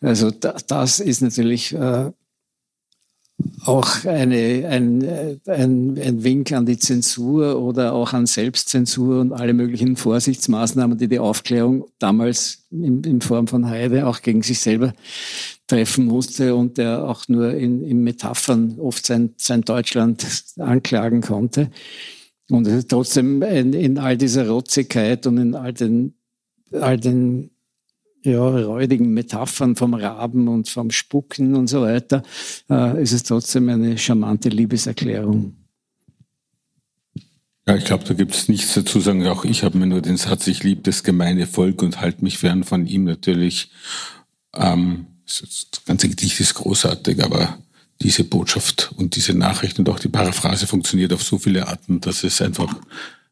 Also 0.00 0.30
das 0.30 1.00
ist 1.00 1.22
natürlich 1.22 1.74
äh, 1.74 2.10
auch 3.64 4.04
eine, 4.04 4.66
ein, 4.68 5.40
ein, 5.46 5.98
ein 5.98 6.24
Wink 6.24 6.52
an 6.52 6.66
die 6.66 6.78
Zensur 6.78 7.60
oder 7.60 7.92
auch 7.92 8.12
an 8.12 8.26
Selbstzensur 8.26 9.20
und 9.20 9.32
alle 9.32 9.54
möglichen 9.54 9.96
Vorsichtsmaßnahmen, 9.96 10.98
die 10.98 11.08
die 11.08 11.18
Aufklärung 11.18 11.86
damals 11.98 12.66
in, 12.70 13.02
in 13.04 13.20
Form 13.20 13.46
von 13.46 13.68
Heide 13.68 14.06
auch 14.06 14.22
gegen 14.22 14.42
sich 14.42 14.60
selber 14.60 14.92
treffen 15.66 16.06
musste 16.06 16.54
und 16.54 16.78
der 16.78 17.04
auch 17.04 17.28
nur 17.28 17.54
in, 17.54 17.82
in 17.82 18.02
Metaphern 18.02 18.78
oft 18.78 19.06
sein, 19.06 19.34
sein 19.36 19.62
Deutschland 19.62 20.26
anklagen 20.58 21.20
konnte. 21.20 21.70
Und 22.50 22.66
es 22.66 22.74
ist 22.74 22.90
trotzdem 22.90 23.42
in, 23.42 23.72
in 23.72 23.98
all 23.98 24.16
dieser 24.16 24.48
Rotzigkeit 24.48 25.26
und 25.26 25.38
in 25.38 25.54
all 25.54 25.72
den, 25.72 26.14
all 26.72 26.98
den 26.98 27.50
ja, 28.22 28.40
räudigen 28.40 29.12
Metaphern 29.12 29.76
vom 29.76 29.94
Raben 29.94 30.48
und 30.48 30.68
vom 30.68 30.90
Spucken 30.90 31.54
und 31.54 31.68
so 31.68 31.82
weiter, 31.82 32.22
äh, 32.70 33.02
ist 33.02 33.12
es 33.12 33.22
trotzdem 33.22 33.68
eine 33.68 33.98
charmante 33.98 34.48
Liebeserklärung. 34.48 35.54
Ja, 37.66 37.76
ich 37.76 37.84
glaube, 37.84 38.04
da 38.04 38.14
gibt 38.14 38.34
es 38.34 38.48
nichts 38.48 38.72
dazu 38.72 38.98
sagen. 38.98 39.26
Auch 39.26 39.44
ich 39.44 39.62
habe 39.62 39.76
mir 39.76 39.86
nur 39.86 40.00
den 40.00 40.16
Satz, 40.16 40.46
ich 40.46 40.64
liebe 40.64 40.80
das 40.80 41.04
gemeine 41.04 41.46
Volk 41.46 41.82
und 41.82 42.00
halte 42.00 42.24
mich 42.24 42.38
fern 42.38 42.64
von 42.64 42.86
ihm 42.86 43.04
natürlich. 43.04 43.70
Ähm, 44.54 45.06
das 45.26 45.68
ganze 45.84 46.08
Gedicht 46.08 46.40
ist 46.40 46.54
großartig, 46.54 47.22
aber 47.22 47.58
diese 48.02 48.24
Botschaft 48.24 48.92
und 48.96 49.16
diese 49.16 49.34
Nachricht 49.34 49.78
und 49.78 49.88
auch 49.88 49.98
die 49.98 50.08
Paraphrase 50.08 50.66
funktioniert 50.66 51.12
auf 51.12 51.22
so 51.22 51.38
viele 51.38 51.66
Arten, 51.66 52.00
dass 52.00 52.24
es 52.24 52.40
einfach 52.40 52.74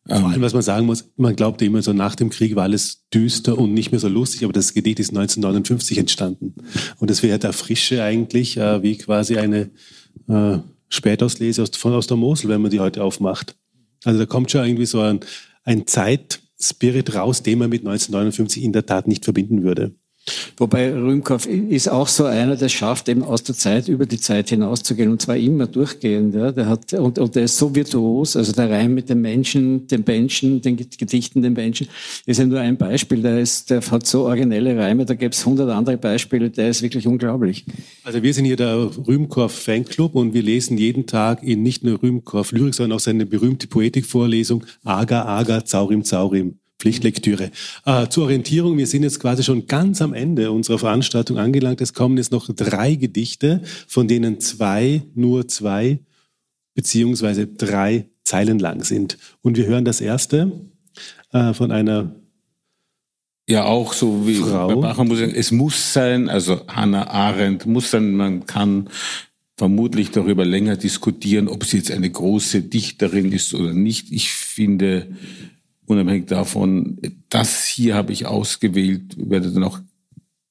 vor 0.08 0.30
allem, 0.30 0.40
was 0.40 0.52
man 0.52 0.62
sagen 0.62 0.86
muss, 0.86 1.10
man 1.16 1.34
glaubte 1.34 1.64
immer 1.64 1.82
so, 1.82 1.92
nach 1.92 2.14
dem 2.14 2.30
Krieg 2.30 2.54
war 2.54 2.62
alles 2.62 3.08
düster 3.12 3.58
und 3.58 3.74
nicht 3.74 3.90
mehr 3.90 3.98
so 3.98 4.06
lustig, 4.06 4.44
aber 4.44 4.52
das 4.52 4.72
Gedicht 4.72 5.00
ist 5.00 5.10
1959 5.10 5.98
entstanden. 5.98 6.54
Und 6.98 7.10
es 7.10 7.24
wäre 7.24 7.40
der 7.40 7.52
Frische 7.52 8.04
eigentlich 8.04 8.56
äh, 8.56 8.82
wie 8.84 8.96
quasi 8.98 9.36
eine 9.36 9.70
äh, 10.28 10.58
Spätauslese 10.88 11.62
aus, 11.62 11.70
von, 11.76 11.92
aus 11.92 12.06
der 12.06 12.16
Mosel, 12.16 12.48
wenn 12.48 12.62
man 12.62 12.70
die 12.70 12.78
heute 12.78 13.02
aufmacht. 13.02 13.56
Also 14.04 14.20
da 14.20 14.26
kommt 14.26 14.52
schon 14.52 14.64
irgendwie 14.64 14.86
so 14.86 15.00
ein, 15.00 15.20
ein 15.64 15.88
Zeitspirit 15.88 17.16
raus, 17.16 17.42
den 17.42 17.58
man 17.58 17.70
mit 17.70 17.80
1959 17.80 18.62
in 18.62 18.72
der 18.72 18.86
Tat 18.86 19.08
nicht 19.08 19.24
verbinden 19.24 19.64
würde. 19.64 19.96
Wobei 20.56 20.92
Rühmkorff 20.92 21.46
ist 21.46 21.88
auch 21.88 22.08
so 22.08 22.24
einer, 22.24 22.56
der 22.56 22.68
schafft 22.68 23.08
eben 23.08 23.22
aus 23.22 23.42
der 23.42 23.54
Zeit 23.54 23.88
über 23.88 24.06
die 24.06 24.18
Zeit 24.18 24.48
hinauszugehen 24.48 25.10
und 25.10 25.22
zwar 25.22 25.36
immer 25.36 25.66
durchgehend. 25.66 26.34
Ja. 26.34 26.50
Der 26.50 26.66
hat, 26.66 26.92
und, 26.94 27.18
und 27.18 27.34
der 27.34 27.44
ist 27.44 27.58
so 27.58 27.74
virtuos, 27.74 28.36
also 28.36 28.52
der 28.52 28.70
Reim 28.70 28.94
mit 28.94 29.08
den 29.08 29.20
Menschen, 29.20 29.86
den 29.86 30.02
Menschen, 30.06 30.62
den 30.62 30.76
Gedichten, 30.76 31.42
den 31.42 31.52
Menschen, 31.52 31.88
ist 32.24 32.38
ja 32.38 32.46
nur 32.46 32.60
ein 32.60 32.76
Beispiel. 32.76 33.22
Der, 33.22 33.38
ist, 33.40 33.70
der 33.70 33.82
hat 33.82 34.06
so 34.06 34.24
originelle 34.24 34.76
Reime, 34.76 35.04
da 35.04 35.14
gäbe 35.14 35.32
es 35.32 35.44
hundert 35.46 35.70
andere 35.70 35.96
Beispiele, 35.96 36.50
der 36.50 36.70
ist 36.70 36.82
wirklich 36.82 37.06
unglaublich. 37.06 37.64
Also 38.02 38.22
wir 38.22 38.34
sind 38.34 38.46
hier 38.46 38.56
der 38.56 38.90
Rühmkorff 39.06 39.52
Fanclub 39.52 40.14
und 40.14 40.34
wir 40.34 40.42
lesen 40.42 40.78
jeden 40.78 41.06
Tag 41.06 41.42
in 41.42 41.62
nicht 41.62 41.84
nur 41.84 42.02
Rühmkorff 42.02 42.52
Lyrik, 42.52 42.74
sondern 42.74 42.96
auch 42.96 43.00
seine 43.00 43.26
berühmte 43.26 43.66
Poetikvorlesung 43.66 44.64
Aga, 44.84 45.24
Aga, 45.24 45.64
Zaurim, 45.64 46.04
Zaurim. 46.04 46.58
Pflichtlektüre. 46.78 47.50
Äh, 47.84 48.08
zur 48.08 48.24
Orientierung, 48.24 48.76
wir 48.76 48.86
sind 48.86 49.02
jetzt 49.02 49.20
quasi 49.20 49.42
schon 49.42 49.66
ganz 49.66 50.02
am 50.02 50.12
Ende 50.12 50.50
unserer 50.52 50.78
Veranstaltung 50.78 51.38
angelangt. 51.38 51.80
Es 51.80 51.94
kommen 51.94 52.16
jetzt 52.18 52.32
noch 52.32 52.48
drei 52.54 52.94
Gedichte, 52.94 53.62
von 53.88 54.08
denen 54.08 54.40
zwei, 54.40 55.02
nur 55.14 55.48
zwei, 55.48 56.00
beziehungsweise 56.74 57.46
drei 57.46 58.06
Zeilen 58.24 58.58
lang 58.58 58.84
sind. 58.84 59.16
Und 59.40 59.56
wir 59.56 59.66
hören 59.66 59.84
das 59.84 60.00
erste 60.00 60.52
äh, 61.32 61.54
von 61.54 61.72
einer 61.72 62.14
ja, 63.48 63.64
auch 63.64 63.92
so 63.92 64.26
wie 64.26 64.34
Frau. 64.34 64.66
bei 64.66 64.74
Bacher 64.74 65.04
muss 65.04 65.20
sagen, 65.20 65.32
es 65.34 65.52
muss 65.52 65.92
sein, 65.92 66.28
also 66.28 66.66
Hannah 66.66 67.06
Arendt 67.06 67.64
muss 67.64 67.92
sein, 67.92 68.16
man 68.16 68.44
kann 68.44 68.88
vermutlich 69.56 70.10
darüber 70.10 70.44
länger 70.44 70.76
diskutieren, 70.76 71.46
ob 71.46 71.64
sie 71.64 71.78
jetzt 71.78 71.92
eine 71.92 72.10
große 72.10 72.62
Dichterin 72.62 73.30
ist 73.30 73.54
oder 73.54 73.72
nicht. 73.72 74.10
Ich 74.10 74.32
finde, 74.32 75.16
unabhängig 75.86 76.26
davon, 76.26 77.00
das 77.28 77.66
hier 77.66 77.94
habe 77.94 78.12
ich 78.12 78.26
ausgewählt, 78.26 79.16
werde 79.16 79.52
dann 79.52 79.64
auch 79.64 79.80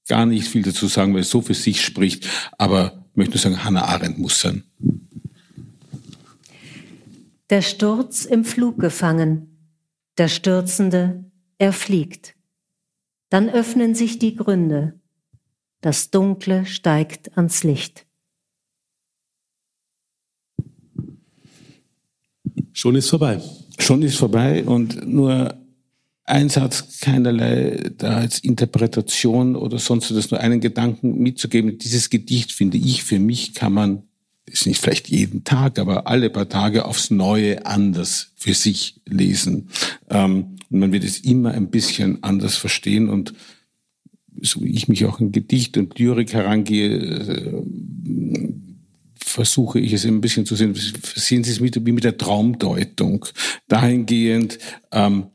gar 0.08 0.26
nicht 0.26 0.48
viel 0.48 0.64
dazu 0.64 0.88
sagen, 0.88 1.14
weil 1.14 1.22
es 1.22 1.30
so 1.30 1.42
für 1.42 1.54
sich 1.54 1.82
spricht, 1.84 2.28
aber 2.58 3.06
möchte 3.14 3.36
nur 3.36 3.42
sagen, 3.42 3.64
Hannah 3.64 3.86
Arendt 3.86 4.18
muss 4.18 4.40
sein. 4.40 4.64
Der 7.50 7.62
Sturz 7.62 8.26
im 8.26 8.44
Flug 8.44 8.80
gefangen, 8.80 9.72
der 10.18 10.28
Stürzende, 10.28 11.26
er 11.58 11.74
fliegt. 11.74 12.36
Dann 13.30 13.50
öffnen 13.50 13.96
sich 13.96 14.20
die 14.20 14.36
Gründe, 14.36 15.00
das 15.82 16.10
Dunkle 16.10 16.66
steigt 16.66 17.38
ans 17.38 17.64
Licht. 17.64 18.05
Schon 22.76 22.96
ist 22.96 23.10
vorbei 23.10 23.42
schon 23.80 24.02
ist 24.02 24.18
vorbei 24.18 24.64
und 24.64 25.08
nur 25.08 25.56
ein 26.24 26.50
Satz, 26.50 27.00
keinerlei 27.02 27.92
da 27.98 28.18
als 28.18 28.40
Interpretation 28.40 29.56
oder 29.56 29.78
sonst 29.78 30.16
was, 30.16 30.32
nur 30.32 30.40
einen 30.40 30.60
Gedanken 30.60 31.20
mitzugeben. 31.20 31.78
Dieses 31.78 32.10
Gedicht 32.10 32.52
finde 32.52 32.78
ich, 32.78 33.04
für 33.04 33.20
mich 33.20 33.54
kann 33.54 33.74
man, 33.74 34.04
ist 34.46 34.66
nicht 34.66 34.82
vielleicht 34.82 35.10
jeden 35.10 35.44
Tag, 35.44 35.78
aber 35.78 36.08
alle 36.08 36.32
paar 36.32 36.50
Tage 36.50 36.86
aufs 36.86 37.12
Neue 37.12 37.66
anders 37.66 38.32
für 38.36 38.56
sich 38.56 39.02
lesen. 39.06 39.70
Ähm, 40.10 40.58
und 40.72 40.80
man 40.80 40.92
wird 40.92 41.04
es 41.04 41.20
immer 41.20 41.52
ein 41.52 41.70
bisschen 41.70 42.24
anders 42.24 42.56
verstehen 42.56 43.10
und 43.10 43.34
so 44.42 44.64
wie 44.64 44.72
ich 44.72 44.88
mich 44.88 45.06
auch 45.06 45.20
in 45.20 45.32
Gedicht 45.32 45.78
und 45.78 45.98
Lyrik 45.98 46.34
herangehe, 46.34 46.98
äh, 46.98 47.62
versuche 49.36 49.80
ich 49.80 49.92
es 49.92 50.06
ein 50.06 50.22
bisschen 50.22 50.46
zu 50.46 50.56
sehen. 50.56 50.74
Sehen 50.76 51.44
Sie 51.44 51.52
es 51.52 51.60
mit, 51.60 51.86
wie 51.86 51.92
mit 51.92 52.06
der 52.06 52.18
Traumdeutung. 52.18 53.26
Dahingehend, 53.68 54.58
ähm, 54.94 55.26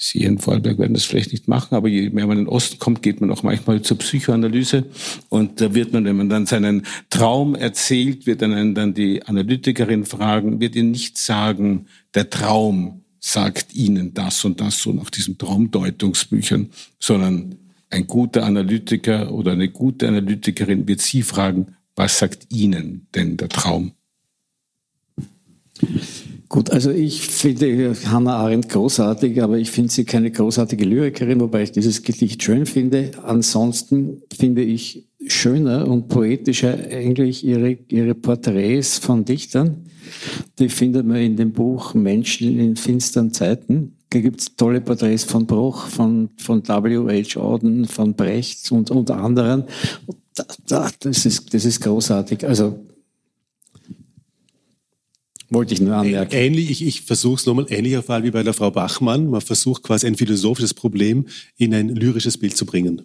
Sie 0.00 0.22
in 0.22 0.38
Vorarlberg 0.38 0.78
werden 0.78 0.94
das 0.94 1.04
vielleicht 1.04 1.32
nicht 1.32 1.48
machen, 1.48 1.74
aber 1.74 1.88
je 1.88 2.10
mehr 2.10 2.28
man 2.28 2.38
in 2.38 2.44
den 2.44 2.48
Osten 2.48 2.78
kommt, 2.78 3.02
geht 3.02 3.20
man 3.20 3.32
auch 3.32 3.42
manchmal 3.42 3.82
zur 3.82 3.98
Psychoanalyse 3.98 4.84
und 5.28 5.60
da 5.60 5.74
wird 5.74 5.92
man, 5.92 6.04
wenn 6.04 6.16
man 6.16 6.28
dann 6.28 6.46
seinen 6.46 6.86
Traum 7.10 7.56
erzählt, 7.56 8.24
wird 8.24 8.40
dann, 8.40 8.76
dann 8.76 8.94
die 8.94 9.24
Analytikerin 9.24 10.04
fragen, 10.04 10.60
wird 10.60 10.76
Ihnen 10.76 10.92
nicht 10.92 11.18
sagen, 11.18 11.86
der 12.14 12.30
Traum 12.30 13.02
sagt 13.18 13.74
Ihnen 13.74 14.14
das 14.14 14.44
und 14.44 14.60
das 14.60 14.80
so 14.80 14.92
nach 14.92 15.10
diesen 15.10 15.36
Traumdeutungsbüchern, 15.36 16.70
sondern 17.00 17.56
ein 17.90 18.06
guter 18.06 18.44
Analytiker 18.44 19.32
oder 19.32 19.50
eine 19.50 19.68
gute 19.68 20.06
Analytikerin 20.06 20.86
wird 20.86 21.00
Sie 21.00 21.22
fragen, 21.22 21.74
was 21.98 22.18
sagt 22.18 22.46
Ihnen 22.50 23.08
denn 23.14 23.36
der 23.36 23.48
Traum? 23.48 23.92
Gut, 26.48 26.70
also 26.70 26.90
ich 26.90 27.22
finde 27.22 27.94
Hannah 28.06 28.36
Arendt 28.36 28.68
großartig, 28.70 29.42
aber 29.42 29.58
ich 29.58 29.70
finde 29.70 29.92
sie 29.92 30.04
keine 30.04 30.30
großartige 30.30 30.84
Lyrikerin, 30.84 31.40
wobei 31.40 31.62
ich 31.62 31.72
dieses 31.72 32.02
Gedicht 32.02 32.42
schön 32.42 32.64
finde. 32.64 33.10
Ansonsten 33.22 34.22
finde 34.34 34.62
ich 34.62 35.08
schöner 35.26 35.86
und 35.86 36.08
poetischer 36.08 36.72
eigentlich 36.72 37.44
ihre, 37.44 37.72
ihre 37.88 38.14
Porträts 38.14 38.98
von 38.98 39.24
Dichtern. 39.24 39.84
Die 40.58 40.70
findet 40.70 41.04
man 41.04 41.18
in 41.18 41.36
dem 41.36 41.52
Buch 41.52 41.94
Menschen 41.94 42.58
in 42.58 42.76
finsteren 42.76 43.32
Zeiten. 43.32 43.96
Da 44.10 44.20
gibt 44.20 44.40
es 44.40 44.56
tolle 44.56 44.80
Porträts 44.80 45.24
von 45.24 45.46
Bruch, 45.46 45.86
von, 45.88 46.30
von 46.38 46.66
W.H. 46.66 47.38
Auden, 47.38 47.84
von 47.84 48.14
Brecht 48.14 48.72
und, 48.72 48.90
und 48.90 49.10
anderen 49.10 49.64
das, 50.66 51.26
ist, 51.26 51.52
das 51.52 51.64
ist 51.64 51.80
großartig. 51.80 52.46
Also 52.46 52.84
wollte 55.50 55.72
ich 55.72 55.80
nur 55.80 55.94
anmerken. 55.94 56.34
Ähnlich, 56.34 56.70
ich, 56.70 56.86
ich 56.86 57.02
versuche 57.02 57.36
es 57.36 57.46
nochmal, 57.46 57.66
ähnlicher 57.70 58.02
Fall 58.02 58.22
wie 58.22 58.30
bei 58.30 58.42
der 58.42 58.52
Frau 58.52 58.70
Bachmann. 58.70 59.30
Man 59.30 59.40
versucht 59.40 59.82
quasi 59.82 60.06
ein 60.06 60.14
philosophisches 60.14 60.74
Problem 60.74 61.26
in 61.56 61.74
ein 61.74 61.88
lyrisches 61.88 62.36
Bild 62.36 62.56
zu 62.56 62.66
bringen. 62.66 63.02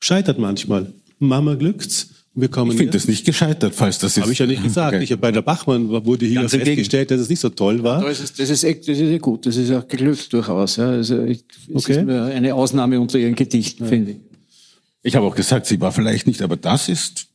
Scheitert 0.00 0.38
manchmal. 0.38 0.92
Mama 1.18 1.54
glückt's. 1.54 2.10
Wir 2.34 2.48
kommen 2.48 2.70
ich 2.70 2.78
finde 2.78 2.92
das 2.92 3.06
nicht 3.06 3.26
gescheitert, 3.26 3.74
falls 3.74 3.98
das 3.98 4.16
ist. 4.16 4.22
Habe 4.22 4.32
ich 4.32 4.38
ja 4.38 4.46
nicht 4.46 4.62
gesagt. 4.64 4.94
Okay. 4.94 5.04
Ich 5.04 5.12
habe 5.12 5.20
bei 5.20 5.32
der 5.32 5.42
Bachmann 5.42 5.88
wurde 5.88 6.24
hier 6.24 6.40
Ganz 6.40 6.54
festgestellt, 6.54 7.10
dass 7.10 7.20
es 7.20 7.28
nicht 7.28 7.40
so 7.40 7.50
toll 7.50 7.82
war. 7.82 8.02
Das 8.02 8.20
ist, 8.20 8.38
das 8.38 8.48
ist, 8.48 8.64
echt, 8.64 8.88
das 8.88 8.98
ist 8.98 9.22
gut. 9.22 9.44
Das 9.46 9.56
ist 9.56 9.70
auch 9.70 9.86
geglückt 9.86 10.32
durchaus. 10.32 10.76
Ja. 10.76 10.90
Also 10.90 11.22
ich, 11.24 11.44
okay. 11.72 11.92
ist 11.92 11.98
eine 11.98 12.54
Ausnahme 12.54 13.00
unter 13.00 13.18
ihren 13.18 13.34
Gedichten, 13.34 13.84
ja. 13.84 13.88
finde 13.88 14.12
ich. 14.12 14.31
Ich 15.02 15.16
habe 15.16 15.26
auch 15.26 15.34
gesagt, 15.34 15.66
sie 15.66 15.80
war 15.80 15.92
vielleicht 15.92 16.26
nicht, 16.26 16.42
aber 16.42 16.56
das 16.56 16.88
ist. 16.88 17.28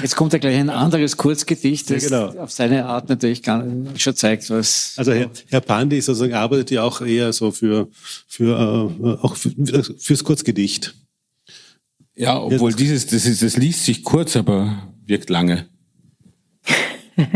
Jetzt 0.00 0.16
kommt 0.16 0.32
ja 0.32 0.38
gleich 0.38 0.56
ein 0.56 0.70
anderes 0.70 1.18
Kurzgedicht, 1.18 1.90
das 1.90 2.08
ja, 2.08 2.28
genau. 2.28 2.42
auf 2.42 2.50
seine 2.50 2.86
Art 2.86 3.08
natürlich 3.10 3.42
schon 3.44 4.16
zeigt, 4.16 4.48
was. 4.48 4.94
Also 4.96 5.12
Herr, 5.12 5.30
Herr 5.48 5.60
Pandi 5.60 6.00
sozusagen 6.00 6.32
arbeitet 6.32 6.70
ja 6.70 6.82
auch 6.82 7.02
eher 7.02 7.32
so 7.32 7.50
für, 7.50 7.88
für 8.26 8.90
äh, 9.02 9.06
auch 9.22 9.36
für, 9.36 9.50
fürs 9.98 10.24
Kurzgedicht. 10.24 10.94
Ja, 12.14 12.40
obwohl 12.40 12.72
dieses, 12.72 13.06
das, 13.06 13.26
ist, 13.26 13.42
das 13.42 13.56
liest 13.56 13.84
sich 13.84 14.04
kurz, 14.04 14.36
aber 14.36 14.88
wirkt 15.06 15.28
lange. 15.28 15.68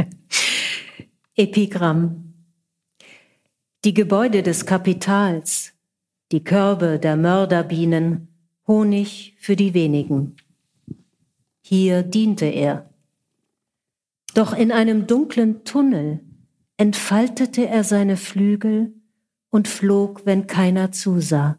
Epigramm. 1.35 2.35
Die 3.85 3.95
Gebäude 3.95 4.43
des 4.43 4.66
Kapitals, 4.66 5.72
die 6.33 6.43
Körbe 6.43 6.99
der 6.99 7.16
Mörderbienen, 7.16 8.29
Honig 8.66 9.37
für 9.39 9.55
die 9.55 9.74
wenigen. 9.74 10.37
Hier 11.61 12.03
diente 12.03 12.47
er. 12.47 12.91
Doch 14.35 14.53
in 14.53 14.72
einem 14.72 15.07
dunklen 15.07 15.64
Tunnel 15.64 16.20
entfaltete 16.77 17.68
er 17.68 17.85
seine 17.85 18.16
Flügel 18.16 18.95
und 19.51 19.68
flog, 19.68 20.27
wenn 20.27 20.47
keiner 20.47 20.93
zusah. 20.93 21.59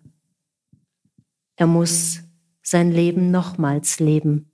Er 1.56 1.68
muss 1.68 2.24
sein 2.62 2.92
Leben 2.92 3.32
nochmals 3.32 4.00
leben. 4.00 4.52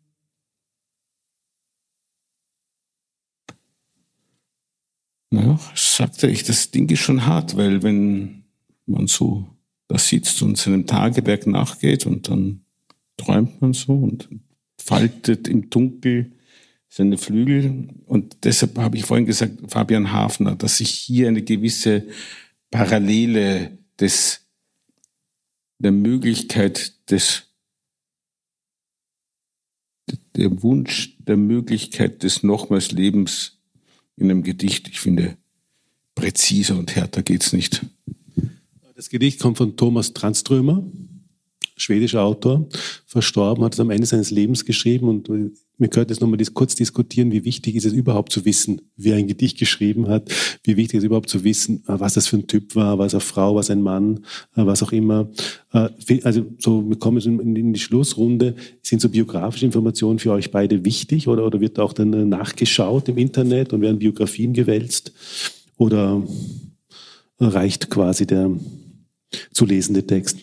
Ja, 5.32 5.59
sagte 5.76 6.28
ich, 6.28 6.43
das 6.43 6.70
Ding 6.70 6.88
ist 6.89 6.99
schon 6.99 7.26
hart, 7.26 7.57
weil 7.57 7.82
wenn 7.82 8.45
man 8.86 9.07
so 9.07 9.52
da 9.93 9.99
sitzt 9.99 10.41
und 10.41 10.57
seinem 10.57 10.87
Tagewerk 10.87 11.45
nachgeht 11.45 12.07
und 12.07 12.27
dann 12.27 12.65
träumt 13.15 13.61
man 13.61 13.73
so 13.73 13.93
und 13.93 14.27
faltet 14.75 15.47
im 15.47 15.69
Dunkel 15.69 16.31
seine 16.89 17.19
Flügel. 17.19 17.89
Und 18.07 18.37
deshalb 18.43 18.79
habe 18.79 18.97
ich 18.97 19.05
vorhin 19.05 19.27
gesagt, 19.27 19.53
Fabian 19.67 20.11
Hafner, 20.11 20.55
dass 20.55 20.77
sich 20.77 20.89
hier 20.89 21.27
eine 21.27 21.43
gewisse 21.43 22.07
Parallele 22.71 23.77
des, 23.99 24.47
der 25.77 25.91
Möglichkeit 25.91 27.11
des, 27.11 27.43
der 30.35 30.63
Wunsch 30.63 31.17
der 31.19 31.37
Möglichkeit 31.37 32.23
des 32.23 32.41
nochmals 32.41 32.91
Lebens 32.91 33.59
in 34.17 34.31
einem 34.31 34.41
Gedicht. 34.41 34.87
Ich 34.87 34.99
finde, 34.99 35.37
präziser 36.15 36.79
und 36.79 36.95
härter 36.95 37.21
geht's 37.21 37.53
nicht. 37.53 37.85
Das 39.03 39.09
Gedicht 39.09 39.41
kommt 39.41 39.57
von 39.57 39.75
Thomas 39.75 40.13
Tranströmer, 40.13 40.81
schwedischer 41.75 42.23
Autor, 42.23 42.69
verstorben, 43.05 43.65
hat 43.65 43.73
es 43.73 43.81
am 43.81 43.89
Ende 43.89 44.07
seines 44.07 44.31
Lebens 44.31 44.63
geschrieben 44.63 45.09
und 45.09 45.27
wir 45.27 45.89
können 45.89 46.07
jetzt 46.07 46.21
nochmal 46.21 46.39
kurz 46.53 46.75
diskutieren, 46.75 47.33
wie 47.33 47.43
wichtig 47.43 47.75
ist 47.75 47.83
es 47.83 47.91
überhaupt 47.91 48.31
zu 48.31 48.45
wissen, 48.45 48.79
wer 48.95 49.17
ein 49.17 49.27
Gedicht 49.27 49.59
geschrieben 49.59 50.07
hat, 50.07 50.31
wie 50.63 50.77
wichtig 50.77 50.99
ist 50.99 51.03
es 51.03 51.07
überhaupt 51.07 51.27
zu 51.27 51.43
wissen, 51.43 51.83
äh, 51.89 51.99
was 51.99 52.13
das 52.13 52.27
für 52.27 52.37
ein 52.37 52.47
Typ 52.47 52.77
war, 52.77 52.97
was 52.97 53.13
eine 53.13 53.19
Frau, 53.19 53.55
was 53.55 53.69
ein 53.69 53.81
Mann, 53.81 54.19
äh, 54.55 54.65
was 54.65 54.81
auch 54.81 54.93
immer. 54.93 55.29
Äh, 55.73 55.89
also 56.23 56.45
so, 56.57 56.87
wir 56.87 56.97
kommen 56.97 57.19
in 57.41 57.73
die 57.73 57.79
Schlussrunde. 57.81 58.55
Sind 58.83 59.01
so 59.01 59.09
biografische 59.09 59.65
Informationen 59.65 60.19
für 60.19 60.31
euch 60.31 60.49
beide 60.49 60.85
wichtig 60.85 61.27
oder, 61.27 61.45
oder 61.45 61.59
wird 61.59 61.77
auch 61.77 61.91
dann 61.91 62.29
nachgeschaut 62.29 63.09
im 63.09 63.17
Internet 63.17 63.73
und 63.73 63.81
werden 63.81 63.99
Biografien 63.99 64.53
gewälzt? 64.53 65.11
Oder 65.75 66.23
reicht 67.37 67.89
quasi 67.89 68.25
der 68.25 68.49
zu 69.51 69.65
lesende 69.65 70.05
Text? 70.05 70.38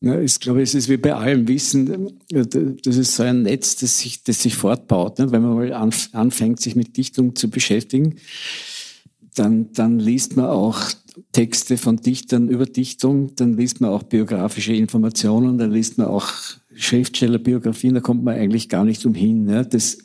Ja, 0.00 0.20
ich 0.20 0.38
glaube, 0.38 0.62
es 0.62 0.74
ist 0.74 0.88
wie 0.88 0.98
bei 0.98 1.14
allem 1.14 1.48
Wissen, 1.48 2.18
das 2.28 2.96
ist 2.96 3.16
so 3.16 3.22
ein 3.22 3.42
Netz, 3.42 3.76
das 3.76 3.98
sich, 3.98 4.22
das 4.22 4.42
sich 4.42 4.54
fortbaut. 4.54 5.18
Ne? 5.18 5.32
Wenn 5.32 5.42
man 5.42 5.54
mal 5.54 5.72
anfängt, 6.12 6.60
sich 6.60 6.76
mit 6.76 6.96
Dichtung 6.96 7.34
zu 7.34 7.48
beschäftigen, 7.48 8.16
dann, 9.34 9.72
dann 9.72 9.98
liest 9.98 10.36
man 10.36 10.46
auch 10.46 10.90
Texte 11.32 11.78
von 11.78 11.96
Dichtern 11.96 12.48
über 12.48 12.66
Dichtung, 12.66 13.34
dann 13.36 13.56
liest 13.56 13.80
man 13.80 13.90
auch 13.90 14.02
biografische 14.02 14.74
Informationen, 14.74 15.56
dann 15.58 15.72
liest 15.72 15.96
man 15.98 16.08
auch 16.08 16.30
Schriftstellerbiografien, 16.74 17.94
da 17.94 18.00
kommt 18.00 18.22
man 18.22 18.34
eigentlich 18.34 18.68
gar 18.68 18.84
nicht 18.84 19.04
umhin. 19.06 19.44
Ne? 19.44 19.64
Das, 19.64 19.98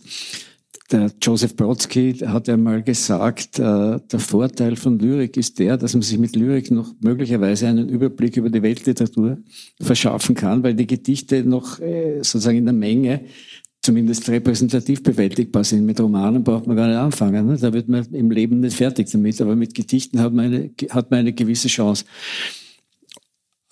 der 0.91 1.11
Joseph 1.21 1.55
Brodsky 1.55 2.13
hat 2.13 2.49
einmal 2.49 2.83
gesagt, 2.83 3.59
äh, 3.59 3.99
der 3.99 4.19
Vorteil 4.19 4.75
von 4.75 4.99
Lyrik 4.99 5.37
ist 5.37 5.59
der, 5.59 5.77
dass 5.77 5.93
man 5.93 6.01
sich 6.01 6.17
mit 6.17 6.35
Lyrik 6.35 6.71
noch 6.71 6.93
möglicherweise 6.99 7.67
einen 7.67 7.89
Überblick 7.89 8.37
über 8.37 8.49
die 8.49 8.61
Weltliteratur 8.61 9.37
verschaffen 9.81 10.35
kann, 10.35 10.63
weil 10.63 10.75
die 10.75 10.87
Gedichte 10.87 11.43
noch 11.43 11.79
äh, 11.79 12.17
sozusagen 12.17 12.57
in 12.57 12.65
der 12.65 12.73
Menge 12.73 13.21
zumindest 13.81 14.29
repräsentativ 14.29 15.01
bewältigbar 15.01 15.63
sind. 15.63 15.85
Mit 15.85 15.99
Romanen 15.99 16.43
braucht 16.43 16.67
man 16.67 16.75
gar 16.75 16.87
nicht 16.87 16.97
anfangen. 16.97 17.47
Ne? 17.47 17.57
Da 17.57 17.73
wird 17.73 17.89
man 17.89 18.05
im 18.13 18.29
Leben 18.29 18.59
nicht 18.59 18.77
fertig 18.77 19.09
damit, 19.09 19.41
aber 19.41 19.55
mit 19.55 19.73
Gedichten 19.73 20.19
hat 20.19 20.33
man 20.33 20.45
eine, 20.45 20.71
hat 20.89 21.09
man 21.09 21.21
eine 21.21 21.33
gewisse 21.33 21.67
Chance. 21.67 22.05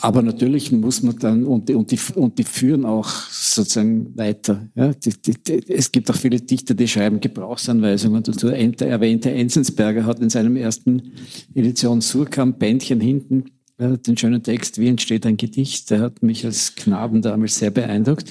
Aber 0.01 0.21
natürlich 0.21 0.71
muss 0.71 1.03
man 1.03 1.17
dann, 1.17 1.45
und 1.45 1.67
die, 1.67 1.75
und 1.75 1.91
die, 1.91 1.99
und 2.15 2.37
die 2.37 2.43
führen 2.43 2.85
auch 2.85 3.09
sozusagen 3.09 4.17
weiter. 4.17 4.69
Ja, 4.75 4.93
die, 4.93 5.11
die, 5.11 5.71
es 5.71 5.91
gibt 5.91 6.09
auch 6.09 6.15
viele 6.15 6.39
Dichter, 6.39 6.73
die 6.73 6.87
schreiben 6.87 7.19
Gebrauchsanweisungen 7.19 8.23
dazu. 8.23 8.47
Der 8.49 8.87
erwähnte 8.87 9.31
Enzensberger 9.31 10.05
hat 10.05 10.19
in 10.19 10.29
seinem 10.29 10.55
ersten 10.55 11.11
Edition 11.53 11.99
Surkamp 12.01 12.59
Bändchen 12.59 13.01
hinten 13.01 13.45
ja, 13.79 13.95
den 13.95 14.17
schönen 14.17 14.43
Text, 14.43 14.77
wie 14.77 14.87
entsteht 14.87 15.25
ein 15.25 15.37
Gedicht, 15.37 15.89
der 15.89 16.01
hat 16.01 16.21
mich 16.21 16.45
als 16.45 16.75
Knaben 16.75 17.21
damals 17.21 17.59
sehr 17.59 17.71
beeindruckt. 17.71 18.29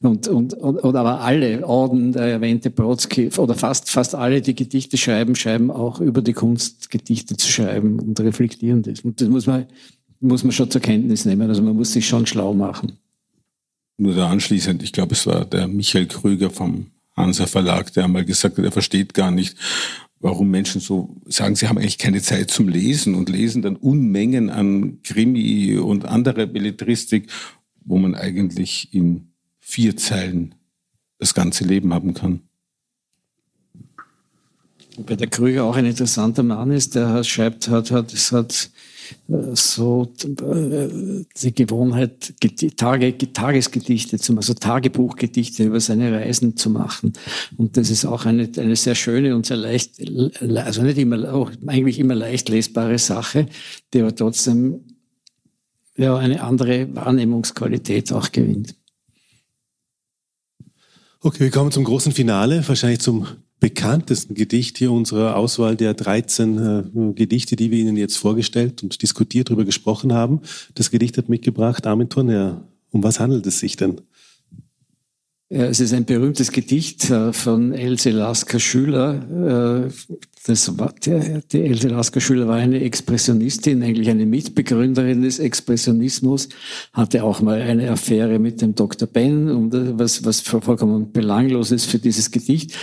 Und, 0.00 0.26
und, 0.26 0.54
und, 0.54 0.80
und 0.80 0.96
aber 0.96 1.20
alle 1.20 1.66
Orden, 1.66 2.12
der 2.12 2.24
erwähnte 2.24 2.70
Brodsky, 2.70 3.30
oder 3.38 3.54
fast, 3.54 3.90
fast 3.90 4.14
alle, 4.14 4.40
die 4.42 4.54
Gedichte 4.54 4.96
schreiben, 4.96 5.36
schreiben 5.36 5.70
auch 5.70 6.00
über 6.00 6.20
die 6.20 6.32
Kunst, 6.32 6.90
Gedichte 6.90 7.36
zu 7.36 7.48
schreiben 7.48 8.00
und 8.00 8.18
reflektieren 8.20 8.82
das. 8.82 9.00
Und 9.00 9.20
das 9.20 9.28
muss 9.28 9.46
man 9.46 9.66
muss 10.20 10.44
man 10.44 10.52
schon 10.52 10.70
zur 10.70 10.80
Kenntnis 10.80 11.24
nehmen. 11.24 11.48
Also 11.48 11.62
man 11.62 11.76
muss 11.76 11.92
sich 11.92 12.06
schon 12.06 12.26
schlau 12.26 12.54
machen. 12.54 12.92
Nur 13.96 14.14
da 14.14 14.28
anschließend, 14.28 14.82
ich 14.82 14.92
glaube, 14.92 15.14
es 15.14 15.26
war 15.26 15.44
der 15.44 15.66
Michael 15.66 16.06
Krüger 16.06 16.50
vom 16.50 16.86
Hansa 17.16 17.46
Verlag, 17.46 17.92
der 17.94 18.04
einmal 18.04 18.24
gesagt 18.24 18.58
hat, 18.58 18.64
er 18.64 18.72
versteht 18.72 19.12
gar 19.12 19.32
nicht, 19.32 19.56
warum 20.20 20.50
Menschen 20.50 20.80
so 20.80 21.16
sagen, 21.26 21.56
sie 21.56 21.68
haben 21.68 21.78
eigentlich 21.78 21.98
keine 21.98 22.22
Zeit 22.22 22.50
zum 22.50 22.68
Lesen 22.68 23.14
und 23.14 23.28
lesen 23.28 23.62
dann 23.62 23.76
Unmengen 23.76 24.50
an 24.50 25.02
Krimi 25.02 25.76
und 25.78 26.04
andere 26.04 26.46
Belletristik, 26.46 27.28
wo 27.84 27.98
man 27.98 28.14
eigentlich 28.14 28.94
in 28.94 29.32
vier 29.58 29.96
Zeilen 29.96 30.54
das 31.18 31.34
ganze 31.34 31.64
Leben 31.64 31.92
haben 31.92 32.14
kann. 32.14 32.40
Bei 34.98 35.16
der 35.16 35.28
Krüger 35.28 35.64
auch 35.64 35.76
ein 35.76 35.86
interessanter 35.86 36.42
Mann 36.42 36.70
ist, 36.70 36.94
der 36.94 37.22
schreibt, 37.22 37.68
hat, 37.68 37.90
hat, 37.90 38.12
es 38.12 38.32
hat 38.32 38.70
so 39.54 40.12
äh, 40.24 41.24
die 41.42 41.54
Gewohnheit, 41.54 42.34
Tage, 42.76 43.16
Tagesgedichte, 43.16 44.18
zum, 44.18 44.36
also 44.38 44.54
Tagebuchgedichte 44.54 45.64
über 45.64 45.80
seine 45.80 46.12
Reisen 46.12 46.56
zu 46.56 46.70
machen. 46.70 47.12
Und 47.56 47.76
das 47.76 47.90
ist 47.90 48.04
auch 48.04 48.24
eine, 48.24 48.48
eine 48.56 48.76
sehr 48.76 48.94
schöne 48.94 49.34
und 49.34 49.46
sehr 49.46 49.56
leicht, 49.56 50.00
also 50.40 50.82
nicht 50.82 50.98
immer, 50.98 51.32
auch 51.32 51.50
eigentlich 51.66 51.98
immer 51.98 52.14
leicht 52.14 52.48
lesbare 52.48 52.98
Sache, 52.98 53.46
die 53.92 54.00
aber 54.00 54.14
trotzdem 54.14 54.84
ja, 55.96 56.16
eine 56.16 56.42
andere 56.42 56.94
Wahrnehmungsqualität 56.94 58.12
auch 58.12 58.32
gewinnt. 58.32 58.74
Okay, 61.20 61.40
wir 61.40 61.50
kommen 61.50 61.72
zum 61.72 61.84
großen 61.84 62.12
Finale, 62.12 62.66
wahrscheinlich 62.66 63.00
zum 63.00 63.26
bekanntesten 63.60 64.34
Gedicht 64.34 64.78
hier 64.78 64.92
unserer 64.92 65.36
Auswahl 65.36 65.76
der 65.76 65.94
13 65.94 66.58
äh, 66.58 67.12
Gedichte, 67.14 67.56
die 67.56 67.70
wir 67.70 67.78
Ihnen 67.78 67.96
jetzt 67.96 68.16
vorgestellt 68.16 68.82
und 68.82 69.02
diskutiert, 69.02 69.48
darüber 69.48 69.64
gesprochen 69.64 70.12
haben. 70.12 70.42
Das 70.74 70.90
Gedicht 70.90 71.18
hat 71.18 71.28
mitgebracht 71.28 71.86
Armin 71.86 72.08
Turner. 72.08 72.62
Um 72.90 73.02
was 73.02 73.20
handelt 73.20 73.46
es 73.46 73.58
sich 73.58 73.76
denn? 73.76 74.00
Es 75.50 75.80
ist 75.80 75.94
ein 75.94 76.04
berühmtes 76.04 76.52
Gedicht 76.52 77.08
äh, 77.08 77.32
von 77.32 77.72
Else 77.72 78.10
Lasker 78.10 78.60
Schüler. 78.60 79.86
Äh, 79.86 80.16
das 80.46 80.78
war, 80.78 80.94
der, 81.04 81.42
die 81.42 81.62
Else 81.62 81.88
Lasker 81.88 82.20
Schüler 82.20 82.48
war 82.48 82.56
eine 82.56 82.80
Expressionistin, 82.80 83.82
eigentlich 83.82 84.08
eine 84.08 84.26
Mitbegründerin 84.26 85.22
des 85.22 85.38
Expressionismus, 85.38 86.48
hatte 86.92 87.24
auch 87.24 87.40
mal 87.40 87.60
eine 87.60 87.90
Affäre 87.90 88.38
mit 88.38 88.60
dem 88.60 88.74
Dr. 88.74 89.08
Ben, 89.08 89.98
was, 89.98 90.24
was 90.24 90.40
vollkommen 90.40 91.12
belanglos 91.12 91.70
ist 91.70 91.86
für 91.86 91.98
dieses 91.98 92.30
Gedicht. 92.30 92.74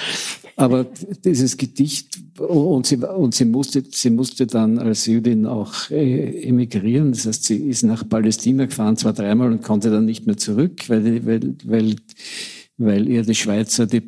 Aber 0.57 0.85
dieses 1.25 1.57
Gedicht, 1.57 2.17
und 2.39 2.85
sie, 2.85 2.97
und 2.97 3.35
sie, 3.35 3.45
musste, 3.45 3.83
sie 3.89 4.09
musste 4.09 4.47
dann 4.47 4.79
als 4.79 5.05
Jüdin 5.05 5.45
auch 5.45 5.89
äh, 5.91 6.47
emigrieren. 6.47 7.11
Das 7.11 7.25
heißt, 7.25 7.43
sie 7.43 7.57
ist 7.57 7.83
nach 7.83 8.07
Palästina 8.07 8.65
gefahren, 8.65 8.95
zwar 8.95 9.13
dreimal 9.13 9.51
und 9.51 9.63
konnte 9.63 9.89
dann 9.89 10.05
nicht 10.05 10.25
mehr 10.25 10.37
zurück, 10.37 10.87
weil, 10.87 11.25
weil, 11.25 11.55
weil, 11.65 11.95
weil 12.77 13.07
ihr 13.07 13.23
die 13.23 13.35
Schweizer, 13.35 13.85
die, 13.85 14.01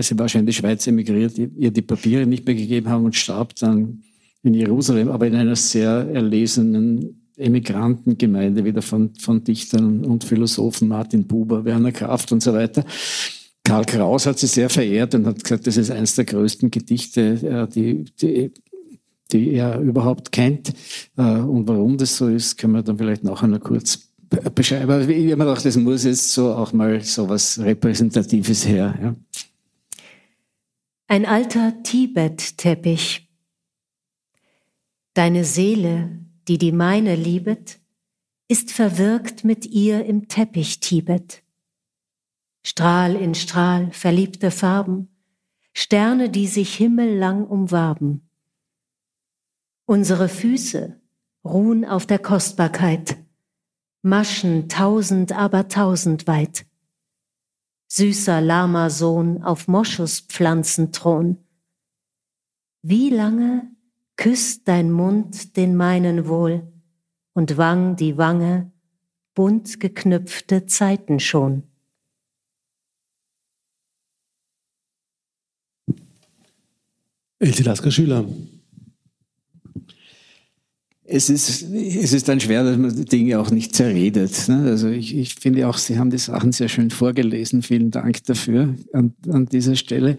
sie 0.00 0.18
wahrscheinlich 0.18 0.56
die 0.56 0.60
Schweiz 0.60 0.86
emigriert, 0.86 1.36
ihr 1.38 1.70
die 1.70 1.82
Papiere 1.82 2.26
nicht 2.26 2.46
mehr 2.46 2.54
gegeben 2.54 2.88
haben 2.88 3.04
und 3.04 3.16
starb 3.16 3.54
dann 3.56 4.02
in 4.42 4.54
Jerusalem, 4.54 5.08
aber 5.08 5.26
in 5.26 5.34
einer 5.34 5.56
sehr 5.56 6.08
erlesenen 6.12 7.22
Emigrantengemeinde, 7.36 8.64
wieder 8.64 8.82
von, 8.82 9.14
von 9.14 9.42
Dichtern 9.42 10.04
und 10.04 10.24
Philosophen, 10.24 10.88
Martin 10.88 11.26
Buber, 11.26 11.64
Werner 11.64 11.92
Kraft 11.92 12.32
und 12.32 12.42
so 12.42 12.52
weiter. 12.52 12.84
Karl 13.64 13.84
Kraus 13.84 14.26
hat 14.26 14.38
sie 14.38 14.48
sehr 14.48 14.68
verehrt 14.68 15.14
und 15.14 15.26
hat 15.26 15.42
gesagt, 15.42 15.66
das 15.66 15.76
ist 15.76 15.90
eines 15.90 16.14
der 16.14 16.24
größten 16.24 16.70
Gedichte, 16.70 17.20
äh, 17.20 17.68
die, 17.68 18.04
die, 18.20 18.52
die 19.32 19.52
er 19.52 19.80
überhaupt 19.80 20.32
kennt. 20.32 20.72
Äh, 21.16 21.22
und 21.22 21.68
warum 21.68 21.96
das 21.96 22.16
so 22.16 22.28
ist, 22.28 22.58
können 22.58 22.74
wir 22.74 22.82
dann 22.82 22.98
vielleicht 22.98 23.24
nachher 23.24 23.48
noch 23.48 23.60
kurz 23.60 24.11
beschreiben. 24.54 24.90
Aber 24.90 25.00
ich 25.00 25.32
habe 25.32 25.36
mir 25.36 25.44
gedacht, 25.44 25.64
das 25.64 25.76
muss 25.76 26.04
jetzt 26.04 26.32
so 26.32 26.54
auch 26.54 26.72
mal 26.72 27.00
so 27.02 27.28
was 27.28 27.58
Repräsentatives 27.58 28.66
her. 28.66 28.98
Ja. 29.00 29.14
Ein 31.08 31.26
alter 31.26 31.82
Tibet-Teppich. 31.82 33.28
Deine 35.14 35.44
Seele, 35.44 36.20
die 36.48 36.58
die 36.58 36.72
meine 36.72 37.16
liebet, 37.16 37.80
ist 38.48 38.70
verwirkt 38.70 39.44
mit 39.44 39.66
ihr 39.66 40.04
im 40.04 40.28
Teppich 40.28 40.80
Tibet. 40.80 41.42
Strahl 42.64 43.16
in 43.16 43.34
Strahl 43.34 43.90
verliebte 43.92 44.50
Farben, 44.50 45.08
Sterne, 45.74 46.30
die 46.30 46.46
sich 46.46 46.74
himmellang 46.74 47.46
umwarben. 47.46 48.28
Unsere 49.84 50.28
Füße 50.28 51.00
ruhen 51.44 51.84
auf 51.84 52.06
der 52.06 52.18
Kostbarkeit, 52.18 53.16
Maschen 54.02 54.68
tausend 54.68 55.30
aber 55.30 55.68
tausend 55.68 56.26
weit. 56.26 56.66
Süßer 57.86 58.40
Lama-Sohn 58.40 59.44
auf 59.44 59.68
Moschuspflanzenthron. 59.68 61.38
Wie 62.82 63.10
lange 63.10 63.70
küsst 64.16 64.66
dein 64.66 64.90
Mund 64.90 65.56
den 65.56 65.76
meinen 65.76 66.26
wohl 66.26 66.66
und 67.32 67.56
Wang 67.56 67.94
die 67.94 68.18
Wange, 68.18 68.72
bunt 69.34 69.78
geknüpfte 69.78 70.66
Zeiten 70.66 71.20
schon. 71.20 71.62
Elsie 77.38 77.62
Lasker 77.62 77.90
Schüler. 77.90 78.24
Es 81.04 81.28
ist, 81.28 81.62
es 81.72 82.12
ist 82.12 82.28
dann 82.28 82.38
schwer, 82.38 82.62
dass 82.62 82.78
man 82.78 82.94
die 82.94 83.04
Dinge 83.04 83.40
auch 83.40 83.50
nicht 83.50 83.74
zerredet. 83.74 84.48
Ne? 84.48 84.62
Also 84.62 84.88
ich, 84.88 85.16
ich 85.16 85.34
finde 85.34 85.66
auch, 85.68 85.76
Sie 85.76 85.98
haben 85.98 86.10
die 86.10 86.18
Sachen 86.18 86.52
sehr 86.52 86.68
schön 86.68 86.90
vorgelesen. 86.90 87.62
Vielen 87.62 87.90
Dank 87.90 88.22
dafür 88.24 88.76
an, 88.92 89.14
an 89.28 89.46
dieser 89.46 89.74
Stelle. 89.74 90.16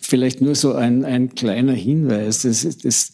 Vielleicht 0.00 0.40
nur 0.40 0.56
so 0.56 0.74
ein, 0.74 1.04
ein 1.04 1.34
kleiner 1.34 1.74
Hinweis. 1.74 2.42
Das, 2.42 2.66
das, 2.78 3.12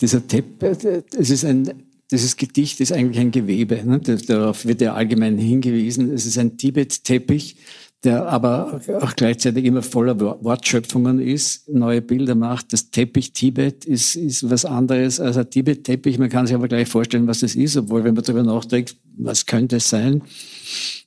dieser 0.00 0.26
Tepp, 0.26 0.62
es 0.62 1.30
ist 1.30 1.44
ein, 1.44 1.72
dieses 2.10 2.36
Gedicht 2.36 2.80
ist 2.80 2.92
eigentlich 2.92 3.20
ein 3.20 3.30
Gewebe. 3.30 3.82
Ne? 3.84 4.00
Darauf 4.00 4.66
wird 4.66 4.80
ja 4.80 4.94
allgemein 4.94 5.38
hingewiesen. 5.38 6.12
Es 6.12 6.26
ist 6.26 6.38
ein 6.38 6.56
Tibet-Teppich 6.56 7.56
der 8.04 8.26
aber 8.28 8.80
auch 9.00 9.16
gleichzeitig 9.16 9.64
immer 9.64 9.82
voller 9.82 10.20
Wortschöpfungen 10.20 11.20
ist, 11.20 11.68
neue 11.68 12.02
Bilder 12.02 12.34
macht. 12.34 12.72
Das 12.72 12.90
Teppich 12.90 13.32
Tibet 13.32 13.84
ist, 13.84 14.14
ist 14.14 14.48
was 14.50 14.64
anderes 14.64 15.20
als 15.20 15.36
ein 15.36 15.48
Tibet-Teppich. 15.48 16.18
Man 16.18 16.28
kann 16.28 16.46
sich 16.46 16.54
aber 16.54 16.68
gleich 16.68 16.88
vorstellen, 16.88 17.26
was 17.26 17.40
das 17.40 17.54
ist, 17.54 17.76
obwohl, 17.76 18.04
wenn 18.04 18.14
man 18.14 18.22
darüber 18.22 18.42
nachdenkt, 18.42 18.96
was 19.16 19.46
könnte 19.46 19.76
es 19.76 19.88
sein? 19.88 20.22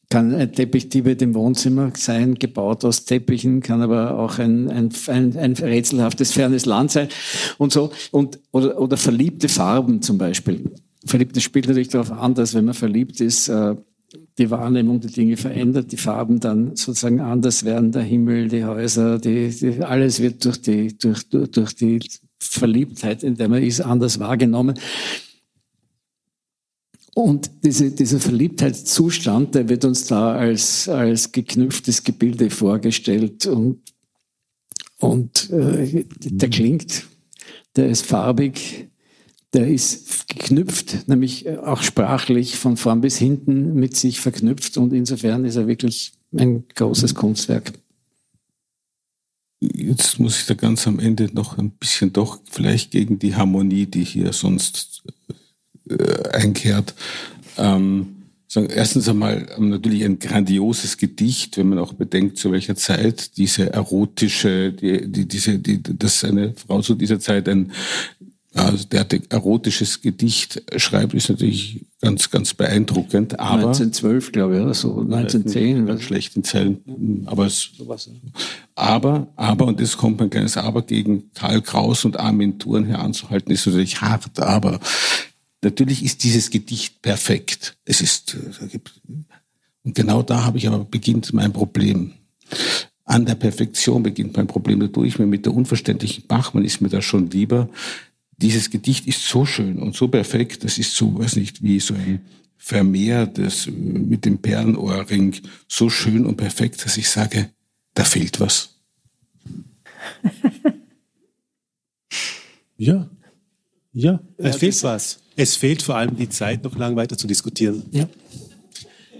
Kann 0.09 0.33
ein 0.33 0.51
Teppich 0.53 0.89
Tibet 0.89 1.21
im 1.21 1.35
Wohnzimmer 1.35 1.91
sein, 1.95 2.35
gebaut 2.35 2.83
aus 2.83 3.05
Teppichen, 3.05 3.61
kann 3.61 3.81
aber 3.81 4.17
auch 4.17 4.39
ein, 4.39 4.69
ein, 4.69 4.89
ein, 5.07 5.37
ein 5.37 5.53
rätselhaftes, 5.53 6.31
fernes 6.31 6.65
Land 6.65 6.91
sein 6.91 7.09
und 7.57 7.71
so. 7.71 7.91
Und, 8.11 8.39
oder, 8.51 8.79
oder 8.79 8.97
verliebte 8.97 9.49
Farben 9.49 10.01
zum 10.01 10.17
Beispiel. 10.17 10.71
Verliebte 11.05 11.41
spielt 11.41 11.67
natürlich 11.67 11.89
darauf 11.89 12.11
an, 12.11 12.33
dass 12.33 12.53
wenn 12.53 12.65
man 12.65 12.73
verliebt 12.73 13.21
ist, 13.21 13.49
äh, 13.49 13.75
die 14.37 14.51
Wahrnehmung 14.51 14.99
der 14.99 15.09
Dinge 15.09 15.35
verändert, 15.35 15.91
die 15.91 15.97
Farben 15.97 16.39
dann 16.39 16.75
sozusagen 16.75 17.21
anders 17.21 17.65
werden, 17.65 17.91
der 17.91 18.03
Himmel, 18.03 18.49
die 18.49 18.65
Häuser, 18.65 19.17
die, 19.17 19.49
die, 19.49 19.83
alles 19.83 20.21
wird 20.21 20.45
durch 20.45 20.61
die, 20.61 20.95
durch, 20.97 21.27
durch, 21.29 21.75
die 21.75 21.99
Verliebtheit, 22.39 23.23
in 23.23 23.35
der 23.35 23.49
man 23.49 23.63
ist, 23.63 23.81
anders 23.81 24.19
wahrgenommen. 24.19 24.79
Und 27.15 27.49
diese, 27.63 27.89
dieser 27.89 28.19
Verliebtheitszustand, 28.19 29.55
der 29.55 29.69
wird 29.69 29.85
uns 29.85 30.05
da 30.05 30.33
als, 30.33 30.87
als 30.87 31.31
geknüpftes 31.31 32.03
Gebilde 32.03 32.51
vorgestellt 32.51 33.47
und, 33.47 33.81
und 34.99 35.49
äh, 35.49 36.05
der 36.19 36.49
klingt, 36.49 37.07
der 37.75 37.89
ist 37.89 38.05
farbig, 38.05 38.89
der 39.53 39.67
ist 39.67 40.27
geknüpft, 40.27 41.07
nämlich 41.07 41.45
äh, 41.45 41.57
auch 41.57 41.81
sprachlich 41.81 42.57
von 42.57 42.77
vorn 42.77 43.01
bis 43.01 43.17
hinten 43.17 43.73
mit 43.73 43.95
sich 43.95 44.19
verknüpft 44.19 44.77
und 44.77 44.93
insofern 44.93 45.45
ist 45.45 45.55
er 45.55 45.67
wirklich 45.67 46.13
ein 46.37 46.65
großes 46.75 47.15
Kunstwerk. 47.15 47.73
Jetzt 49.59 50.19
muss 50.19 50.39
ich 50.39 50.45
da 50.45 50.53
ganz 50.53 50.85
am 50.85 50.99
Ende 50.99 51.29
noch 51.33 51.57
ein 51.57 51.71
bisschen 51.71 52.13
doch 52.13 52.39
vielleicht 52.49 52.91
gegen 52.91 53.17
die 53.17 53.35
Harmonie, 53.35 53.87
die 53.87 54.03
hier 54.03 54.33
sonst 54.33 55.03
äh, 55.89 56.29
einkehrt. 56.29 56.93
Ähm, 57.57 58.17
sagen, 58.47 58.69
erstens 58.69 59.09
einmal 59.09 59.47
ähm, 59.57 59.69
natürlich 59.69 60.03
ein 60.03 60.19
grandioses 60.19 60.97
Gedicht, 60.97 61.57
wenn 61.57 61.69
man 61.69 61.79
auch 61.79 61.93
bedenkt, 61.93 62.37
zu 62.37 62.51
welcher 62.51 62.75
Zeit 62.75 63.37
diese 63.37 63.73
erotische, 63.73 64.73
die, 64.73 65.11
die, 65.11 65.27
diese, 65.27 65.57
die, 65.59 65.81
dass 65.81 66.23
eine 66.23 66.53
Frau 66.53 66.81
zu 66.81 66.93
dieser 66.93 67.19
Zeit 67.19 67.49
ein 67.49 67.71
also 68.57 68.85
der 68.85 69.01
hat 69.01 69.13
erotisches 69.29 70.01
Gedicht 70.01 70.63
schreibt, 70.75 71.13
ist 71.13 71.29
natürlich 71.29 71.85
ganz, 72.01 72.29
ganz 72.29 72.53
beeindruckend. 72.53 73.39
Aber 73.39 73.67
1912, 73.67 74.31
glaube 74.31 74.55
ich, 74.57 74.61
oder 74.61 74.73
so, 74.73 75.01
1910. 75.01 75.85
Ganz 75.85 76.01
schlechten 76.03 76.43
Zellen. 76.43 77.23
Aber 77.25 77.45
es, 77.45 77.71
aber, 78.75 79.27
aber, 79.35 79.65
und 79.65 79.79
das 79.79 79.97
kommt 79.97 80.21
ein 80.21 80.29
kleines 80.29 80.57
Aber 80.57 80.81
gegen 80.81 81.31
Karl 81.33 81.61
Kraus 81.61 82.05
und 82.05 82.19
Armin 82.19 82.59
Thurn 82.59 82.85
heranzuhalten, 82.85 83.51
ist 83.51 83.65
natürlich 83.65 84.01
hart, 84.01 84.39
aber 84.39 84.79
natürlich 85.61 86.03
ist 86.03 86.23
dieses 86.23 86.49
Gedicht 86.49 87.01
perfekt. 87.01 87.77
Es 87.85 88.01
ist, 88.01 88.35
äh, 88.35 88.79
und 89.83 89.95
genau 89.95 90.21
da 90.21 90.43
habe 90.43 90.57
ich 90.57 90.67
aber 90.67 90.83
beginnt 90.83 91.33
mein 91.33 91.53
Problem. 91.53 92.13
An 93.05 93.25
der 93.25 93.35
Perfektion 93.35 94.03
beginnt 94.03 94.35
mein 94.35 94.47
Problem. 94.47 94.81
Da 94.81 94.87
tue 94.87 95.07
ich 95.07 95.17
mir 95.17 95.25
mit 95.25 95.45
der 95.45 95.53
unverständlichen 95.53 96.25
Bachmann 96.27 96.65
ist 96.65 96.81
mir 96.81 96.89
da 96.89 97.01
schon 97.01 97.29
lieber 97.29 97.69
dieses 98.37 98.69
Gedicht 98.69 99.07
ist 99.07 99.23
so 99.23 99.45
schön 99.45 99.79
und 99.79 99.95
so 99.95 100.07
perfekt, 100.07 100.63
das 100.63 100.77
ist 100.77 100.95
so, 100.95 101.17
weiß 101.17 101.35
nicht, 101.35 101.63
wie 101.63 101.79
so 101.79 101.93
ein 101.93 102.21
Vermehr 102.59 103.27
das 103.27 103.67
mit 103.67 104.25
dem 104.25 104.39
Perlenohrring 104.39 105.35
so 105.67 105.89
schön 105.89 106.25
und 106.25 106.37
perfekt, 106.37 106.83
dass 106.85 106.97
ich 106.97 107.09
sage, 107.09 107.49
da 107.93 108.03
fehlt 108.03 108.39
was. 108.39 108.75
ja, 112.77 113.09
ja, 113.93 114.19
es 114.37 114.45
ja, 114.45 114.59
fehlt 114.59 114.83
was. 114.83 115.19
Es 115.35 115.55
fehlt 115.55 115.81
vor 115.81 115.95
allem 115.95 116.15
die 116.15 116.29
Zeit, 116.29 116.63
noch 116.63 116.75
lang 116.77 116.95
weiter 116.95 117.17
zu 117.17 117.27
diskutieren. 117.27 117.83
Ja. 117.91 118.09